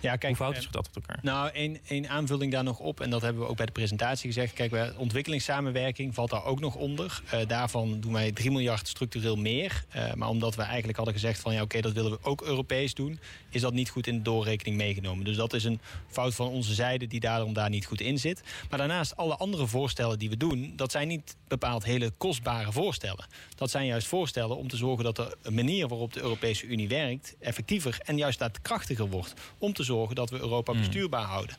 Ja, 0.00 0.10
kijk, 0.10 0.22
Hoe 0.22 0.34
verhoudt 0.36 0.62
zich 0.62 0.70
dat 0.70 0.92
tot 0.92 0.94
elkaar? 0.94 1.18
Nou, 1.22 1.50
één, 1.52 1.78
één 1.86 2.08
aanvulling 2.08 2.52
daar 2.52 2.64
nog 2.64 2.78
op. 2.78 3.00
En 3.00 3.10
dat 3.10 3.22
hebben 3.22 3.42
we 3.42 3.48
ook 3.48 3.56
bij 3.56 3.66
de 3.66 3.72
presentatie 3.72 4.32
gezegd. 4.32 4.52
Kijk, 4.52 4.92
ontwikkelingssamenwerking 4.96 6.14
valt 6.14 6.30
daar 6.30 6.44
ook 6.44 6.60
nog 6.60 6.74
onder. 6.74 7.22
daarvan 7.46 8.00
doen 8.00 8.12
wij 8.12 8.32
3 8.32 8.50
miljard 8.50 8.88
structureel 8.88 9.36
meer. 9.36 9.84
maar 10.14 10.28
omdat 10.28 10.54
we 10.54 10.62
eigenlijk 10.62 10.96
hadden 10.96 11.14
gezegd 11.14 11.40
van 11.40 11.54
ja, 11.54 11.62
oké, 11.62 11.80
dat 11.80 11.92
willen 11.92 12.10
we 12.10 12.18
ook 12.22 12.42
Europees 12.42 12.94
doen, 12.94 13.20
is 13.50 13.60
dat 13.60 13.72
niet 13.72 13.90
goed 13.90 14.06
in 14.06 14.16
de 14.16 14.22
doorrekening 14.22 14.76
meegenomen. 14.76 15.24
Dus 15.24 15.36
dat 15.36 15.52
is 15.52 15.64
een 15.64 15.80
fout 16.08 16.34
van 16.34 16.48
onze 16.48 16.74
zijde 16.74 17.06
die 17.06 17.20
daarom 17.20 17.52
daar 17.52 17.70
niet 17.70 17.86
goed 17.86 18.00
in 18.00 18.18
zit. 18.18 18.42
Maar 18.70 18.78
daarnaast 18.78 19.16
alle 19.16 19.36
andere 19.36 19.66
voorstellen 19.66 20.18
die 20.18 20.30
we 20.30 20.36
doen, 20.36 20.72
dat 20.76 20.90
zijn 20.90 21.08
niet 21.08 21.36
bepaald 21.48 21.84
hele 21.84 22.10
kostbare 22.10 22.72
voorstellen. 22.72 23.26
Dat 23.54 23.70
zijn 23.70 23.86
juist 23.86 24.06
voorstellen 24.06 24.56
om 24.56 24.68
te 24.68 24.76
zorgen 24.76 25.04
dat 25.04 25.16
de 25.16 25.50
manier 25.50 25.88
waarop 25.88 26.12
de 26.12 26.20
Europese 26.20 26.66
Unie 26.66 26.88
werkt 26.88 27.36
effectiever 27.40 27.98
en 28.04 28.16
juist 28.16 28.38
daadkrachtiger 28.38 29.08
wordt. 29.08 29.34
Om 29.58 29.72
te 29.72 29.82
zorgen 29.88 30.14
dat 30.14 30.30
we 30.30 30.40
Europa 30.40 30.72
hmm. 30.72 30.80
bestuurbaar 30.80 31.24
houden. 31.24 31.56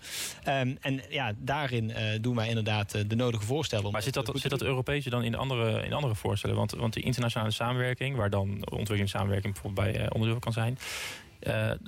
Um, 0.48 0.78
en 0.82 1.02
ja, 1.10 1.34
daarin 1.38 1.90
uh, 1.90 1.98
doen 2.22 2.36
wij 2.36 2.48
inderdaad 2.48 2.96
uh, 2.96 3.02
de 3.08 3.16
nodige 3.16 3.46
voorstellen. 3.46 3.92
Maar 3.92 4.02
zit 4.02 4.14
dat, 4.14 4.32
zit 4.34 4.50
dat 4.50 4.62
Europese 4.62 5.10
dan 5.10 5.24
in 5.24 5.36
andere, 5.36 5.86
in 5.86 5.94
andere 5.94 6.16
voorstellen? 6.16 6.56
Want, 6.56 6.72
want 6.72 6.94
die 6.94 7.04
internationale 7.04 7.52
samenwerking, 7.52 8.16
waar 8.16 8.30
dan 8.30 8.50
ontwikkelingssamenwerking 8.50 9.54
bijvoorbeeld 9.54 9.92
bij 9.92 10.12
onderdeel 10.12 10.40
kan 10.40 10.54
zijn. 10.54 10.78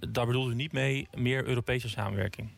Daar 0.09 0.25
bedoelde 0.25 0.51
u 0.51 0.55
niet 0.55 0.71
mee 0.71 1.07
meer 1.13 1.47
Europese 1.47 1.89
samenwerking? 1.89 2.49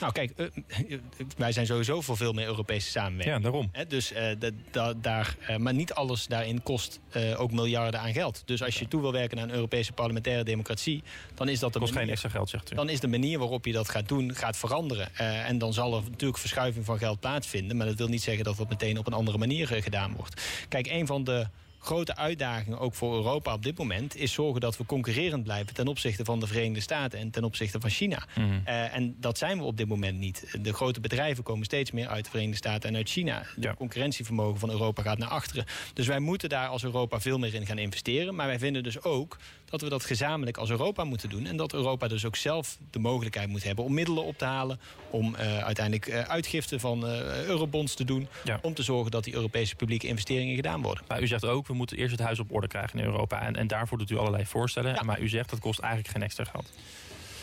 Nou 0.00 0.12
kijk, 0.12 0.32
uh, 0.36 0.98
wij 1.36 1.52
zijn 1.52 1.66
sowieso 1.66 2.00
voor 2.00 2.16
veel 2.16 2.32
meer 2.32 2.46
Europese 2.46 2.90
samenwerking. 2.90 3.36
Ja, 3.36 3.42
daarom. 3.42 3.70
dus, 3.88 4.12
uh, 4.12 4.50
daar, 4.96 5.36
maar 5.58 5.74
niet 5.74 5.92
alles 5.92 6.26
daarin 6.26 6.62
kost 6.62 7.00
ook 7.36 7.52
miljarden 7.52 8.00
aan 8.00 8.12
geld. 8.12 8.42
Dus 8.44 8.62
als 8.62 8.78
je 8.78 8.88
toe 8.88 9.00
wil 9.00 9.12
werken 9.12 9.36
naar 9.36 9.48
een 9.48 9.54
Europese 9.54 9.92
parlementaire 9.92 10.44
democratie... 10.44 11.02
dan 11.34 11.48
is 11.48 11.58
dat 11.58 11.72
de 11.72 11.78
kost 11.78 11.92
manier, 11.92 12.06
geen 12.06 12.14
extra 12.14 12.30
geld, 12.30 12.48
zegt 12.48 12.72
u. 12.72 12.74
Dan 12.74 12.88
is 12.88 13.00
de 13.00 13.08
manier 13.08 13.38
waarop 13.38 13.66
je 13.66 13.72
dat 13.72 13.88
gaat 13.88 14.08
doen, 14.08 14.34
gaat 14.34 14.56
veranderen. 14.56 15.14
en 15.16 15.58
dan 15.58 15.72
zal 15.72 15.96
er 15.96 16.02
natuurlijk 16.10 16.38
verschuiving 16.38 16.84
van 16.84 16.98
geld 16.98 17.20
plaatsvinden. 17.20 17.76
Maar 17.76 17.86
dat 17.86 17.98
wil 17.98 18.08
niet 18.08 18.22
zeggen 18.22 18.44
dat 18.44 18.56
dat 18.56 18.68
meteen 18.68 18.98
op 18.98 19.06
een 19.06 19.12
andere 19.12 19.38
manier 19.38 19.66
gedaan 19.66 20.14
wordt. 20.16 20.42
Kijk, 20.68 20.86
een 20.86 21.06
van 21.06 21.24
de 21.24 21.46
grote 21.78 22.16
uitdaging 22.16 22.76
ook 22.76 22.94
voor 22.94 23.14
Europa 23.14 23.52
op 23.52 23.62
dit 23.62 23.78
moment... 23.78 24.16
is 24.16 24.32
zorgen 24.32 24.60
dat 24.60 24.76
we 24.76 24.86
concurrerend 24.86 25.44
blijven 25.44 25.74
ten 25.74 25.88
opzichte 25.88 26.24
van 26.24 26.40
de 26.40 26.46
Verenigde 26.46 26.80
Staten... 26.80 27.18
en 27.18 27.30
ten 27.30 27.44
opzichte 27.44 27.80
van 27.80 27.90
China. 27.90 28.26
Mhm. 28.34 28.60
Eh, 28.64 28.94
en 28.94 29.16
dat 29.20 29.38
zijn 29.38 29.58
we 29.58 29.64
op 29.64 29.76
dit 29.76 29.88
moment 29.88 30.18
niet. 30.18 30.58
De 30.60 30.72
grote 30.72 31.00
bedrijven 31.00 31.44
komen 31.44 31.64
steeds 31.64 31.90
meer 31.90 32.08
uit 32.08 32.24
de 32.24 32.30
Verenigde 32.30 32.56
Staten 32.56 32.88
en 32.88 32.96
uit 32.96 33.08
China. 33.08 33.42
Het 33.60 33.74
concurrentievermogen 33.76 34.58
van 34.58 34.70
Europa 34.70 35.02
gaat 35.02 35.18
naar 35.18 35.28
achteren. 35.28 35.64
Dus 35.94 36.06
wij 36.06 36.18
moeten 36.18 36.48
daar 36.48 36.68
als 36.68 36.84
Europa 36.84 37.20
veel 37.20 37.38
meer 37.38 37.54
in 37.54 37.66
gaan 37.66 37.78
investeren. 37.78 38.34
Maar 38.34 38.46
wij 38.46 38.58
vinden 38.58 38.82
dus 38.82 39.02
ook 39.02 39.36
dat 39.70 39.80
we 39.80 39.88
dat 39.88 40.04
gezamenlijk 40.04 40.56
als 40.56 40.70
Europa 40.70 41.04
moeten 41.04 41.28
doen. 41.28 41.46
En 41.46 41.56
dat 41.56 41.72
Europa 41.72 42.08
dus 42.08 42.24
ook 42.24 42.36
zelf 42.36 42.78
de 42.90 42.98
mogelijkheid 42.98 43.48
moet 43.48 43.64
hebben 43.64 43.84
om 43.84 43.94
middelen 43.94 44.24
op 44.24 44.38
te 44.38 44.44
halen. 44.44 44.80
Om 45.10 45.34
uh, 45.34 45.58
uiteindelijk 45.58 46.06
uh, 46.06 46.20
uitgifte 46.20 46.80
van 46.80 47.04
uh, 47.04 47.44
eurobonds 47.44 47.94
te 47.94 48.04
doen. 48.04 48.28
Om 48.62 48.74
te 48.74 48.82
zorgen 48.82 49.10
dat 49.10 49.24
die 49.24 49.34
Europese 49.34 49.76
publieke 49.76 50.06
investeringen 50.06 50.54
gedaan 50.54 50.82
worden. 50.82 51.04
Maar 51.08 51.22
u 51.22 51.26
zegt 51.26 51.44
ook, 51.44 51.66
we 51.66 51.74
moeten 51.74 51.96
eerst 51.96 52.10
het 52.10 52.20
huis 52.20 52.38
op 52.38 52.52
orde 52.52 52.68
krijgen 52.68 52.98
in 52.98 53.04
Europa. 53.04 53.42
En, 53.42 53.56
en 53.56 53.66
daarvoor 53.66 53.98
doet 53.98 54.10
u 54.10 54.16
allerlei 54.16 54.46
voorstellen. 54.46 55.06
Maar 55.06 55.20
u 55.20 55.28
zegt 55.28 55.50
dat 55.50 55.58
kost 55.58 55.78
eigenlijk 55.78 56.12
geen 56.12 56.22
extra 56.22 56.44
geld. 56.44 56.72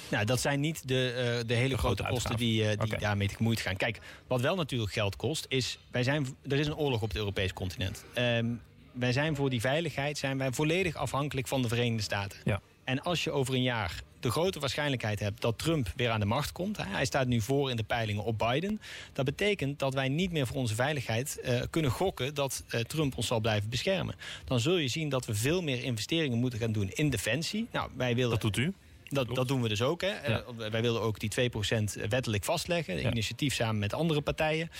Nou, 0.09 0.25
dat 0.25 0.41
zijn 0.41 0.59
niet 0.59 0.87
de, 0.87 1.43
de 1.47 1.53
hele 1.53 1.77
grote, 1.77 2.03
kosten 2.03 2.37
die, 2.37 2.63
uh, 2.63 2.69
die 2.79 2.97
daarmee 2.97 3.27
gemoeid 3.27 3.59
gaan. 3.59 3.75
Kijk, 3.75 3.99
wat 4.27 4.41
wel 4.41 4.55
natuurlijk 4.55 4.91
geld 4.91 5.15
kost, 5.15 5.45
is... 5.49 5.79
Wij 5.91 6.03
zijn, 6.03 6.37
er 6.49 6.59
is 6.59 6.67
een 6.67 6.75
oorlog 6.75 7.01
op 7.01 7.07
het 7.07 7.17
Europese 7.17 7.53
continent. 7.53 8.05
Um, 8.17 8.61
wij 8.95 9.11
zijn 9.11 9.35
voor 9.35 9.49
die 9.49 9.61
veiligheid 9.61 10.17
zijn 10.17 10.37
wij 10.37 10.51
volledig 10.51 10.95
afhankelijk 10.95 11.47
van 11.47 11.61
de 11.61 11.67
Verenigde 11.67 12.03
Staten. 12.03 12.39
Ja. 12.43 12.61
En 12.83 13.01
als 13.01 13.23
je 13.23 13.31
over 13.31 13.53
een 13.53 13.61
jaar 13.61 14.03
de 14.19 14.31
grote 14.31 14.59
waarschijnlijkheid 14.59 15.19
hebt 15.19 15.41
dat 15.41 15.57
Trump 15.57 15.91
weer 15.95 16.09
aan 16.09 16.19
de 16.19 16.25
macht 16.25 16.51
komt. 16.51 16.77
Hij 16.77 17.05
staat 17.05 17.27
nu 17.27 17.41
voor 17.41 17.69
in 17.69 17.75
de 17.75 17.83
peilingen 17.83 18.23
op 18.23 18.37
Biden. 18.37 18.81
Dat 19.13 19.25
betekent 19.25 19.79
dat 19.79 19.93
wij 19.93 20.09
niet 20.09 20.31
meer 20.31 20.47
voor 20.47 20.55
onze 20.55 20.75
veiligheid 20.75 21.39
uh, 21.43 21.61
kunnen 21.69 21.91
gokken 21.91 22.33
dat 22.33 22.63
uh, 22.67 22.81
Trump 22.81 23.17
ons 23.17 23.27
zal 23.27 23.39
blijven 23.39 23.69
beschermen. 23.69 24.15
Dan 24.45 24.59
zul 24.59 24.77
je 24.77 24.87
zien 24.87 25.09
dat 25.09 25.25
we 25.25 25.35
veel 25.35 25.61
meer 25.61 25.83
investeringen 25.83 26.37
moeten 26.37 26.59
gaan 26.59 26.71
doen 26.71 26.89
in 26.89 27.09
defensie. 27.09 27.67
Nou, 27.71 27.89
wij 27.95 28.15
willen. 28.15 28.29
Dat 28.29 28.41
doet 28.41 28.57
u? 28.57 28.73
Dat, 29.09 29.35
dat, 29.35 29.47
doen 29.47 29.61
we 29.61 29.67
dus 29.67 29.81
ook. 29.81 30.01
Hè. 30.01 30.27
Ja. 30.27 30.43
Uh, 30.59 30.69
wij 30.69 30.81
willen 30.81 31.01
ook 31.01 31.19
die 31.19 31.51
2% 31.51 32.09
wettelijk 32.09 32.43
vastleggen. 32.43 33.01
Ja. 33.01 33.11
Initiatief 33.11 33.53
samen 33.53 33.79
met 33.79 33.93
andere 33.93 34.21
partijen. 34.21 34.71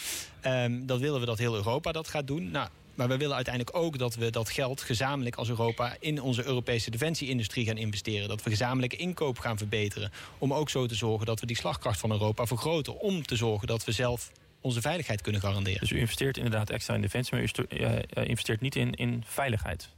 Um, 0.45 0.86
dat 0.86 0.99
willen 0.99 1.19
we 1.19 1.25
dat 1.25 1.38
heel 1.38 1.56
Europa 1.56 1.91
dat 1.91 2.08
gaat 2.08 2.28
doen. 2.28 2.51
Nou, 2.51 2.69
maar 2.95 3.08
we 3.08 3.17
willen 3.17 3.36
uiteindelijk 3.36 3.77
ook 3.77 3.97
dat 3.97 4.15
we 4.15 4.29
dat 4.29 4.49
geld 4.49 4.81
gezamenlijk 4.81 5.36
als 5.36 5.49
Europa 5.49 5.95
in 5.99 6.21
onze 6.21 6.45
Europese 6.45 6.91
defensieindustrie 6.91 7.65
gaan 7.65 7.77
investeren. 7.77 8.27
Dat 8.27 8.43
we 8.43 8.49
gezamenlijke 8.49 8.95
inkoop 8.95 9.39
gaan 9.39 9.58
verbeteren. 9.58 10.12
Om 10.38 10.53
ook 10.53 10.69
zo 10.69 10.86
te 10.86 10.95
zorgen 10.95 11.25
dat 11.25 11.39
we 11.39 11.45
die 11.45 11.55
slagkracht 11.55 11.99
van 11.99 12.12
Europa 12.12 12.45
vergroten. 12.45 12.99
Om 12.99 13.25
te 13.25 13.36
zorgen 13.36 13.67
dat 13.67 13.86
we 13.86 13.91
zelf 13.91 14.31
onze 14.62 14.81
veiligheid 14.81 15.21
kunnen 15.21 15.41
garanderen. 15.41 15.79
Dus 15.79 15.91
u 15.91 15.99
investeert 15.99 16.38
inderdaad 16.38 16.69
extra 16.69 16.95
in 16.95 17.01
defensie, 17.01 17.36
maar 17.36 17.43
u 17.43 17.77
uh, 17.77 18.27
investeert 18.27 18.62
niet 18.62 18.75
in, 18.75 18.93
in 18.93 19.23
veiligheid. 19.25 19.89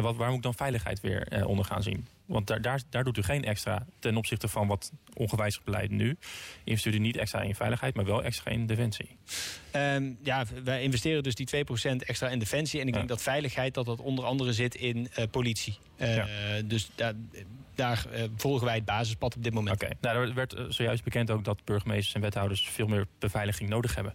En 0.00 0.06
wat, 0.06 0.16
waar 0.16 0.28
moet 0.28 0.36
ik 0.36 0.42
dan 0.42 0.54
veiligheid 0.54 1.00
weer 1.00 1.32
uh, 1.32 1.46
onder 1.46 1.64
gaan 1.64 1.82
zien? 1.82 2.06
Want 2.26 2.46
daar, 2.46 2.60
daar, 2.60 2.80
daar 2.90 3.04
doet 3.04 3.16
u 3.16 3.22
geen 3.22 3.44
extra 3.44 3.86
ten 3.98 4.16
opzichte 4.16 4.48
van 4.48 4.66
wat 4.66 4.92
ongewijzigd 5.14 5.64
beleid 5.64 5.90
nu. 5.90 6.16
Investeert 6.64 6.94
u 6.94 6.98
niet 6.98 7.16
extra 7.16 7.40
in 7.40 7.54
veiligheid, 7.54 7.94
maar 7.94 8.04
wel 8.04 8.22
extra 8.22 8.50
in 8.50 8.66
defensie. 8.66 9.16
Um, 9.76 10.18
ja, 10.22 10.44
wij 10.64 10.82
investeren 10.82 11.22
dus 11.22 11.34
die 11.34 11.48
2% 11.56 11.96
extra 12.06 12.28
in 12.28 12.38
defensie. 12.38 12.80
En 12.80 12.86
ik 12.86 12.94
denk 12.94 13.08
dat 13.08 13.22
veiligheid 13.22 13.74
dat 13.74 13.86
dat 13.86 14.00
onder 14.00 14.24
andere 14.24 14.52
zit 14.52 14.74
in 14.74 15.08
uh, 15.18 15.24
politie. 15.30 15.78
Uh, 15.98 16.16
ja. 16.16 16.26
Dus 16.64 16.90
daar, 16.94 17.14
daar 17.80 18.06
uh, 18.12 18.22
volgen 18.36 18.66
wij 18.66 18.74
het 18.74 18.84
basispad 18.84 19.36
op 19.36 19.42
dit 19.42 19.54
moment. 19.54 19.82
Oké, 19.82 19.92
nou, 20.00 20.28
er 20.28 20.34
werd 20.34 20.56
zojuist 20.68 21.04
bekend 21.04 21.30
ook 21.30 21.44
dat 21.44 21.64
burgemeesters 21.64 22.14
en 22.14 22.20
wethouders 22.20 22.68
veel 22.68 22.86
meer 22.86 23.06
beveiliging 23.18 23.68
nodig 23.70 23.94
hebben. 23.94 24.14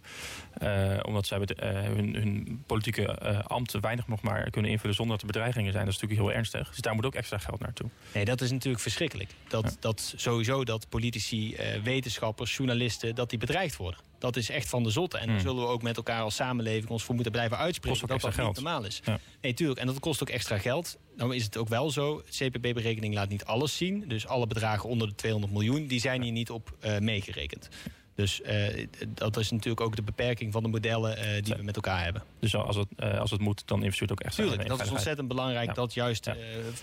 omdat 1.04 1.26
zij 1.26 1.38
hun, 1.56 2.14
hun, 2.14 2.62
politieke 2.66 3.20
ambt 3.42 3.72
weinig 3.72 4.08
nog 4.08 4.22
maar 4.22 4.50
kunnen 4.50 4.70
invullen 4.70 4.94
zonder 4.96 5.14
dat 5.16 5.26
er 5.26 5.32
bedreigingen 5.32 5.72
zijn. 5.72 5.84
Dat 5.84 5.94
is 5.94 6.00
natuurlijk 6.00 6.28
heel 6.28 6.38
ernstig. 6.38 6.70
Dus 6.70 6.78
daar 6.78 6.94
moet 6.94 7.06
ook 7.06 7.14
extra 7.14 7.38
geld 7.38 7.60
naartoe. 7.60 7.88
Nee, 8.14 8.24
dat 8.24 8.40
is 8.40 8.50
natuurlijk 8.50 8.82
verschrikkelijk. 8.82 9.30
Dat, 9.48 9.76
dat 9.80 10.12
sowieso 10.16 10.64
dat 10.64 10.88
politici, 10.88 11.56
wetenschappers, 11.82 12.56
journalisten, 12.56 13.14
dat 13.14 13.30
die 13.30 13.38
bedreigd 13.38 13.76
worden. 13.76 14.00
Dat 14.26 14.36
is 14.36 14.50
echt 14.50 14.68
van 14.68 14.82
de 14.82 14.90
zotte. 14.90 15.18
En 15.18 15.26
daar 15.26 15.34
hmm. 15.34 15.44
zullen 15.44 15.62
we 15.62 15.68
ook 15.68 15.82
met 15.82 15.96
elkaar 15.96 16.22
als 16.22 16.34
samenleving 16.34 16.90
ons 16.90 17.04
voor 17.04 17.14
moeten 17.14 17.32
blijven 17.32 17.56
uitspreken. 17.56 18.06
Dat 18.06 18.20
dat 18.20 18.34
geld. 18.34 18.46
niet 18.46 18.64
normaal 18.64 18.84
is. 18.84 19.00
Ja. 19.04 19.18
Nee, 19.40 19.54
tuurlijk. 19.54 19.80
En 19.80 19.86
dat 19.86 19.98
kost 19.98 20.22
ook 20.22 20.28
extra 20.28 20.58
geld. 20.58 20.98
Nou 21.16 21.34
is 21.34 21.44
het 21.44 21.56
ook 21.56 21.68
wel 21.68 21.90
zo. 21.90 22.22
CPB-berekening 22.30 23.14
laat 23.14 23.28
niet 23.28 23.44
alles 23.44 23.76
zien. 23.76 24.04
Dus 24.08 24.26
alle 24.26 24.46
bedragen 24.46 24.88
onder 24.88 25.08
de 25.08 25.14
200 25.14 25.52
miljoen, 25.52 25.86
die 25.86 26.00
zijn 26.00 26.22
hier 26.22 26.32
niet 26.32 26.50
op 26.50 26.76
uh, 26.84 26.98
meegerekend. 26.98 27.68
Dus 28.16 28.40
uh, 28.40 28.86
dat 29.08 29.36
is 29.36 29.50
natuurlijk 29.50 29.80
ook 29.80 29.96
de 29.96 30.02
beperking 30.02 30.52
van 30.52 30.62
de 30.62 30.68
modellen 30.68 31.18
uh, 31.18 31.42
die 31.42 31.54
we 31.54 31.62
met 31.62 31.76
elkaar 31.76 32.04
hebben. 32.04 32.22
Dus 32.40 32.54
als 32.54 32.76
het, 32.76 32.88
uh, 32.98 33.18
als 33.18 33.30
het 33.30 33.40
moet, 33.40 33.62
dan 33.66 33.82
investeert 33.82 34.12
ook 34.12 34.20
echt 34.20 34.34
Tuurlijk, 34.34 34.68
dat 34.68 34.82
is 34.82 34.90
ontzettend 34.90 35.28
belangrijk 35.28 35.74
dat 35.74 35.94
juist 35.94 36.24
ja. 36.24 36.36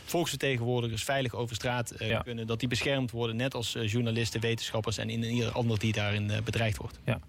volksvertegenwoordigers 0.06 1.04
veilig 1.04 1.34
over 1.34 1.56
straat 1.56 1.93
ja. 1.98 2.19
kunnen. 2.19 2.48
Dat 2.48 2.60
die 2.60 2.69
beschermd 2.69 3.12
worden, 3.12 3.36
net 3.36 3.54
als 3.54 3.78
journalisten, 3.86 4.41
wetenschappers 4.41 4.98
en 4.98 5.10
ieder 5.10 5.52
ander 5.52 5.80
die 5.80 5.93
daarin 5.93 6.32
bedreigd 6.43 6.78
wordt. 6.78 7.00
Ja. 7.06 7.19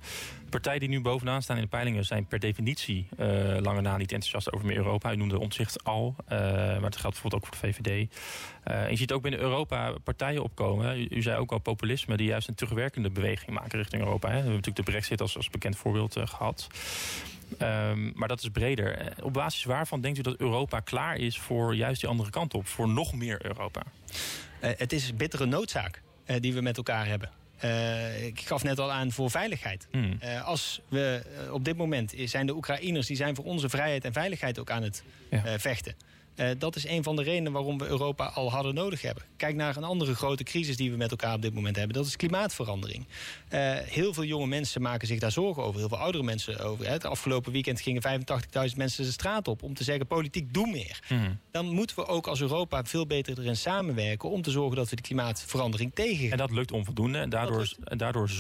Partijen 0.50 0.80
die 0.80 0.88
nu 0.88 1.00
bovenaan 1.00 1.42
staan 1.42 1.56
in 1.56 1.62
de 1.62 1.68
peilingen 1.68 2.04
zijn 2.04 2.26
per 2.26 2.38
definitie 2.38 3.06
lange 3.60 3.80
na 3.80 3.96
niet 3.96 4.12
enthousiast 4.12 4.52
over 4.52 4.66
meer 4.66 4.76
Europa. 4.76 5.12
U 5.12 5.16
noemde 5.16 5.38
omzicht 5.38 5.84
al, 5.84 6.14
maar 6.28 6.80
dat 6.80 6.96
geldt 6.96 7.20
bijvoorbeeld 7.20 7.34
ook 7.34 7.46
voor 7.46 7.68
de 7.68 7.72
VVD. 7.72 8.14
je 8.90 8.96
ziet 8.96 9.12
ook 9.12 9.22
binnen 9.22 9.40
Europa 9.40 9.94
partijen 10.04 10.42
opkomen. 10.42 10.98
U, 10.98 11.06
u 11.10 11.22
zei 11.22 11.38
ook 11.38 11.52
al 11.52 11.58
populisme 11.58 12.16
die 12.16 12.26
juist 12.26 12.48
een 12.48 12.54
terugwerkende 12.54 13.10
beweging 13.10 13.50
maken 13.50 13.78
richting 13.78 13.93
Europa. 14.00 14.28
Hè. 14.28 14.34
We 14.34 14.40
hebben 14.40 14.56
natuurlijk 14.56 14.86
de 14.86 14.92
brexit 14.92 15.20
als, 15.20 15.36
als 15.36 15.50
bekend 15.50 15.76
voorbeeld 15.76 16.16
uh, 16.16 16.26
gehad. 16.26 16.66
Um, 17.62 18.12
maar 18.14 18.28
dat 18.28 18.42
is 18.42 18.48
breder. 18.48 18.96
Eh, 18.96 19.24
op 19.24 19.32
basis 19.32 19.64
waarvan 19.64 20.00
denkt 20.00 20.18
u 20.18 20.22
dat 20.22 20.36
Europa 20.36 20.80
klaar 20.80 21.16
is 21.16 21.38
voor 21.38 21.74
juist 21.74 22.00
die 22.00 22.10
andere 22.10 22.30
kant 22.30 22.54
op? 22.54 22.66
Voor 22.66 22.88
nog 22.88 23.14
meer 23.14 23.46
Europa? 23.46 23.82
Uh, 24.60 24.70
het 24.76 24.92
is 24.92 25.16
bittere 25.16 25.46
noodzaak 25.46 26.02
uh, 26.26 26.36
die 26.40 26.54
we 26.54 26.60
met 26.60 26.76
elkaar 26.76 27.06
hebben. 27.06 27.30
ik 28.26 28.40
gaf 28.40 28.62
net 28.62 28.78
al 28.78 28.92
aan 28.92 29.12
voor 29.12 29.30
veiligheid. 29.30 29.86
Mm. 29.92 30.18
als 30.44 30.80
we 30.88 31.22
op 31.50 31.64
dit 31.64 31.76
moment 31.76 32.14
zijn 32.24 32.46
de 32.46 32.54
Oekraïners 32.54 33.06
die 33.06 33.16
zijn 33.16 33.34
voor 33.34 33.44
onze 33.44 33.68
vrijheid 33.68 34.04
en 34.04 34.12
veiligheid 34.12 34.58
ook 34.58 34.70
aan 34.70 34.82
het 34.82 35.02
ja. 35.30 35.58
vechten. 35.58 35.94
Uh, 36.36 36.48
dat 36.58 36.76
is 36.76 36.86
een 36.86 37.02
van 37.02 37.16
de 37.16 37.22
redenen 37.22 37.52
waarom 37.52 37.78
we 37.78 37.86
Europa 37.86 38.26
al 38.26 38.50
hadden 38.50 38.74
nodig 38.74 39.02
hebben. 39.02 39.22
Kijk 39.36 39.54
naar 39.56 39.76
een 39.76 39.84
andere 39.84 40.14
grote 40.14 40.42
crisis 40.44 40.76
die 40.76 40.90
we 40.90 40.96
met 40.96 41.10
elkaar 41.10 41.34
op 41.34 41.42
dit 41.42 41.54
moment 41.54 41.76
hebben. 41.76 41.96
Dat 41.96 42.06
is 42.06 42.16
klimaatverandering. 42.16 43.06
Uh, 43.50 43.72
heel 43.74 44.14
veel 44.14 44.24
jonge 44.24 44.46
mensen 44.46 44.82
maken 44.82 45.06
zich 45.06 45.18
daar 45.18 45.32
zorgen 45.32 45.62
over. 45.62 45.78
Heel 45.78 45.88
veel 45.88 45.98
oudere 45.98 46.24
mensen 46.24 46.58
over. 46.58 46.88
Het 46.88 47.04
afgelopen 47.04 47.52
weekend 47.52 47.80
gingen 47.80 48.02
85.000 48.02 48.76
mensen 48.76 49.04
de 49.04 49.10
straat 49.10 49.48
op... 49.48 49.62
om 49.62 49.74
te 49.74 49.84
zeggen, 49.84 50.06
politiek, 50.06 50.54
doe 50.54 50.70
meer. 50.70 51.02
Mm. 51.08 51.38
Dan 51.50 51.66
moeten 51.66 51.96
we 51.96 52.06
ook 52.06 52.26
als 52.26 52.40
Europa 52.40 52.84
veel 52.84 53.06
beter 53.06 53.38
erin 53.38 53.56
samenwerken... 53.56 54.30
om 54.30 54.42
te 54.42 54.50
zorgen 54.50 54.76
dat 54.76 54.90
we 54.90 54.96
de 54.96 55.02
klimaatverandering 55.02 55.94
tegengaan. 55.94 56.30
En 56.30 56.38
dat 56.38 56.50
lukt 56.50 56.72
onvoldoende. 56.72 57.18
En 57.18 57.28
daardoor, 57.28 57.74
dat, 57.84 57.98
daardoor 57.98 58.30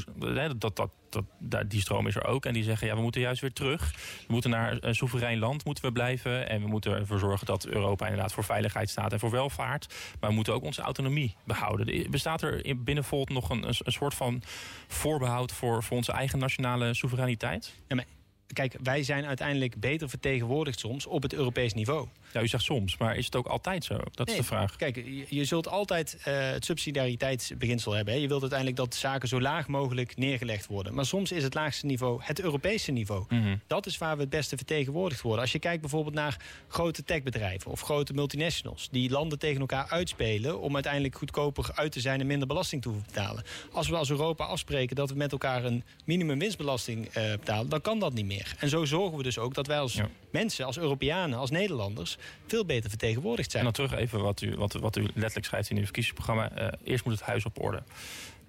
dat, 0.58 0.76
dat, 0.76 0.90
dat, 1.38 1.70
die 1.70 1.80
stroom 1.80 2.06
is 2.06 2.16
er 2.16 2.26
ook. 2.26 2.46
En 2.46 2.52
die 2.52 2.62
zeggen, 2.62 2.86
ja, 2.86 2.94
we 2.94 3.02
moeten 3.02 3.20
juist 3.20 3.40
weer 3.40 3.52
terug. 3.52 3.92
We 4.26 4.32
moeten 4.32 4.50
naar 4.50 4.76
een 4.80 4.94
soeverein 4.94 5.38
land 5.38 5.64
moeten 5.64 5.84
we 5.84 5.92
blijven. 5.92 6.48
En 6.48 6.60
we 6.60 6.68
moeten 6.68 6.92
ervoor 6.92 7.18
zorgen 7.18 7.46
dat 7.46 7.66
Europa 7.66 7.83
Europa 7.84 8.06
inderdaad 8.06 8.32
voor 8.32 8.44
veiligheid 8.44 8.90
staat 8.90 9.12
en 9.12 9.18
voor 9.18 9.30
welvaart. 9.30 9.94
Maar 10.20 10.30
we 10.30 10.36
moeten 10.36 10.54
ook 10.54 10.62
onze 10.62 10.82
autonomie 10.82 11.34
behouden. 11.44 12.10
Bestaat 12.10 12.42
er 12.42 12.62
binnen 12.76 13.04
Volt 13.04 13.28
nog 13.28 13.50
een, 13.50 13.68
een, 13.68 13.92
soort 13.92 14.14
van 14.14 14.42
voorbehoud 14.88 15.52
voor, 15.52 15.82
voor 15.82 15.96
onze 15.96 16.12
eigen 16.12 16.38
nationale 16.38 16.94
soevereiniteit? 16.94 17.74
Ja, 17.88 17.94
maar 17.94 18.04
kijk, 18.52 18.76
wij 18.82 19.02
zijn 19.02 19.24
uiteindelijk 19.24 19.80
beter 19.80 20.08
vertegenwoordigd 20.08 20.78
soms 20.78 21.06
op 21.06 21.22
het 21.22 21.32
Europees 21.32 21.74
niveau. 21.74 22.08
Ja, 22.34 22.42
u 22.42 22.48
zegt 22.48 22.64
soms, 22.64 22.96
maar 22.96 23.16
is 23.16 23.24
het 23.24 23.36
ook 23.36 23.46
altijd 23.46 23.84
zo? 23.84 23.98
Dat 24.10 24.28
is 24.28 24.36
de 24.36 24.42
vraag. 24.42 24.76
Kijk, 24.76 25.04
je, 25.28 25.44
zult 25.44 25.68
altijd 25.68 26.16
uh, 26.18 26.24
het 26.24 26.64
subsidiariteitsbeginsel 26.64 27.92
hebben. 27.92 28.14
Hè. 28.14 28.20
Je 28.20 28.28
wilt 28.28 28.40
uiteindelijk 28.40 28.80
dat 28.80 28.94
zaken 28.94 29.28
zo 29.28 29.40
laag 29.40 29.68
mogelijk 29.68 30.16
neergelegd 30.16 30.66
worden. 30.66 30.94
Maar 30.94 31.06
soms 31.06 31.32
is 31.32 31.42
het 31.42 31.54
laagste 31.54 31.86
niveau 31.86 32.20
het 32.22 32.40
Europese 32.40 32.92
niveau. 32.92 33.24
Mhm. 33.28 33.56
Dat 33.66 33.86
is 33.86 33.98
waar 33.98 34.14
we 34.16 34.20
het 34.20 34.30
beste 34.30 34.56
vertegenwoordigd 34.56 35.20
worden. 35.20 35.40
Als 35.40 35.52
je 35.52 35.58
kijkt 35.58 35.80
bijvoorbeeld 35.80 36.14
naar 36.14 36.36
grote 36.68 37.04
techbedrijven 37.04 37.70
of 37.70 37.80
grote 37.80 38.12
multinationals... 38.12 38.88
die 38.90 39.10
landen 39.10 39.38
tegen 39.38 39.60
elkaar 39.60 39.86
uitspelen 39.88 40.60
om 40.60 40.74
uiteindelijk 40.74 41.16
goedkoper 41.16 41.70
uit 41.74 41.92
te 41.92 42.00
zijn... 42.00 42.20
en 42.20 42.26
minder 42.26 42.48
belasting 42.48 42.82
te 42.82 42.90
betalen. 43.06 43.44
Als 43.72 43.88
we 43.88 43.96
als 43.96 44.10
Europa 44.10 44.44
afspreken 44.44 44.96
dat 44.96 45.10
we 45.10 45.16
met 45.16 45.32
elkaar 45.32 45.64
een 45.64 45.84
minimumwinstbelasting 46.04 47.16
uh, 47.16 47.30
betalen... 47.30 47.68
dan 47.68 47.80
kan 47.80 47.98
dat 47.98 48.12
niet 48.12 48.26
meer. 48.26 48.54
En 48.58 48.68
zo 48.68 48.84
zorgen 48.84 49.16
we 49.16 49.22
dus 49.22 49.38
ook 49.38 49.54
dat 49.54 49.66
wij 49.66 49.78
als 49.78 50.00
mensen, 50.34 50.66
als 50.66 50.78
Europeanen, 50.78 51.38
als 51.38 51.50
Nederlanders 51.50 52.16
veel 52.46 52.64
beter 52.64 52.90
vertegenwoordigd 52.90 53.50
zijn. 53.50 53.66
En 53.66 53.72
dan 53.72 53.86
terug 53.86 54.00
even 54.00 54.20
wat 54.20 54.40
u, 54.40 54.56
wat, 54.56 54.72
wat 54.72 54.96
u 54.96 55.02
letterlijk 55.02 55.46
schrijft 55.46 55.70
in 55.70 55.76
uw 55.76 55.84
verkiezingsprogramma. 55.84 56.62
Uh, 56.62 56.68
eerst 56.84 57.04
moet 57.04 57.14
het 57.14 57.22
huis 57.22 57.44
op 57.44 57.62
orde. 57.62 57.82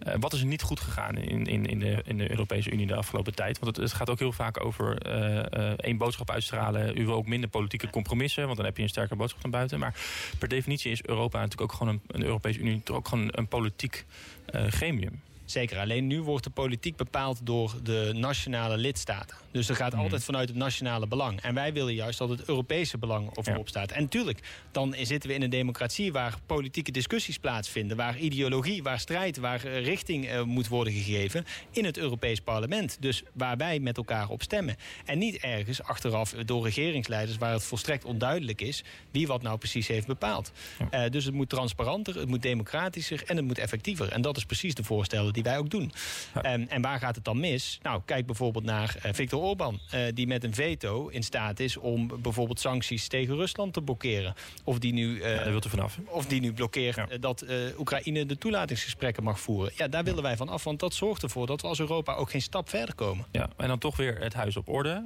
Uh, 0.07 0.13
wat 0.19 0.33
is 0.33 0.39
er 0.39 0.45
niet 0.45 0.61
goed 0.61 0.79
gegaan 0.79 1.17
in, 1.17 1.45
in, 1.45 1.65
in, 1.65 1.79
de, 1.79 2.01
in 2.05 2.17
de 2.17 2.29
Europese 2.29 2.71
Unie 2.71 2.87
de 2.87 2.95
afgelopen 2.95 3.35
tijd? 3.35 3.59
Want 3.59 3.75
het, 3.75 3.85
het 3.85 3.95
gaat 3.95 4.09
ook 4.09 4.19
heel 4.19 4.31
vaak 4.31 4.63
over 4.65 5.07
uh, 5.07 5.39
één 5.77 5.97
boodschap 5.97 6.31
uitstralen. 6.31 6.97
U 6.97 7.05
wil 7.05 7.15
ook 7.15 7.27
minder 7.27 7.49
politieke 7.49 7.89
compromissen, 7.89 8.43
want 8.45 8.57
dan 8.57 8.65
heb 8.65 8.77
je 8.77 8.83
een 8.83 8.89
sterke 8.89 9.15
boodschap 9.15 9.41
naar 9.41 9.51
buiten. 9.51 9.79
Maar 9.79 9.95
per 10.39 10.47
definitie 10.47 10.91
is 10.91 11.03
Europa 11.03 11.39
natuurlijk 11.39 11.71
ook 11.71 11.77
gewoon 11.77 11.93
een, 11.93 12.01
een 12.07 12.23
Europese 12.23 12.59
Unie 12.59 12.81
ook 12.91 13.07
gewoon 13.07 13.23
een, 13.23 13.37
een 13.37 13.47
politiek 13.47 14.05
gremium. 14.51 15.21
Zeker, 15.45 15.79
alleen 15.79 16.07
nu 16.07 16.21
wordt 16.21 16.43
de 16.43 16.49
politiek 16.49 16.95
bepaald 16.95 17.39
door 17.43 17.75
de 17.83 18.11
nationale 18.15 18.77
lidstaten. 18.77 19.37
Dus 19.51 19.69
er 19.69 19.75
gaat 19.75 19.91
mhm. 19.91 20.01
altijd 20.01 20.23
vanuit 20.23 20.49
het 20.49 20.57
nationale 20.57 21.07
belang. 21.07 21.41
En 21.41 21.53
wij 21.53 21.73
willen 21.73 21.93
juist 21.93 22.17
dat 22.17 22.29
het 22.29 22.47
Europese 22.47 22.97
belang 22.97 23.29
voorop 23.33 23.67
staat. 23.67 23.91
En 23.91 24.01
natuurlijk, 24.01 24.39
dan 24.71 24.95
zitten 25.01 25.29
we 25.29 25.35
in 25.35 25.41
een 25.41 25.49
democratie 25.49 26.11
waar 26.11 26.35
politieke 26.45 26.91
discussies 26.91 27.37
plaatsvinden. 27.37 27.97
Waar 27.97 28.17
ideologie, 28.17 28.83
waar 28.83 28.99
strijd, 28.99 29.37
waar 29.37 29.65
eh, 29.65 29.83
richting 29.83 30.31
uh, 30.31 30.41
moet 30.41 30.67
worden 30.67 30.93
gegeven 30.93 31.45
in 31.71 31.85
het 31.85 31.97
Europees 31.97 32.39
parlement. 32.39 32.97
Dus 32.99 33.23
waar 33.33 33.57
wij 33.57 33.79
met 33.79 33.97
elkaar 33.97 34.29
op 34.29 34.41
stemmen. 34.41 34.75
En 35.05 35.17
niet 35.17 35.37
ergens 35.37 35.83
achteraf 35.83 36.31
door 36.31 36.63
regeringsleiders 36.63 37.37
waar 37.37 37.53
het 37.53 37.63
volstrekt 37.63 38.05
onduidelijk 38.05 38.61
is 38.61 38.83
wie 39.11 39.27
wat 39.27 39.41
nou 39.41 39.57
precies 39.57 39.87
heeft 39.87 40.07
bepaald. 40.07 40.51
Uh, 40.91 41.03
dus 41.09 41.25
het 41.25 41.33
moet 41.33 41.49
transparanter, 41.49 42.15
het 42.19 42.27
moet 42.27 42.41
democratischer 42.41 43.23
en 43.25 43.35
het 43.35 43.45
moet 43.45 43.57
effectiever. 43.57 44.11
En 44.11 44.21
dat 44.21 44.37
is 44.37 44.45
precies 44.45 44.75
de 44.75 44.83
voorstellen 44.83 45.33
die 45.35 45.43
wij 45.43 45.57
ook 45.57 45.69
doen. 45.69 45.91
Um, 46.35 46.65
en 46.69 46.81
waar 46.81 46.99
gaat 46.99 47.15
het 47.15 47.23
dan 47.23 47.39
mis? 47.39 47.79
Nou, 47.81 48.01
kijk 48.05 48.25
bijvoorbeeld 48.25 48.63
naar 48.63 48.95
uh, 49.05 49.13
Viktor 49.13 49.41
Orban, 49.41 49.79
uh, 49.93 50.01
die 50.13 50.27
met 50.27 50.43
een 50.43 50.53
veto 50.53 51.07
in 51.07 51.23
staat 51.23 51.59
is 51.59 51.77
om 51.77 52.21
bijvoorbeeld 52.21 52.59
sancties 52.59 53.07
tegen 53.07 53.35
Rusland 53.35 53.73
te 53.73 53.81
blokkeren. 53.81 54.33
Of 54.63 54.79
die 54.79 54.93
nu, 54.93 55.15
uh, 55.15 55.35
ja, 55.35 55.49
wilt 55.49 55.65
u 55.65 55.69
vanaf. 55.69 55.97
Of 56.05 56.25
die 56.25 56.41
nu 56.41 56.53
blokkeert 56.53 56.95
ja. 56.95 57.17
dat 57.17 57.45
Oekraïne 57.77 58.25
de 58.25 58.37
toelatingsgesprekken 58.37 59.23
mag 59.23 59.39
voeren. 59.39 59.71
Ja, 59.75 59.87
daar 59.87 60.03
willen 60.03 60.23
wij 60.23 60.37
van 60.37 60.49
af, 60.49 60.63
want 60.63 60.79
dat 60.79 60.93
zorgt 60.93 61.23
ervoor 61.23 61.47
dat 61.47 61.61
we 61.61 61.67
als 61.67 61.79
Europa 61.79 62.13
ook 62.13 62.29
geen 62.29 62.41
stap 62.41 62.69
verder 62.69 62.95
komen. 62.95 63.25
Ja, 63.31 63.49
en 63.57 63.67
dan 63.67 63.77
toch 63.77 63.97
weer 63.97 64.19
het 64.19 64.33
huis 64.33 64.57
op 64.57 64.69
orde. 64.69 65.03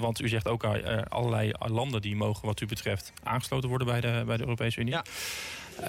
want 0.00 0.20
u 0.20 0.28
zegt 0.28 0.48
ook 0.48 0.64
al 0.64 0.76
allerlei 1.08 1.52
landen 1.58 2.00
die 2.00 2.16
mogen 2.16 2.46
wat 2.46 2.60
u 2.60 2.66
betreft 2.66 3.12
aangesloten 3.22 3.68
worden 3.68 3.86
bij 3.86 4.00
de, 4.00 4.22
bij 4.26 4.36
de 4.36 4.42
Europese 4.42 4.80
Unie. 4.80 4.92
Ja. 4.92 5.04
Uh, 5.80 5.86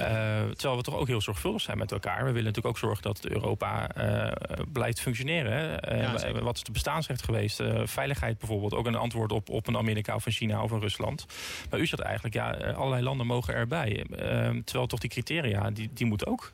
terwijl 0.50 0.78
we 0.78 0.84
toch 0.84 0.96
ook 0.96 1.08
heel 1.08 1.22
zorgvuldig 1.22 1.62
zijn 1.62 1.78
met 1.78 1.92
elkaar. 1.92 2.18
We 2.18 2.32
willen 2.32 2.44
natuurlijk 2.44 2.68
ook 2.68 2.78
zorgen 2.78 3.04
dat 3.04 3.26
Europa 3.26 3.90
uh, 3.98 4.32
blijft 4.72 5.02
functioneren. 5.02 5.94
Uh, 5.94 6.42
wat 6.42 6.56
is 6.56 6.64
de 6.64 6.72
bestaansrecht 6.72 7.24
geweest? 7.24 7.64
veiligheid 7.84 8.38
bijvoorbeeld. 8.38 8.74
Ook 8.74 8.86
een 8.86 8.96
antwoord 8.96 9.32
op, 9.32 9.50
op 9.50 9.68
een 9.68 9.78
Amerika 9.78 10.16
of 10.16 10.26
een 10.26 10.32
China 10.32 10.64
of 10.64 10.72
een 10.72 10.80
Rusland. 10.80 11.26
Maar 11.70 11.80
u 11.80 11.86
zegt 11.86 12.02
eigenlijk, 12.02 12.36
ja, 12.36 12.52
allerlei 12.52 13.04
landen 13.04 13.26
mogen 13.26 13.54
erbij. 13.54 14.06
terwijl 14.66 14.88
toch 14.88 15.00
die 15.00 15.10
criteria, 15.10 15.72
die, 15.72 15.90
die 15.94 16.06
moeten 16.06 16.28
ook 16.28 16.52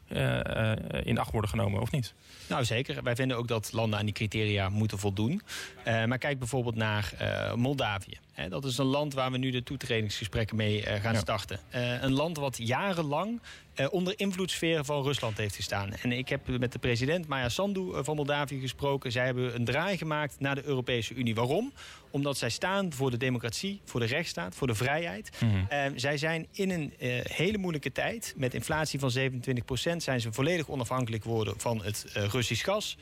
in 1.04 1.18
acht 1.18 1.32
worden 1.32 1.50
genomen, 1.50 1.82
of 1.82 1.92
niet? 1.92 2.14
Nou 2.50 2.66
zeker. 2.66 3.04
Wij 3.04 3.16
vinden 3.16 3.38
ook 3.38 3.48
dat 3.48 3.70
landen 3.74 4.00
aan 4.00 4.06
die 4.06 4.14
criteria 4.14 4.70
moeten 4.70 5.00
voldoen. 5.00 5.42
maar 5.84 6.18
kijk 6.18 6.40
bijvoorbeeld 6.40 6.76
naar 6.76 7.14
Moldavië 7.56 8.18
dat 8.50 8.66
is 8.66 8.78
een 8.78 8.86
land 8.86 9.14
waar 9.14 9.32
we 9.32 9.38
nu 9.38 9.50
de 9.50 9.64
toetredingsgesprekken 9.64 10.56
mee 10.56 10.82
uh, 10.82 10.94
gaan 10.94 11.14
ja. 11.14 11.20
starten. 11.20 11.60
Uh, 11.76 12.02
een 12.02 12.14
land 12.14 12.38
wat 12.38 12.58
jarenlang 12.58 13.42
uh, 13.76 13.88
onder 13.90 14.14
invloedssfeer 14.20 14.86
van 14.86 15.04
Rusland 15.04 15.38
heeft 15.38 15.56
gestaan. 15.56 15.94
En 15.94 16.12
ik 16.12 16.30
heb 16.30 16.48
met 16.48 16.72
de 16.72 16.80
president 16.80 17.28
Maya 17.28 17.50
Sandu 17.50 18.04
van 18.04 18.16
Moldavië 18.16 18.60
gesproken. 18.60 19.12
Zij 19.12 19.26
hebben 19.26 19.56
een 19.56 19.66
draai 19.66 19.98
gemaakt 19.98 20.40
naar 20.40 20.56
de 20.56 20.64
Europese 20.64 21.14
Unie. 21.14 21.36
Waarom? 21.36 21.74
Omdat 22.18 22.38
zij 22.38 22.50
staan 22.50 22.94
voor 22.94 23.12
de 23.12 23.18
democratie, 23.18 23.82
voor 23.86 24.00
de 24.00 24.06
rechtsstaat, 24.06 24.56
voor 24.56 24.68
de 24.68 24.76
vrijheid. 24.76 25.30
Mm 25.40 25.50
-hmm. 25.50 26.00
zij 26.00 26.18
zijn 26.18 26.48
in 26.52 26.70
een 26.70 26.94
hele 27.24 27.58
moeilijke 27.58 27.92
tijd, 27.92 28.34
met 28.38 28.54
inflatie 28.54 29.00
van 29.00 29.12
27 29.12 29.66
procent... 29.66 30.04
zijn 30.04 30.22
ze 30.22 30.32
volledig 30.32 30.70
onafhankelijk 30.70 31.24
geworden 31.24 31.54
van 31.58 31.84
het 31.84 32.06
Russisch 32.14 32.64
gas. 32.64 32.98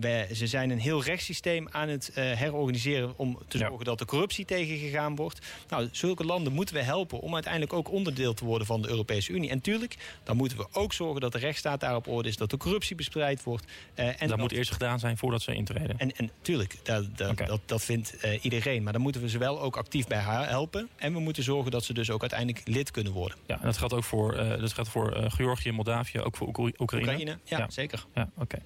We, 0.00 0.28
ze 0.32 0.46
zijn 0.46 0.70
een 0.70 0.78
heel 0.78 1.02
rechtssysteem 1.02 1.68
aan 1.70 1.88
het 1.88 2.10
herorganiseren... 2.14 3.12
om 3.16 3.38
te 3.48 3.58
zorgen 3.58 3.78
ja. 3.78 3.84
dat 3.84 3.98
de 3.98 4.04
corruptie 4.04 4.44
tegengegaan 4.44 5.16
wordt. 5.16 5.46
Nou, 5.68 5.88
zulke 5.92 6.24
landen 6.24 6.52
moeten 6.52 6.74
we 6.74 6.82
helpen 6.82 7.20
om 7.20 7.34
uiteindelijk 7.34 7.72
ook 7.72 7.90
onderdeel 7.90 8.34
te 8.34 8.44
worden 8.44 8.66
van 8.66 8.82
de 8.82 8.88
Europese 8.88 9.32
Unie. 9.32 9.50
En 9.50 9.60
tuurlijk, 9.60 9.96
dan 10.24 10.36
moeten 10.36 10.58
we 10.58 10.66
ook 10.72 10.92
zorgen 10.92 11.20
dat 11.20 11.32
de 11.32 11.38
rechtsstaat 11.38 11.80
daar 11.80 11.96
op 11.96 12.08
orde 12.08 12.28
is, 12.28 12.36
dat 12.36 12.50
de 12.50 12.56
corruptie 12.56 12.96
bestrijd 12.96 13.42
wordt. 13.42 13.64
En 13.94 14.14
dat, 14.18 14.28
dat, 14.28 14.38
moet 14.38 14.52
eerst 14.52 14.72
gedaan 14.72 14.98
zijn 14.98 15.16
voordat 15.16 15.42
ze 15.42 15.54
intreden. 15.54 15.98
En, 15.98 16.16
en 16.16 16.30
tuurlijk, 16.42 16.76
dat, 16.82 17.16
dat, 17.16 17.30
okay. 17.30 17.46
dat, 17.46 17.60
dat 17.66 17.82
vindt 17.82 18.19
uh, 18.24 18.44
iedereen. 18.44 18.82
Maar 18.82 18.92
dan 18.92 19.02
moeten 19.02 19.20
we 19.20 19.28
ze 19.28 19.38
wel 19.38 19.60
ook 19.60 19.76
actief 19.76 20.06
bij 20.06 20.18
haar 20.18 20.48
helpen. 20.48 20.88
En 20.96 21.12
we 21.12 21.20
moeten 21.20 21.42
zorgen 21.42 21.70
dat 21.70 21.84
ze 21.84 21.94
dus 21.94 22.10
ook 22.10 22.20
uiteindelijk 22.20 22.68
lid 22.68 22.90
kunnen 22.90 23.12
worden. 23.12 23.38
Ja, 23.46 23.58
en 23.58 23.64
dat 23.64 23.76
geldt 23.76 23.94
ook 23.94 24.04
voor, 24.04 24.34
uh, 24.34 24.48
dat 24.48 24.72
geldt 24.72 24.90
voor 24.90 25.16
Georgië, 25.28 25.72
Moldavië, 25.72 26.20
ook 26.20 26.36
voor 26.36 26.46
Oekraïne. 26.46 26.76
Oekraïne, 26.78 27.38
ja, 27.44 27.58
ja. 27.58 27.70
zeker. 27.70 28.04
Ja, 28.14 28.30
oké. 28.36 28.58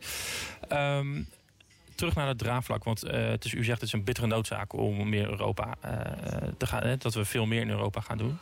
Okay. 0.68 0.98
Um, 0.98 1.16
ehm, 1.16 1.22
terug 1.94 2.14
naar 2.14 2.28
het 2.28 2.38
draagvlak. 2.38 2.84
Want 2.84 3.04
uh, 3.04 3.10
het 3.12 3.44
is, 3.44 3.52
u 3.52 3.64
zegt 3.64 3.80
het 3.80 3.88
is 3.88 3.94
een 3.94 4.04
bittere 4.04 4.26
noodzaak 4.26 4.72
om 4.72 5.08
meer 5.08 5.28
Europa 5.28 5.74
uh, 5.84 5.90
te 6.58 6.66
gaan. 6.66 6.82
Hè, 6.82 6.96
dat 6.96 7.14
we 7.14 7.24
veel 7.24 7.46
meer 7.46 7.60
in 7.60 7.70
Europa 7.70 8.00
gaan 8.00 8.18
doen. 8.18 8.38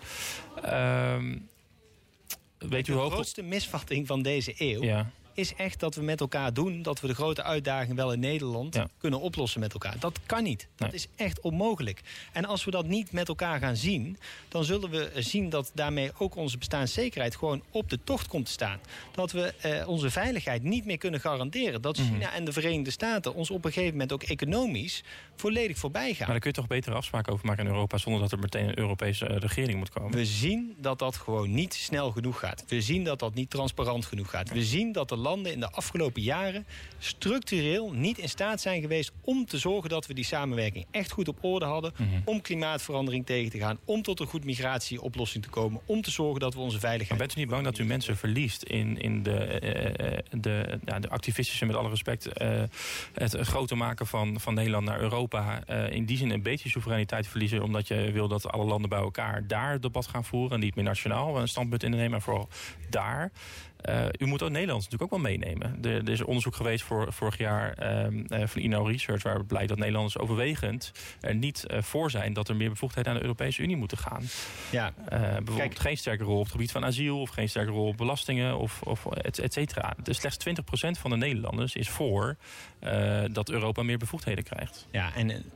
Uh, 0.65 1.17
weet 2.59 2.89
u 2.89 2.93
de 2.93 3.11
grootste 3.11 3.43
misvatting 3.43 4.07
van 4.07 4.23
deze 4.23 4.55
eeuw 4.57 4.83
ja 4.83 5.11
is 5.35 5.55
echt 5.55 5.81
dat 5.81 5.95
we 5.95 6.03
met 6.03 6.21
elkaar 6.21 6.53
doen... 6.53 6.83
dat 6.83 7.01
we 7.01 7.07
de 7.07 7.15
grote 7.15 7.43
uitdagingen 7.43 7.97
wel 7.97 8.13
in 8.13 8.21
Nederland 8.21 8.79
kunnen 8.99 9.21
oplossen 9.21 9.61
met 9.61 9.73
elkaar. 9.73 9.99
Dat 9.99 10.19
kan 10.27 10.43
niet. 10.43 10.69
Dat 10.77 10.93
is 10.93 11.07
echt 11.17 11.41
onmogelijk. 11.41 12.01
En 12.33 12.45
als 12.45 12.65
we 12.65 12.71
dat 12.71 12.87
niet 12.87 13.13
met 13.13 13.29
elkaar 13.29 13.59
gaan 13.59 13.77
zien... 13.77 14.19
dan 14.49 14.65
zullen 14.65 14.91
we 14.91 15.11
zien 15.17 15.49
dat 15.49 15.71
daarmee 15.75 16.11
ook 16.19 16.37
onze 16.37 16.59
bestaanszekerheid... 16.59 17.37
gewoon 17.37 17.63
op 17.71 17.91
de 17.91 17.99
tocht 18.05 18.27
komt 18.27 18.47
te 18.47 18.53
staan. 18.53 18.79
Dat 19.15 19.33
we 19.33 19.55
eh, 19.55 19.89
onze 19.89 20.11
veiligheid 20.11 20.63
niet 20.63 20.85
meer 20.85 20.99
kunnen 20.99 21.21
garanderen. 21.21 21.83
Dat 21.83 21.99
mhm. 21.99 22.07
China 22.07 22.33
en 22.33 22.45
de 22.45 22.53
Verenigde 22.53 22.91
Staten 22.91 23.35
ons 23.35 23.51
op 23.51 23.65
een 23.65 23.73
gegeven 23.73 23.93
moment... 23.93 24.13
ook 24.13 24.23
economisch 24.23 25.03
volledig 25.43 25.79
voorbij 25.79 26.09
gaan. 26.09 26.19
Maar 26.19 26.27
daar 26.27 26.39
kun 26.39 26.51
je 26.51 26.57
toch 26.57 26.67
betere 26.67 26.97
afspraken 26.97 27.33
over 27.33 27.47
maken 27.47 27.65
in 27.65 27.71
Europa... 27.71 27.99
zonder 27.99 28.21
dat 28.21 28.33
er 28.33 28.39
meteen 28.39 28.69
een 28.69 28.79
Europese 28.79 29.29
uh, 29.29 29.37
regering 29.37 29.79
moet 29.79 29.91
komen? 29.91 30.13
We 30.13 30.25
zien 30.25 30.75
dat 30.79 30.99
dat 30.99 31.17
gewoon 31.17 31.55
niet 31.55 31.75
snel 31.75 32.11
genoeg 32.11 32.39
gaat. 32.39 32.65
We 32.69 32.81
zien 32.81 33.05
dat 33.05 33.19
dat 33.19 33.35
niet 33.35 33.51
transparant 33.51 34.05
genoeg 34.07 34.31
gaat. 34.31 34.51
We 34.51 34.65
zien 34.65 34.93
dat 34.93 35.09
de 35.09 35.17
landen 35.17 35.53
in 35.53 35.61
de 35.61 35.71
afgelopen 35.71 36.23
jaren 36.23 36.67
structureel 36.99 37.93
niet 37.93 38.19
in 38.19 38.29
staat 38.29 38.61
zijn 38.61 38.81
geweest 38.81 39.13
om 39.21 39.47
te 39.47 39.59
zorgen 39.59 39.91
dat 39.91 40.07
we 40.07 40.15
die 40.15 40.25
samenwerking 40.25 40.87
echt 40.91 41.11
goed 41.11 41.29
op 41.29 41.39
orde 41.45 41.65
hadden. 41.65 41.93
Mhm. 41.97 42.09
Om 42.25 42.41
klimaatverandering 42.41 43.27
tegen 43.27 43.51
te 43.51 43.59
gaan. 43.59 43.79
Om 43.85 44.03
tot 44.03 44.21
een 44.21 44.27
goed 44.27 44.45
migratieoplossing 44.45 45.45
te 45.45 45.51
komen. 45.51 45.81
Om 45.87 46.03
te 46.03 46.11
zorgen 46.11 46.41
dat 46.41 46.55
we 46.55 46.61
onze 46.61 46.79
veiligheid... 46.79 47.19
Maar 47.19 47.27
bent 47.27 47.39
u 47.39 47.41
niet 47.41 47.51
bang 47.51 47.65
dat 47.65 47.79
u 47.79 47.85
mensen 47.85 48.17
verliest 48.17 48.63
in, 48.63 49.01
in 49.01 49.23
de, 49.23 49.61
uh, 50.33 50.41
de, 50.41 50.79
ja, 50.85 51.01
de 51.01 51.09
activistische, 51.09 51.67
met 51.67 51.77
alle 51.77 51.89
respect, 51.89 52.43
uh, 52.43 52.63
het 53.13 53.37
groter 53.37 53.77
maken 53.77 54.07
van, 54.07 54.41
van 54.41 54.55
Nederland 54.55 54.85
naar 54.85 55.01
Europa. 55.01 55.32
Uh, 55.35 55.91
in 55.91 56.05
die 56.05 56.17
zin 56.17 56.31
een 56.31 56.43
beetje 56.43 56.69
soevereiniteit 56.69 57.27
verliezen. 57.27 57.63
Omdat 57.63 57.89
je 57.89 58.11
wil 58.13 58.29
dat 58.29 58.53
alle 58.53 58.65
landen 58.65 58.91
bij 58.91 58.99
elkaar 58.99 59.47
daar 59.47 59.81
debat 59.81 60.07
gaan 60.07 60.25
voeren. 60.25 60.53
En 60.53 60.61
niet 60.61 60.75
meer 60.75 60.85
nationaal 60.85 61.39
een 61.39 61.49
standpunt 61.49 61.83
in 61.83 61.91
nemen, 61.91 62.11
maar 62.11 62.23
vooral 62.23 62.49
daar. 62.91 63.31
U 64.19 64.27
moet 64.27 64.43
ook 64.43 64.51
Nederland 64.51 64.83
natuurlijk 64.83 65.03
ook 65.03 65.23
wel 65.23 65.31
meenemen. 65.31 65.79
Er, 65.83 65.95
er 65.95 66.09
is 66.09 66.23
onderzoek 66.23 66.57
geweest 66.57 66.85
voor, 66.85 67.13
vorig 67.13 67.39
jaar 67.39 67.73
ehm, 67.73 68.47
van 68.47 68.63
INO 68.63 68.85
Research... 68.85 69.23
waar 69.23 69.45
blijkt 69.45 69.69
dat 69.69 69.79
Nederlanders 69.79 70.19
overwegend 70.19 70.93
er 71.21 71.35
niet 71.35 71.67
voor 71.69 72.11
zijn... 72.11 72.33
dat 72.33 72.49
er 72.49 72.57
meer 72.57 72.71
bevoegdheden 72.71 73.13
aan 73.13 73.17
de 73.17 73.25
Europese 73.25 73.63
Unie 73.63 73.77
moeten 73.77 73.99
gaan. 73.99 74.23
Ja. 74.71 74.93
bijvoorbeeld 75.09 75.57
Kijk, 75.57 75.79
geen 75.79 75.97
sterke 75.97 76.25
rol 76.25 76.37
op 76.37 76.43
het 76.43 76.53
gebied 76.53 76.73
van 76.73 76.85
asiel... 76.85 77.21
of 77.21 77.31
geen 77.31 77.49
sterke 77.49 77.71
rol 77.71 77.87
op 77.87 77.97
belastingen, 77.97 78.59
of, 78.59 78.83
of 78.83 79.07
et, 79.07 79.39
et 79.39 79.53
cetera. 79.53 79.95
Dus 80.03 80.17
slechts 80.17 80.47
20% 80.49 81.01
van 81.01 81.11
de 81.11 81.17
Nederlanders 81.17 81.75
is 81.75 81.89
voor 81.89 82.37
dat 83.31 83.51
Europa 83.51 83.83
meer 83.83 83.99
bevoegdheden 83.99 84.45
krijgt. 84.45 84.87
Ja, 84.91 85.15
en 85.15 85.43
80% 85.43 85.47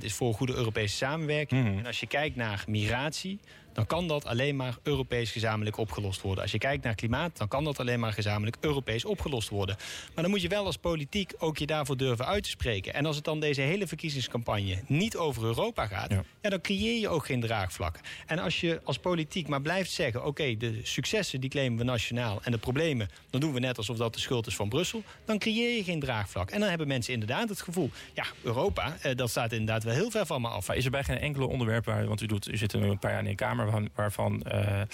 is 0.00 0.14
voor 0.14 0.34
goede 0.34 0.54
Europese 0.54 0.96
samenwerking. 0.96 1.64
Mhm. 1.64 1.78
En 1.78 1.86
als 1.86 2.00
je 2.00 2.06
kijkt 2.06 2.36
naar 2.36 2.64
migratie, 2.66 3.40
dan 3.76 3.86
kan 3.86 4.08
dat 4.08 4.26
alleen 4.26 4.56
maar 4.56 4.76
Europees 4.82 5.30
gezamenlijk 5.30 5.76
opgelost 5.76 6.20
worden. 6.20 6.42
Als 6.42 6.52
je 6.52 6.58
kijkt 6.58 6.84
naar 6.84 6.94
klimaat, 6.94 7.36
dan 7.36 7.48
kan 7.48 7.64
dat 7.64 7.80
alleen 7.80 8.00
maar 8.00 8.12
gezamenlijk 8.12 8.56
Europees 8.60 9.04
opgelost 9.04 9.48
worden. 9.48 9.76
Maar 10.14 10.22
dan 10.22 10.32
moet 10.32 10.42
je 10.42 10.48
wel 10.48 10.64
als 10.64 10.76
politiek 10.76 11.32
ook 11.38 11.58
je 11.58 11.66
daarvoor 11.66 11.96
durven 11.96 12.26
uit 12.26 12.42
te 12.42 12.48
spreken. 12.48 12.94
En 12.94 13.06
als 13.06 13.16
het 13.16 13.24
dan 13.24 13.40
deze 13.40 13.60
hele 13.60 13.86
verkiezingscampagne 13.86 14.82
niet 14.86 15.16
over 15.16 15.42
Europa 15.42 15.86
gaat, 15.86 16.10
ja. 16.10 16.50
dan 16.50 16.60
creëer 16.60 17.00
je 17.00 17.08
ook 17.08 17.26
geen 17.26 17.40
draagvlak. 17.40 18.00
En 18.26 18.38
als 18.38 18.60
je 18.60 18.80
als 18.84 18.98
politiek 18.98 19.48
maar 19.48 19.62
blijft 19.62 19.90
zeggen: 19.90 20.24
oké, 20.24 20.56
de 20.56 20.80
successen 20.82 21.40
die 21.40 21.50
claimen 21.50 21.78
we 21.78 21.84
nationaal 21.84 22.40
en 22.42 22.52
de 22.52 22.58
problemen, 22.58 23.08
dan 23.30 23.40
doen 23.40 23.52
we 23.52 23.60
net 23.60 23.76
alsof 23.76 23.96
dat 23.96 24.14
de 24.14 24.20
schuld 24.20 24.46
is 24.46 24.56
van 24.56 24.68
Brussel, 24.68 25.02
dan 25.24 25.38
creëer 25.38 25.76
je 25.76 25.84
geen 25.84 26.00
draagvlak. 26.00 26.50
En 26.50 26.60
dan 26.60 26.68
hebben 26.68 26.88
mensen 26.88 27.12
inderdaad 27.12 27.48
het 27.48 27.60
gevoel: 27.60 27.90
ja, 28.14 28.24
Europa, 28.42 28.96
eh, 29.02 29.16
dat 29.16 29.30
staat 29.30 29.52
inderdaad 29.52 29.84
wel 29.84 29.94
heel 29.94 30.10
ver 30.10 30.26
van 30.26 30.40
me 30.40 30.48
af. 30.48 30.66
Maar 30.66 30.76
is 30.76 30.84
er 30.84 30.90
bij 30.90 31.04
geen 31.04 31.18
enkele 31.18 31.46
onderwerp 31.46 31.84
waar, 31.84 32.06
want 32.06 32.20
u, 32.20 32.26
doet, 32.26 32.48
u 32.48 32.56
zit 32.56 32.72
een 32.72 32.98
paar 32.98 33.10
jaar 33.10 33.20
in 33.20 33.28
de 33.28 33.34
Kamer 33.34 33.65
waarvan, 33.66 33.88
waarvan 33.94 34.42
uh, 34.46 34.80
er 34.80 34.88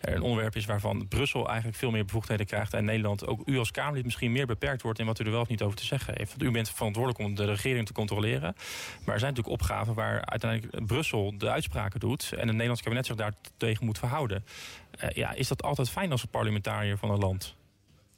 een 0.00 0.22
onderwerp 0.22 0.56
is 0.56 0.64
waarvan 0.64 1.08
Brussel 1.08 1.48
eigenlijk 1.48 1.78
veel 1.78 1.90
meer 1.90 2.04
bevoegdheden 2.04 2.46
krijgt 2.46 2.74
en 2.74 2.84
Nederland, 2.84 3.26
ook 3.26 3.42
u 3.44 3.58
als 3.58 3.70
Kamerlid, 3.70 4.04
misschien 4.04 4.32
meer 4.32 4.46
beperkt 4.46 4.82
wordt 4.82 4.98
in 4.98 5.06
wat 5.06 5.20
u 5.20 5.24
er 5.24 5.30
wel 5.30 5.40
of 5.40 5.48
niet 5.48 5.62
over 5.62 5.76
te 5.76 5.84
zeggen 5.84 6.14
heeft. 6.16 6.30
Want 6.30 6.42
u 6.42 6.50
bent 6.50 6.70
verantwoordelijk 6.70 7.24
om 7.24 7.34
de 7.34 7.44
regering 7.44 7.86
te 7.86 7.92
controleren. 7.92 8.54
Maar 9.04 9.14
er 9.14 9.20
zijn 9.20 9.34
natuurlijk 9.34 9.60
opgaven 9.60 9.94
waar 9.94 10.24
uiteindelijk 10.24 10.86
Brussel 10.86 11.38
de 11.38 11.50
uitspraken 11.50 12.00
doet 12.00 12.32
en 12.32 12.38
het 12.38 12.50
Nederlands 12.50 12.82
kabinet 12.82 13.06
zich 13.06 13.16
daar 13.16 13.34
tegen 13.56 13.84
moet 13.84 13.98
verhouden. 13.98 14.44
Uh, 15.04 15.10
ja, 15.10 15.32
is 15.32 15.48
dat 15.48 15.62
altijd 15.62 15.90
fijn 15.90 16.12
als 16.12 16.22
een 16.22 16.28
parlementariër 16.28 16.98
van 16.98 17.10
een 17.10 17.18
land? 17.18 17.56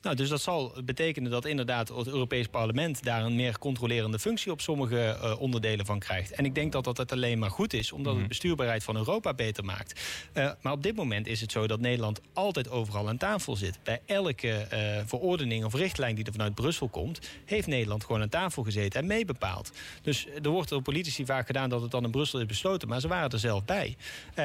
Nou, 0.05 0.17
dus 0.17 0.29
dat 0.29 0.41
zal 0.41 0.73
betekenen 0.85 1.31
dat 1.31 1.45
inderdaad 1.45 1.89
het 1.89 2.07
Europees 2.07 2.47
Parlement 2.47 3.05
daar 3.05 3.25
een 3.25 3.37
meer 3.37 3.59
controlerende 3.59 4.19
functie 4.19 4.53
op 4.53 4.61
sommige 4.61 5.19
uh, 5.23 5.41
onderdelen 5.41 5.87
van 5.87 5.99
krijgt. 5.99 6.31
En 6.31 6.45
ik 6.45 6.55
denk 6.55 6.73
dat 6.73 6.85
dat 6.85 6.97
het 6.97 7.13
alleen 7.13 7.39
maar 7.39 7.51
goed 7.51 7.73
is, 7.73 7.93
omdat 7.93 8.13
het 8.13 8.21
mhm. 8.21 8.29
bestuurbaarheid 8.29 8.85
van 8.85 8.97
Europa 8.97 9.35
beter 9.35 9.65
maakt. 9.65 10.01
Uh, 10.35 10.51
maar 10.61 10.73
op 10.73 10.83
dit 10.83 10.97
moment 10.97 11.27
is 11.27 11.41
het 11.41 11.53
zo 11.53 11.67
dat 11.67 11.81
Nederland 11.81 12.21
altijd 12.33 12.71
overal 12.71 13.09
aan 13.09 13.17
tafel 13.17 13.57
zit. 13.57 13.79
Bij 13.83 14.01
elke 14.07 14.67
uh, 14.73 14.79
verordening 15.07 15.65
of 15.65 15.75
richtlijn 15.75 16.15
die 16.15 16.25
er 16.25 16.33
vanuit 16.33 16.55
Brussel 16.55 16.89
komt, 16.89 17.21
heeft 17.45 17.67
Nederland 17.67 18.05
gewoon 18.05 18.23
aan 18.23 18.29
tafel 18.29 18.63
gezeten 18.63 19.01
en 19.01 19.07
meebepaald. 19.07 19.73
Dus 20.03 20.27
er 20.43 20.51
wordt 20.51 20.69
door 20.69 20.83
politici 20.83 21.25
vaak 21.25 21.47
gedaan 21.47 21.69
dat 21.69 21.83
het 21.83 21.91
dan 21.91 22.05
in 22.05 22.11
Brussel 22.11 22.41
is 22.41 22.47
besloten, 22.47 22.89
maar 22.89 23.01
ze 23.01 23.09
waren 23.09 23.31
er 23.31 23.39
zelf 23.39 23.65
bij. 23.65 23.97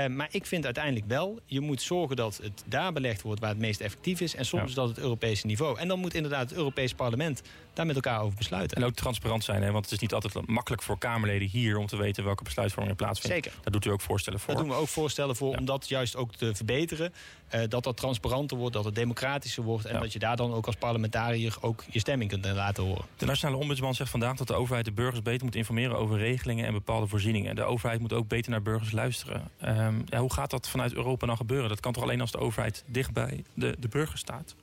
maar 0.09 0.27
ik 0.31 0.45
vind 0.45 0.65
uiteindelijk 0.65 1.05
wel, 1.07 1.39
je 1.45 1.59
moet 1.59 1.81
zorgen 1.81 2.15
dat 2.15 2.39
het 2.43 2.63
daar 2.65 2.93
belegd 2.93 3.21
wordt 3.21 3.39
waar 3.39 3.49
het 3.49 3.59
meest 3.59 3.81
effectief 3.81 4.21
is 4.21 4.35
en 4.35 4.45
soms 4.45 4.73
dat 4.73 4.87
het 4.87 4.97
Europese 4.97 5.47
niveau. 5.49 5.79
En 5.79 5.87
dan 5.87 5.99
moet 5.99 6.13
inderdaad 6.13 6.49
het 6.49 6.57
Europees 6.57 6.93
Parlement 6.93 7.41
daar 7.79 7.95
met 7.95 8.05
elkaar 8.05 8.21
over 8.21 8.37
besluiten. 8.37 8.77
En 8.77 8.83
ook 8.83 8.93
transparant 8.93 9.43
zijn, 9.43 9.63
hè? 9.63 9.71
want 9.71 9.83
het 9.83 9.93
is 9.93 9.99
niet 9.99 10.13
altijd 10.13 10.47
makkelijk 10.47 10.81
voor 10.81 10.97
Kamerleden 10.97 11.47
hier 11.47 11.77
om 11.77 11.87
te 11.87 11.97
weten 11.97 12.23
welke 12.23 12.43
besluitvorming 12.43 12.97
er 12.97 13.03
plaatsvindt. 13.03 13.35
Zeker. 13.35 13.59
Daar 13.61 13.71
doet 13.71 13.85
u 13.85 13.89
ook 13.89 14.01
voorstellen 14.01 14.39
voor. 14.39 14.53
Daar 14.53 14.63
doen 14.63 14.71
we 14.71 14.79
ook 14.79 14.87
voorstellen 14.87 15.35
voor 15.35 15.57
om 15.57 15.65
dat 15.65 15.89
juist 15.89 16.15
ook 16.15 16.35
te 16.35 16.55
verbeteren. 16.55 17.13
Uh, 17.55 17.61
dat 17.67 17.83
dat 17.83 17.97
transparanter 17.97 18.57
wordt, 18.57 18.73
dat 18.73 18.85
het 18.85 18.95
democratischer 18.95 19.63
wordt 19.63 19.85
en 19.85 19.99
dat 19.99 20.13
je 20.13 20.19
daar 20.19 20.35
dan 20.35 20.53
ook 20.53 20.65
als 20.65 20.75
parlementariër 20.75 21.57
ook 21.61 21.83
je 21.89 21.99
stemming 21.99 22.29
kunt 22.29 22.45
laten 22.45 22.83
horen. 22.83 23.05
De 23.17 23.25
Nationale 23.25 23.57
Ombudsman 23.57 23.95
zegt 23.95 24.09
vandaag 24.09 24.35
dat 24.35 24.47
de 24.47 24.53
overheid 24.53 24.85
de 24.85 24.91
burgers 24.91 25.21
beter 25.21 25.45
moet 25.45 25.55
informeren 25.55 25.97
over 25.97 26.17
regelingen 26.17 26.65
en 26.65 26.73
bepaalde 26.73 27.07
voorzieningen. 27.07 27.55
De 27.55 27.63
overheid 27.63 27.99
moet 27.99 28.13
ook 28.13 28.27
beter 28.27 28.51
naar 28.51 28.61
burgers 28.61 28.91
luisteren. 28.91 29.51
Ja, 30.05 30.19
hoe 30.19 30.33
gaat 30.33 30.49
dat 30.49 30.69
vanuit 30.69 30.93
Europa 30.93 31.25
dan 31.27 31.37
gebeuren? 31.37 31.69
Dat 31.69 31.79
kan 31.79 31.93
toch 31.93 32.03
alleen 32.03 32.21
als 32.21 32.31
de 32.31 32.37
overheid 32.37 32.83
dichtbij 32.85 33.43
de, 33.53 33.75
de 33.79 33.87
burger 33.87 34.17
staat? 34.17 34.55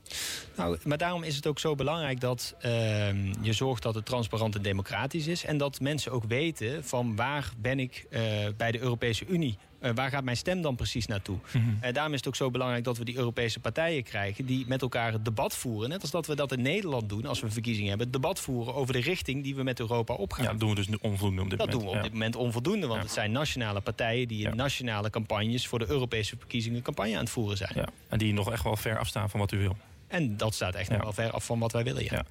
Nou, 0.57 0.79
maar 0.85 0.99
daarom 0.99 1.23
is 1.23 1.37
het 1.37 1.47
ook 1.47 1.59
zo 1.59 1.75
belangrijk 1.75 2.21
dat 2.21 2.55
uh, 2.65 3.06
je 3.41 3.53
zorgt 3.53 3.83
dat 3.83 3.95
het 3.95 4.07
transparant 4.07 4.55
en 4.55 4.63
democratisch 4.63 5.27
is. 5.27 5.45
En 5.45 5.59
dat 5.59 5.81
mensen 5.81 6.13
ook 6.13 6.25
weten 6.25 6.85
van 6.85 7.17
waar 7.17 7.53
ben 7.59 7.79
ik 7.79 8.07
uh, 8.11 8.21
bij 8.57 8.73
de 8.73 8.81
Europese 8.81 9.27
Unie 9.27 9.59
uh, 9.81 9.91
waar 9.95 10.11
gaat 10.11 10.25
mijn 10.25 10.37
stem 10.37 10.63
dan 10.63 10.77
precies 10.77 11.07
naartoe? 11.07 11.37
Mm 11.53 11.63
-hmm. 11.63 11.79
uh, 11.85 11.93
daarom 11.93 12.13
is 12.13 12.19
het 12.19 12.29
ook 12.29 12.37
zo 12.37 12.51
belangrijk 12.51 12.85
dat 12.85 12.99
we 12.99 13.05
die 13.05 13.17
Europese 13.17 13.61
partijen 13.61 14.03
krijgen... 14.03 14.47
die 14.47 14.65
met 14.67 14.83
elkaar 14.83 15.13
het 15.13 15.25
debat 15.25 15.57
voeren. 15.57 15.89
Net 15.89 16.03
als 16.03 16.11
dat 16.11 16.27
we 16.27 16.35
dat 16.35 16.53
in 16.53 16.63
Nederland 16.63 17.09
doen 17.09 17.27
als 17.27 17.41
we 17.41 17.51
verkiezingen 17.51 17.89
hebben. 17.89 18.07
Het 18.07 18.17
debat 18.17 18.41
voeren 18.41 18.75
over 18.75 18.93
de 18.93 19.01
richting 19.01 19.43
die 19.43 19.55
we 19.55 19.63
met 19.63 19.81
Europa 19.81 20.15
opgaan. 20.15 20.45
Ja, 20.45 20.51
dat 20.51 20.61
doen 20.61 20.69
we 20.69 20.75
dus 20.75 20.89
onvoldoende 21.01 21.43
op 21.43 21.51
dit 21.51 21.59
dat 21.59 21.69
moment. 21.69 21.73
Dat 21.73 21.81
doen 21.81 21.91
we 21.91 21.97
op 21.97 22.03
dit 22.03 22.13
moment 22.13 22.37
onvoldoende. 22.37 22.87
Want 22.87 22.99
ja. 22.99 23.05
het 23.05 23.15
zijn 23.15 23.33
nationale 23.33 23.81
partijen 23.81 24.29
die 24.29 24.49
in 24.49 24.57
nationale 24.57 25.11
campagnes... 25.11 25.67
voor 25.67 25.79
de 25.79 25.89
Europese 25.89 26.37
verkiezingen 26.39 26.83
campagne 26.83 27.15
aan 27.15 27.21
het 27.21 27.31
voeren 27.31 27.57
zijn. 27.57 27.73
Ja. 27.75 27.89
En 28.09 28.19
die 28.19 28.33
nog 28.33 28.53
echt 28.53 28.65
wel 28.65 28.77
ver 28.77 28.99
afstaan 28.99 29.31
van 29.31 29.41
wat 29.41 29.53
u 29.53 29.59
wil. 29.59 29.77
En 30.09 30.37
dat 30.37 30.55
staat 30.55 30.75
echt 30.75 30.91
nog 30.91 31.03
wel 31.03 31.13
ver 31.13 31.31
af 31.31 31.45
van 31.45 31.59
wat 31.59 31.73
wij 31.73 31.85
willen, 31.85 32.05
ja. 32.05 32.25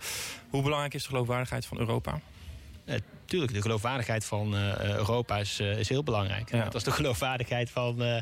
Hoe 0.49 0.61
belangrijk 0.63 0.93
is 0.93 1.03
de 1.03 1.09
geloofwaardigheid 1.09 1.65
van 1.65 1.79
Europa? 1.79 2.19
Uh, 2.85 2.95
tuurlijk, 3.25 3.53
de 3.53 3.61
geloofwaardigheid 3.61 4.25
van 4.25 4.55
uh, 4.55 4.79
Europa 4.79 5.37
is, 5.37 5.59
uh, 5.59 5.79
is 5.79 5.89
heel 5.89 6.03
belangrijk. 6.03 6.51
Dat 6.51 6.75
is 6.75 6.83
de 6.83 6.91
geloofwaardigheid 6.91 7.69
van, 7.69 8.21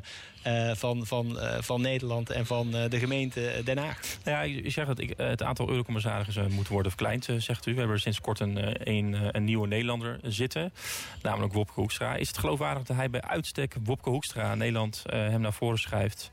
van, 0.73 1.05
van, 1.05 1.37
van 1.59 1.81
Nederland 1.81 2.29
en 2.29 2.45
van 2.45 2.71
de 2.71 2.99
gemeente 2.99 3.61
Den 3.63 3.77
Haag. 3.77 3.99
Nou 4.23 4.37
ja, 4.37 4.41
je 4.63 4.69
zegt 4.69 4.87
dat 4.87 4.99
ik, 4.99 5.13
het 5.17 5.43
aantal 5.43 5.69
eurocommissarissen 5.69 6.51
moet 6.51 6.67
worden 6.67 6.91
verkleind, 6.91 7.27
zegt 7.37 7.65
u. 7.65 7.71
We 7.71 7.77
hebben 7.77 7.95
er 7.95 8.01
sinds 8.01 8.21
kort 8.21 8.39
een, 8.39 8.89
een, 8.89 9.35
een, 9.35 9.43
nieuwe 9.43 9.67
Nederlander 9.67 10.19
zitten, 10.21 10.73
namelijk 11.21 11.53
Wopke 11.53 11.73
Hoekstra. 11.73 12.15
Is 12.15 12.27
het 12.27 12.37
geloofwaardig 12.37 12.83
dat 12.83 12.95
hij 12.95 13.09
bij 13.09 13.21
uitstek 13.21 13.75
Wopke 13.83 14.09
Hoekstra 14.09 14.55
Nederland 14.55 15.03
hem 15.09 15.41
naar 15.41 15.53
voren 15.53 15.79
schrijft 15.79 16.29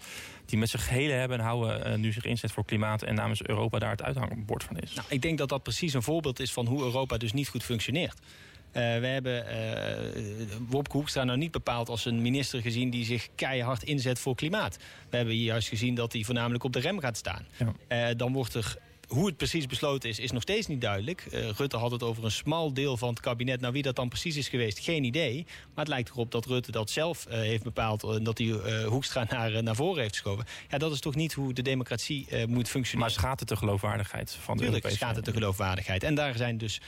die 0.51 0.59
met 0.59 0.69
zijn 0.69 0.83
gehele 0.83 1.13
hebben 1.13 1.39
en 1.39 1.45
houden 1.45 1.91
uh, 1.91 1.97
nu 1.97 2.13
zich 2.13 2.25
inzet 2.25 2.53
voor 2.53 2.65
klimaat 2.65 3.03
en 3.03 3.15
namens 3.15 3.43
Europa 3.43 3.79
daar 3.79 3.91
het 3.91 4.03
uithangbord 4.03 4.65
van 4.65 4.79
is. 4.79 4.95
Nou, 4.95 5.07
ik 5.11 5.23
denk 5.23 5.39
dat 5.39 5.49
dat 5.49 5.63
precies 5.63 5.95
een 5.95 6.03
voorbeeld 6.03 6.41
is 6.41 6.53
van 6.53 6.67
hoe 6.67 6.83
Europa 6.83 7.17
dus 7.17 7.33
niet 7.33 7.49
goed 7.49 7.63
functioneert. 7.63 8.19
Uh, 8.19 8.75
we 8.75 9.07
hebben 9.07 9.45
uh, 9.45 10.57
Wopke 10.69 10.97
Hoekstra 10.97 11.25
nou 11.25 11.39
niet 11.39 11.51
bepaald 11.51 11.89
als 11.89 12.05
een 12.05 12.23
minister 12.23 12.61
gezien... 12.61 12.91
die 12.91 13.05
zich 13.05 13.29
keihard 13.35 13.83
inzet 13.83 14.19
voor 14.19 14.35
klimaat. 14.35 14.79
We 15.09 15.17
hebben 15.17 15.35
hier 15.35 15.45
juist 15.45 15.69
gezien 15.69 15.95
dat 15.95 16.13
hij 16.13 16.23
voornamelijk 16.23 16.65
op 16.65 16.73
de 16.73 16.81
rem 16.81 17.01
gaat 17.01 17.17
staan. 17.17 17.47
Ja. 17.89 18.09
Uh, 18.11 18.17
dan 18.17 18.33
wordt 18.33 18.55
er 18.55 18.77
hoe 19.11 19.27
het 19.27 19.37
precies 19.37 19.67
besloten 19.67 20.09
is, 20.09 20.19
is 20.19 20.31
nog 20.31 20.43
steeds 20.43 20.67
niet 20.67 20.81
duidelijk. 20.81 21.27
Uh, 21.33 21.49
Rutte 21.49 21.77
had 21.77 21.91
het 21.91 22.03
over 22.03 22.25
een 22.25 22.31
smal 22.31 22.73
deel 22.73 22.97
van 22.97 23.09
het 23.09 23.21
kabinet. 23.21 23.61
Nou, 23.61 23.73
wie 23.73 23.83
dat 23.83 23.97
dan 23.97 24.09
precies 24.09 24.37
is 24.37 24.49
geweest, 24.49 24.79
geen 24.79 25.05
idee. 25.05 25.45
Maar 25.47 25.85
het 25.85 25.89
lijkt 25.89 26.11
erop 26.11 26.31
dat 26.31 26.47
Rutte 26.47 26.71
dat 26.71 26.91
zelf 26.91 27.27
uh, 27.29 27.35
heeft 27.35 27.63
bepaald... 27.63 28.03
en 28.03 28.25
dat 28.25 28.39
hij 28.39 28.47
uh, 28.47 28.87
Hoekstra 28.87 29.27
naar, 29.29 29.63
naar 29.63 29.75
voren 29.75 30.01
heeft 30.01 30.15
geschoven. 30.15 30.45
Ja, 30.69 30.79
dat 30.79 30.93
is 30.93 31.01
toch 31.01 31.15
niet 31.15 31.33
hoe 31.33 31.53
de 31.53 31.63
democratie 31.63 32.47
moet 32.47 32.69
functioneren. 32.69 32.99
Maar 32.99 33.11
schaadt 33.11 33.41
het 33.41 33.49
de 33.49 33.57
geloofwaardigheid 33.57 34.33
van 34.33 34.57
de 34.57 34.63
Tuurlijk 34.63 34.91
schaadt 34.91 35.17
het 35.17 35.25
de 35.25 35.33
geloofwaardigheid. 35.33 36.03
En 36.03 36.15
daar 36.15 36.37
zijn 36.37 36.59
dus... 36.59 36.81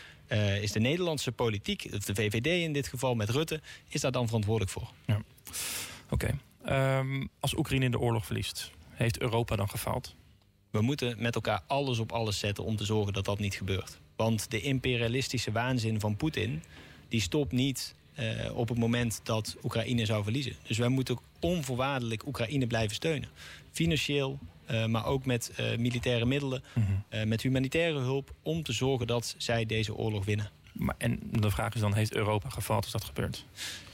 Is 0.61 0.73
de 0.73 0.81
Nederlandse 0.81 1.33
politiek, 1.33 2.07
de 2.07 2.15
VVD 2.15 2.47
in 2.47 2.73
dit 2.73 2.89
geval 2.89 3.15
met 3.15 3.31
Rutte, 3.31 3.61
is 3.89 4.01
daar 4.01 4.13
dan 4.13 4.27
verantwoordelijk 4.27 4.73
voor. 4.73 4.91
Ja. 5.07 5.23
Oké. 6.11 6.35
Okay. 6.65 6.99
Um, 6.99 7.29
als 7.41 7.57
Oekraïne 7.57 7.85
in 7.85 7.91
de 7.91 7.99
oorlog 7.99 8.27
verliest, 8.27 8.71
heeft 8.91 9.21
Europa 9.21 9.57
dan 9.57 9.69
gefaald? 9.69 10.15
We 10.73 10.81
moeten 10.81 11.17
met 11.19 11.35
elkaar 11.35 11.63
alles 11.67 11.99
op 11.99 12.13
alles 12.13 12.39
zetten 12.39 12.65
om 12.65 12.77
te 12.77 12.85
zorgen 12.85 13.13
dat 13.13 13.25
dat 13.25 13.39
niet 13.39 13.55
gebeurt. 13.55 13.99
Want 14.17 14.51
de 14.51 14.61
imperialistische 14.61 15.53
waanzin 15.53 16.01
van 16.01 16.17
Poetin, 16.17 16.63
die 17.09 17.21
stopt 17.21 17.53
niet 17.53 17.95
uh, 18.19 18.57
op 18.57 18.69
het 18.69 18.79
moment 18.79 19.21
dat 19.23 19.57
Oekraïne 19.65 20.07
zou 20.07 20.23
verliezen. 20.23 20.57
Dus 20.63 20.79
wij 20.79 20.89
moeten 20.89 21.19
onvoorwaardelijk 21.41 22.27
Oekraïne 22.27 22.67
blijven 22.67 22.95
steunen. 22.95 23.29
Financieel, 23.71 24.39
uh, 24.71 24.87
maar 24.87 25.07
ook 25.07 25.25
met 25.25 25.53
uh, 25.61 25.77
militaire 25.79 26.25
middelen, 26.25 26.63
mm 26.75 26.85
-hmm. 27.11 27.29
met 27.29 27.43
humanitaire 27.43 27.99
hulp... 27.99 28.35
om 28.43 28.63
te 28.63 28.73
zorgen 28.73 29.07
dat 29.07 29.35
zij 29.39 29.67
deze 29.67 29.95
oorlog 29.95 30.25
winnen. 30.25 30.51
Maar, 30.73 30.95
en 30.99 31.21
de 31.31 31.51
vraag 31.51 31.75
is 31.75 31.81
dan, 31.81 31.95
heeft 31.95 32.15
Europa 32.15 32.49
gefaald 32.49 32.83
als 32.83 32.93
dat 32.93 33.05
gebeurt? 33.05 33.45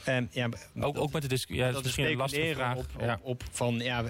Um, 0.08 0.28
ja, 0.32 0.48
ook, 0.80 0.98
ook 0.98 1.12
met 1.12 1.22
de 1.22 1.28
discussie. 1.28 1.64
Ja, 1.64 1.70
dat, 1.70 1.78
is 1.78 1.82
misschien 1.82 2.06
een 2.06 2.16
lastige 2.16 2.54
vraag. 2.54 2.76
Op, 2.76 2.86
op, 2.94 3.00
ja. 3.00 3.18
op, 3.22 3.42
van, 3.50 3.78
ja, 3.78 4.04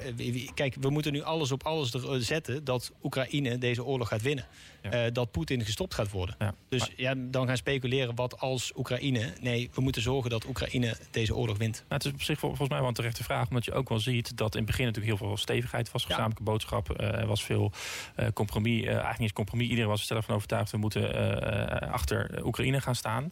kijk, 0.55 0.77
we 0.81 0.91
moeten 0.91 1.13
nu 1.13 1.23
alles 1.23 1.53
op 1.53 1.63
alles 1.63 1.91
zetten 2.19 2.65
dat 2.65 2.93
Oekraïne 3.03 3.59
deze 3.59 3.85
oorlog 3.85 4.09
gaat 4.09 4.23
winnen. 4.23 4.47
Ja. 4.83 5.07
Uh, 5.07 5.13
dat 5.13 5.31
Poetin 5.31 5.65
gestopt 5.65 5.95
gaat 5.95 6.11
worden. 6.11 6.35
Ja. 6.39 6.55
Dus 6.69 6.81
maar, 6.81 6.91
ja, 6.97 7.15
dan 7.17 7.47
gaan 7.47 7.57
speculeren 7.57 8.15
wat 8.15 8.41
als 8.41 8.73
Oekraïne. 8.77 9.33
Nee, 9.41 9.71
we 9.75 9.81
moeten 9.81 10.03
zorgen 10.03 10.31
dat 10.31 10.47
Oekraïne 10.47 10.97
deze 11.11 11.35
oorlog 11.35 11.59
wint. 11.59 11.75
Nou, 11.75 11.85
het 11.89 12.05
is 12.05 12.13
op 12.13 12.23
zich 12.23 12.39
volgens 12.39 12.69
mij 12.69 12.79
wel 12.79 12.89
een 12.89 12.95
terechte 12.95 13.25
vraag. 13.25 13.49
Omdat 13.49 13.65
je 13.65 13.73
ook 13.73 13.89
wel 13.89 13.99
ziet 13.99 14.37
dat 14.37 14.53
in 14.53 14.61
het 14.61 14.67
begin 14.71 14.85
natuurlijk 14.87 15.19
heel 15.19 15.27
veel 15.27 15.37
stevigheid 15.37 15.91
was. 15.91 16.05
Gezamenlijke 16.05 16.43
boodschap. 16.43 17.01
Uh, 17.01 17.15
er 17.15 17.27
was 17.27 17.45
veel 17.45 17.73
uh, 18.17 18.27
compromis. 18.35 18.85
eigenlijk 18.85 19.19
niet 19.19 19.33
compromis. 19.33 19.69
Iedereen 19.69 19.89
was 19.89 19.99
er 19.99 20.05
stellig 20.05 20.25
van 20.25 20.35
overtuigd. 20.35 20.71
We 20.71 20.79
moeten 20.79 21.93
achter 21.93 22.41
Oekraïne 22.45 22.81
gaan 22.81 22.95
staan. 22.95 23.31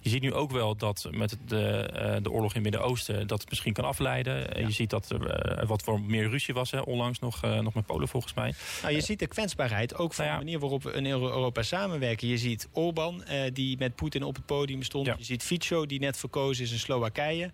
Je 0.00 0.08
ziet 0.08 0.22
nu 0.22 0.32
ook 0.32 0.50
wel 0.50 0.76
dat 0.76 1.08
met 1.10 1.36
de, 1.46 2.18
de 2.22 2.30
oorlog 2.30 2.54
in 2.54 2.62
het 2.62 2.70
Midden-Oosten... 2.70 3.26
dat 3.26 3.40
het 3.40 3.48
misschien 3.48 3.72
kan 3.72 3.84
afleiden. 3.84 4.66
Je 4.66 4.72
ziet 4.72 4.90
dat 4.90 5.10
er 5.10 5.66
wat 5.66 5.82
voor 5.82 6.00
meer 6.00 6.28
ruzie 6.28 6.54
was, 6.54 6.70
hè, 6.70 6.80
onlangs 6.80 7.18
nog, 7.18 7.42
nog 7.42 7.74
met 7.74 7.86
Polen 7.86 8.08
volgens 8.08 8.34
mij. 8.34 8.54
Nou, 8.82 8.94
je 8.94 9.00
ziet 9.00 9.18
de 9.18 9.26
kwetsbaarheid, 9.26 9.96
ook 9.96 10.14
van 10.14 10.24
nou 10.24 10.38
de 10.38 10.44
manier 10.44 10.60
waarop 10.60 10.85
in 10.94 11.06
Europa 11.06 11.62
samenwerken. 11.62 12.28
Je 12.28 12.38
ziet 12.38 12.68
Orbán, 12.72 13.22
die 13.52 13.78
met 13.78 13.94
Poetin 13.94 14.22
op 14.22 14.34
het 14.34 14.46
podium 14.46 14.82
stond. 14.82 15.06
Je 15.06 15.24
ziet 15.24 15.42
Fico, 15.42 15.86
die 15.86 16.00
net 16.00 16.16
verkozen 16.16 16.64
is 16.64 16.72
in 16.72 16.78
Slowakije. 16.78 17.50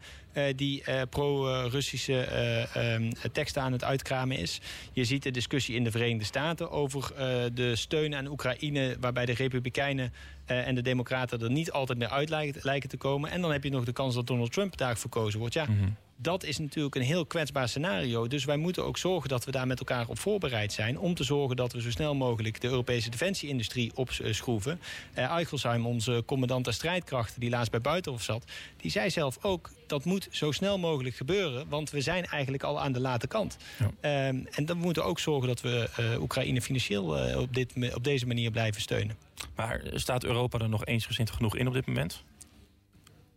die 0.56 0.82
pro-Russische 1.10 2.20
ehm, 2.20 3.10
teksten 3.32 3.62
aan 3.62 3.72
het 3.72 3.84
uitkramen 3.84 4.36
is. 4.36 4.60
Je 4.92 5.04
ziet 5.04 5.22
de 5.22 5.30
discussie 5.30 5.74
in 5.74 5.84
de 5.84 5.90
Verenigde 5.90 6.24
Staten 6.24 6.70
over 6.70 7.12
de 7.54 7.76
steun 7.76 8.14
aan 8.14 8.26
Oekraïne... 8.26 8.96
waarbij 9.00 9.26
de 9.26 9.34
Republikeinen 9.34 10.12
en 10.46 10.74
de 10.74 10.82
Democraten 10.82 11.40
er 11.40 11.50
niet 11.50 11.72
altijd 11.72 11.98
meer 11.98 12.08
uit 12.08 12.28
lijken, 12.62 12.88
te 12.88 12.96
komen. 12.96 13.30
En 13.30 13.40
dan 13.40 13.52
heb 13.52 13.64
je 13.64 13.70
nog 13.70 13.84
de 13.84 13.92
kans 13.92 14.14
dat 14.14 14.26
Donald 14.26 14.52
Trump 14.52 14.76
daar 14.76 14.98
verkozen 14.98 15.38
wordt. 15.38 15.54
Ja, 15.54 15.64
mm 15.64 15.96
dat 16.22 16.44
is 16.44 16.58
natuurlijk 16.58 16.94
een 16.94 17.02
heel 17.02 17.26
kwetsbaar 17.26 17.68
scenario. 17.68 18.26
Dus 18.28 18.44
wij 18.44 18.56
moeten 18.56 18.84
ook 18.84 18.98
zorgen 18.98 19.28
dat 19.28 19.44
we 19.44 19.50
daar 19.50 19.66
met 19.66 19.78
elkaar 19.78 20.08
op 20.08 20.18
voorbereid 20.18 20.72
zijn... 20.72 20.98
om 20.98 21.14
te 21.14 21.24
zorgen 21.24 21.56
dat 21.56 21.72
we 21.72 21.80
zo 21.80 21.90
snel 21.90 22.14
mogelijk 22.14 22.60
de 22.60 22.68
Europese 22.68 23.10
defensieindustrie 23.10 23.90
opschroeven. 23.94 24.80
Uh, 25.18 25.24
Eichelsheim, 25.24 25.86
onze 25.86 26.22
commandant 26.26 26.64
der 26.64 26.74
strijdkrachten... 26.74 27.40
die 27.40 27.50
laatst 27.50 27.70
bij 27.70 27.80
Buitenhof 27.80 28.22
zat, 28.22 28.44
die 28.76 28.90
zei 28.90 29.10
zelf 29.10 29.38
ook... 29.44 29.70
dat 29.86 30.04
moet 30.04 30.28
zo 30.30 30.50
snel 30.50 30.78
mogelijk 30.78 31.16
gebeuren, 31.16 31.68
want 31.68 31.90
we 31.90 32.00
zijn 32.00 32.24
eigenlijk 32.24 32.62
al 32.62 32.80
aan 32.80 32.92
de 32.92 33.00
late 33.00 33.26
kant. 33.26 33.56
Ja. 33.78 34.28
Um, 34.28 34.46
en 34.50 34.66
dan 34.66 34.76
moeten 34.76 35.02
we 35.02 35.08
ook 35.08 35.18
zorgen 35.18 35.48
dat 35.48 35.60
we 35.60 35.88
uh, 36.00 36.20
Oekraïne 36.20 36.62
financieel 36.62 37.28
uh, 37.28 37.40
op, 37.40 37.54
dit, 37.54 37.94
op 37.94 38.04
deze 38.04 38.26
manier 38.26 38.50
blijven 38.50 38.80
steunen. 38.80 39.16
Maar 39.56 39.82
staat 39.94 40.24
Europa 40.24 40.58
er 40.58 40.68
nog 40.68 40.84
eensgezind 40.84 41.30
genoeg 41.30 41.56
in 41.56 41.66
op 41.66 41.72
dit 41.72 41.86
moment? 41.86 42.22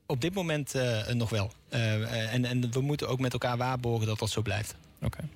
Op 0.06 0.22
dit 0.22 0.34
moment 0.34 0.76
uh, 0.76 1.08
nog 1.08 1.30
wel. 1.30 1.52
Uh, 1.74 2.34
en, 2.34 2.46
en 2.46 2.72
we 2.72 2.82
moeten 2.82 3.08
ook 3.08 3.20
met 3.20 3.34
elkaar 3.34 3.58
waarborgen 3.58 4.08
dat 4.08 4.20
dat 4.20 4.30
zo 4.30 4.42
blijft. 4.42 4.76
Oké. 5.02 5.30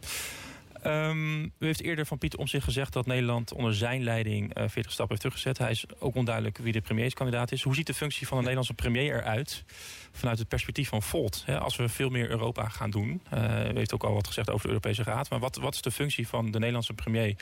Um, 0.86 1.44
u 1.44 1.66
heeft 1.66 1.82
eerder 1.82 2.06
van 2.06 2.18
Pieter 2.18 2.40
om 2.40 2.48
zich 2.48 2.64
gezegd 2.64 2.94
dat 2.94 3.06
Nederland 3.06 3.54
onder 3.54 3.76
zijn 3.76 4.04
leiding 4.04 4.58
uh, 4.58 4.64
40 4.68 4.92
stappen 4.92 5.08
heeft 5.08 5.22
teruggezet. 5.22 5.58
Hij 5.58 5.72
is 5.72 5.86
ook 6.00 6.16
onduidelijk 6.16 6.58
wie 6.58 6.72
de 6.72 6.82
premierskandidaat 6.82 7.52
is. 7.52 7.64
Hoe 7.64 7.76
ziet 7.76 7.88
de 7.88 7.94
functie 7.94 8.28
van 8.28 8.38
een 8.38 8.44
Nederlandse 8.44 8.74
premier 8.74 9.16
eruit 9.16 9.64
vanuit 10.12 10.40
het 10.40 10.48
perspectief 10.48 10.90
van 10.90 11.02
Volt? 11.02 11.46
Als 11.60 11.76
we 11.76 11.90
veel 11.90 12.10
meer 12.10 12.30
Europa 12.30 12.70
gaan 12.70 12.90
doen. 12.90 13.22
U 13.34 13.78
heeft 13.78 13.94
ook 13.94 14.04
al 14.04 14.14
wat 14.14 14.28
gezegd 14.28 14.50
over 14.50 14.62
de 14.62 14.68
Europese 14.68 15.04
Raad. 15.04 15.30
Maar 15.30 15.40
wat, 15.40 15.56
wat 15.56 15.74
is 15.74 15.82
de 15.82 15.92
functie 15.92 16.28
van 16.28 16.52
de 16.52 16.58
Nederlandse 16.58 16.94
premier 16.94 17.36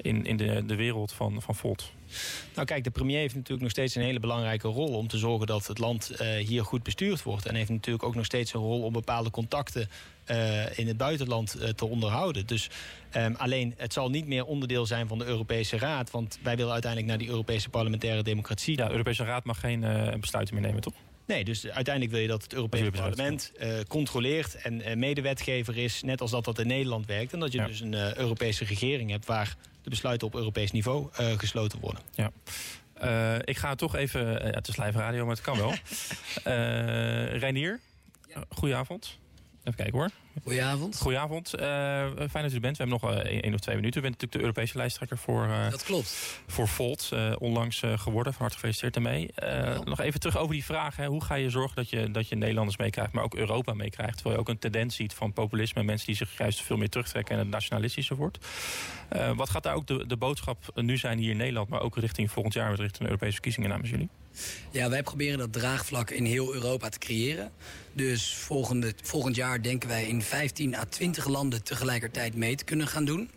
in, 0.00 0.26
in 0.26 0.36
de, 0.36 0.66
de 0.66 0.74
wereld 0.74 1.12
van, 1.12 1.42
van 1.42 1.54
Volt? 1.54 1.92
Nou 2.54 2.66
kijk, 2.66 2.84
de 2.84 2.90
premier 2.90 3.18
heeft 3.18 3.34
natuurlijk 3.34 3.62
nog 3.62 3.70
steeds 3.70 3.94
een 3.94 4.02
hele 4.02 4.20
belangrijke 4.20 4.68
rol... 4.68 4.96
om 4.96 5.08
te 5.08 5.18
zorgen 5.18 5.46
dat 5.46 5.66
het 5.66 5.78
land 5.78 6.12
uh, 6.12 6.36
hier 6.36 6.64
goed 6.64 6.82
bestuurd 6.82 7.22
wordt. 7.22 7.46
En 7.46 7.54
heeft 7.54 7.70
natuurlijk 7.70 8.04
ook 8.04 8.14
nog 8.14 8.24
steeds 8.24 8.54
een 8.54 8.60
rol 8.60 8.82
om 8.82 8.92
bepaalde 8.92 9.30
contacten... 9.30 9.88
Uh, 10.30 10.78
in 10.78 10.86
het 10.86 10.96
buitenland 10.96 11.56
uh, 11.56 11.68
te 11.68 11.84
onderhouden. 11.84 12.46
Dus 12.46 12.70
um, 13.16 13.34
alleen, 13.34 13.74
het 13.76 13.92
zal 13.92 14.10
niet 14.10 14.26
meer 14.26 14.44
onderdeel 14.44 14.86
zijn 14.86 15.08
van 15.08 15.18
de 15.18 15.24
Europese 15.24 15.78
Raad... 15.78 16.10
want 16.10 16.38
wij 16.42 16.56
willen 16.56 16.72
uiteindelijk 16.72 17.10
naar 17.10 17.20
die 17.20 17.28
Europese 17.28 17.68
parlementaire 17.68 18.22
democratie. 18.22 18.76
Ja, 18.76 18.84
de 18.84 18.90
Europese 18.90 19.24
Raad 19.24 19.44
mag 19.44 19.60
geen 19.60 19.80
besluiten 20.20 20.54
meer 20.54 20.64
nemen, 20.64 20.82
toch? 20.82 20.94
Nee, 21.28 21.44
dus 21.44 21.68
uiteindelijk 21.68 22.14
wil 22.14 22.22
je 22.22 22.28
dat 22.28 22.42
het 22.42 22.52
Europese 22.52 22.90
parlement 22.90 23.52
uh, 23.60 23.68
controleert 23.88 24.54
en 24.54 24.80
uh, 24.80 24.94
medewetgever 24.94 25.76
is, 25.76 26.02
net 26.02 26.20
als 26.20 26.30
dat 26.30 26.44
dat 26.44 26.58
in 26.58 26.66
Nederland 26.66 27.06
werkt. 27.06 27.32
En 27.32 27.40
dat 27.40 27.52
je 27.52 27.58
ja. 27.58 27.66
dus 27.66 27.80
een 27.80 27.92
uh, 27.92 28.14
Europese 28.14 28.64
regering 28.64 29.10
hebt 29.10 29.26
waar 29.26 29.56
de 29.88 29.94
besluiten 29.94 30.26
op 30.26 30.34
Europees 30.34 30.70
niveau 30.72 31.08
gesloten 31.12 31.78
worden. 31.80 32.02
Ja. 32.14 32.30
ik 33.44 33.56
ga 33.56 33.74
toch 33.74 33.94
even, 33.94 34.26
het 34.54 34.68
is 34.68 34.76
live 34.76 34.98
radio, 34.98 35.24
maar 35.26 35.34
het 35.34 35.44
kan 35.44 35.56
wel. 35.56 35.74
Reinier, 37.44 37.80
ja. 38.28 38.44
goedenavond. 38.48 39.18
Even 39.64 39.74
kijken 39.74 39.98
hoor. 39.98 40.10
Goedenavond. 40.42 40.98
Goedenavond. 40.98 41.54
Uh, 41.54 41.60
fijn 42.30 42.44
dat 42.44 42.52
u 42.52 42.54
er 42.54 42.60
bent. 42.60 42.76
We 42.76 42.84
hebben 42.84 43.00
nog 43.00 43.12
uh, 43.12 43.40
één 43.42 43.54
of 43.54 43.60
twee 43.60 43.76
minuten. 43.76 44.00
U 44.00 44.02
bent 44.02 44.14
natuurlijk 44.14 44.32
de 44.32 44.40
Europese 44.40 44.76
lijsttrekker 44.76 45.18
voor, 45.18 45.46
uh, 45.46 45.70
dat 45.70 45.84
klopt. 45.84 46.08
voor 46.46 46.68
Volt. 46.68 47.12
onlangs 47.38 47.82
geworden. 47.94 48.32
Van 48.32 48.42
harte 48.42 48.54
gefeliciteerd 48.54 48.94
daarmee. 48.94 49.30
nog 49.84 50.00
even 50.00 50.20
terug 50.20 50.36
over 50.36 50.54
die 50.54 50.64
vraag. 50.64 50.96
Hè. 50.96 51.06
Hoe 51.06 51.24
ga 51.24 51.34
je 51.34 51.50
zorgen 51.50 51.76
dat 51.76 51.90
je, 51.90 52.10
dat 52.10 52.28
je 52.28 52.36
Nederlanders 52.36 52.76
meekrijgt, 52.76 53.12
maar 53.12 53.24
ook 53.24 53.34
Europa 53.34 53.74
meekrijgt? 53.74 54.14
Terwijl 54.14 54.34
je 54.34 54.40
ook 54.40 54.48
een 54.48 54.58
tendens 54.58 54.96
ziet 54.96 55.14
van 55.14 55.32
populisme. 55.32 55.82
Mensen 55.82 56.06
die 56.06 56.16
zich 56.16 56.38
juist 56.38 56.62
veel 56.62 56.76
meer 56.76 56.88
terugtrekken 56.88 57.34
en 57.34 57.40
het 57.40 57.50
nationalistische 57.50 58.14
wordt. 58.14 58.38
wat 59.34 59.50
gaat 59.50 59.62
daar 59.62 59.74
ook 59.74 59.86
de, 59.86 60.06
de 60.06 60.16
boodschap 60.16 60.58
nu 60.74 60.96
zijn 60.96 61.18
hier 61.18 61.30
in 61.30 61.36
Nederland, 61.36 61.68
maar 61.68 61.80
ook 61.80 61.96
richting 61.96 62.30
volgend 62.30 62.54
jaar, 62.54 62.68
richting 62.68 62.98
de 62.98 63.04
Europese 63.04 63.32
verkiezingen 63.32 63.68
namens 63.68 63.90
jullie? 63.90 64.08
Ja, 64.70 64.88
wij 64.90 65.02
proberen 65.02 65.38
dat 65.38 65.52
draagvlak 65.52 66.10
in 66.10 66.24
heel 66.24 66.54
Europa 66.54 66.88
te 66.88 66.98
creëren. 66.98 67.50
Dus 67.92 68.34
volgende, 68.34 68.92
volgend 69.02 69.36
jaar 69.36 69.62
denken 69.62 69.88
wij 69.88 70.04
in 70.04 70.22
15 70.28 70.74
à 70.74 70.84
20 70.84 71.26
landen 71.26 71.62
tegelijkertijd 71.62 72.34
mee 72.34 72.56
te 72.56 72.64
kunnen 72.64 72.88
gaan 72.88 73.04
doen. 73.04 73.30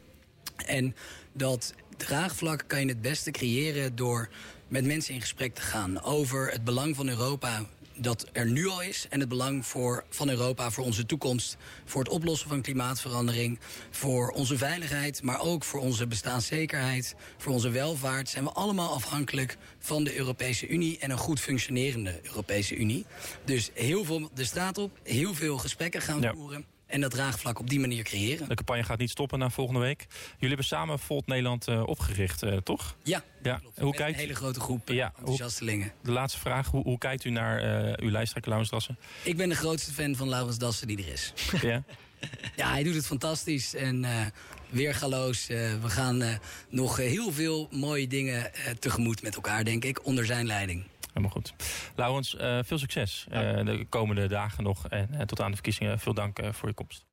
En 0.65 0.95
dat 1.33 1.73
draagvlak 1.97 2.63
kan 2.67 2.79
je 2.79 2.87
het 2.87 3.01
beste 3.01 3.31
creëren 3.31 3.95
door 3.95 4.29
met 4.67 4.85
mensen 4.85 5.13
in 5.13 5.21
gesprek 5.21 5.55
te 5.55 5.61
gaan 5.61 6.01
over 6.01 6.51
het 6.51 6.63
belang 6.63 6.95
van 6.95 7.09
Europa 7.09 7.65
dat 7.95 8.29
er 8.31 8.45
nu 8.45 8.67
al 8.67 8.81
is 8.81 9.07
en 9.09 9.19
het 9.19 9.29
belang 9.29 9.65
voor, 9.65 10.03
van 10.09 10.29
Europa 10.29 10.71
voor 10.71 10.83
onze 10.83 11.05
toekomst, 11.05 11.57
voor 11.85 12.03
het 12.03 12.11
oplossen 12.11 12.49
van 12.49 12.61
klimaatverandering, 12.61 13.59
voor 13.89 14.29
onze 14.29 14.57
veiligheid, 14.57 15.23
maar 15.23 15.41
ook 15.41 15.63
voor 15.63 15.79
onze 15.79 16.07
bestaanszekerheid, 16.07 17.15
voor 17.37 17.53
onze 17.53 17.69
welvaart, 17.69 18.29
zijn 18.29 18.43
we 18.43 18.51
allemaal 18.51 18.93
afhankelijk 18.93 19.57
van 19.79 20.03
de 20.03 20.17
Europese 20.17 20.67
Unie 20.67 20.97
en 20.99 21.11
een 21.11 21.17
goed 21.17 21.39
functionerende 21.39 22.19
Europese 22.23 22.75
Unie. 22.75 23.05
Dus 23.45 23.69
heel 23.73 24.05
veel 24.05 24.29
de 24.33 24.45
straat 24.45 24.77
op, 24.77 24.99
heel 25.03 25.33
veel 25.33 25.57
gesprekken 25.57 26.01
gaan 26.01 26.21
ja. 26.21 26.33
voeren 26.33 26.70
en 26.91 27.01
dat 27.01 27.11
draagvlak 27.11 27.59
op 27.59 27.69
die 27.69 27.79
manier 27.79 28.03
creëren. 28.03 28.49
De 28.49 28.55
campagne 28.55 28.83
gaat 28.83 28.99
niet 28.99 29.09
stoppen 29.09 29.39
na 29.39 29.49
volgende 29.49 29.79
week. 29.79 30.07
Jullie 30.31 30.47
hebben 30.47 30.65
samen 30.65 30.99
Volt 30.99 31.27
Nederland 31.27 31.69
uh, 31.69 31.83
opgericht, 31.87 32.43
uh, 32.43 32.57
toch? 32.57 32.95
Ja, 33.03 33.23
ja. 33.43 33.61
Hoe 33.79 33.93
kijkt... 33.93 34.13
een 34.13 34.19
hele 34.19 34.35
grote 34.35 34.59
groep 34.59 34.89
uh, 34.89 34.95
ja, 34.95 35.13
enthousiastelingen. 35.17 35.91
De 36.03 36.11
laatste 36.11 36.39
vraag, 36.39 36.67
hoe, 36.67 36.83
hoe 36.83 36.97
kijkt 36.97 37.23
u 37.23 37.29
naar 37.29 37.59
uw 37.99 38.09
lijsttrekker 38.09 38.51
Laurens 38.51 38.69
Dassen? 38.71 38.97
Ik 39.23 39.37
ben 39.37 39.49
de 39.49 39.55
grootste 39.55 39.91
fan 39.91 40.15
van 40.15 40.29
Laurens 40.29 40.57
Dassen 40.57 40.87
die 40.87 40.97
er 40.97 41.13
is. 41.13 41.33
Ja? 41.61 41.83
ja, 42.55 42.71
hij 42.71 42.83
doet 42.83 42.95
het 42.95 43.05
fantastisch 43.05 43.75
en 43.75 44.05
weergaloos. 44.69 45.47
we 45.47 45.89
gaan 45.89 46.39
nog 46.69 46.97
heel 46.97 47.31
veel 47.31 47.67
mooie 47.71 48.07
dingen 48.07 48.51
tegemoet 48.79 49.21
met 49.21 49.35
elkaar, 49.35 49.63
denk 49.63 49.83
ik, 49.83 50.05
onder 50.05 50.25
zijn 50.25 50.45
leiding. 50.45 50.83
Helemaal 51.13 51.31
goed. 51.31 51.53
Laurens, 51.95 52.35
uh, 52.35 52.59
veel 52.63 52.77
succes 52.77 53.25
uh, 53.31 53.39
de 53.65 53.85
komende 53.89 54.27
dagen 54.27 54.63
nog. 54.63 54.87
En 54.87 55.09
uh, 55.11 55.21
tot 55.21 55.41
aan 55.41 55.47
de 55.47 55.53
verkiezingen 55.53 55.99
veel 55.99 56.13
dank 56.13 56.39
voor 56.51 56.69
je 56.69 56.75
komst. 56.75 57.05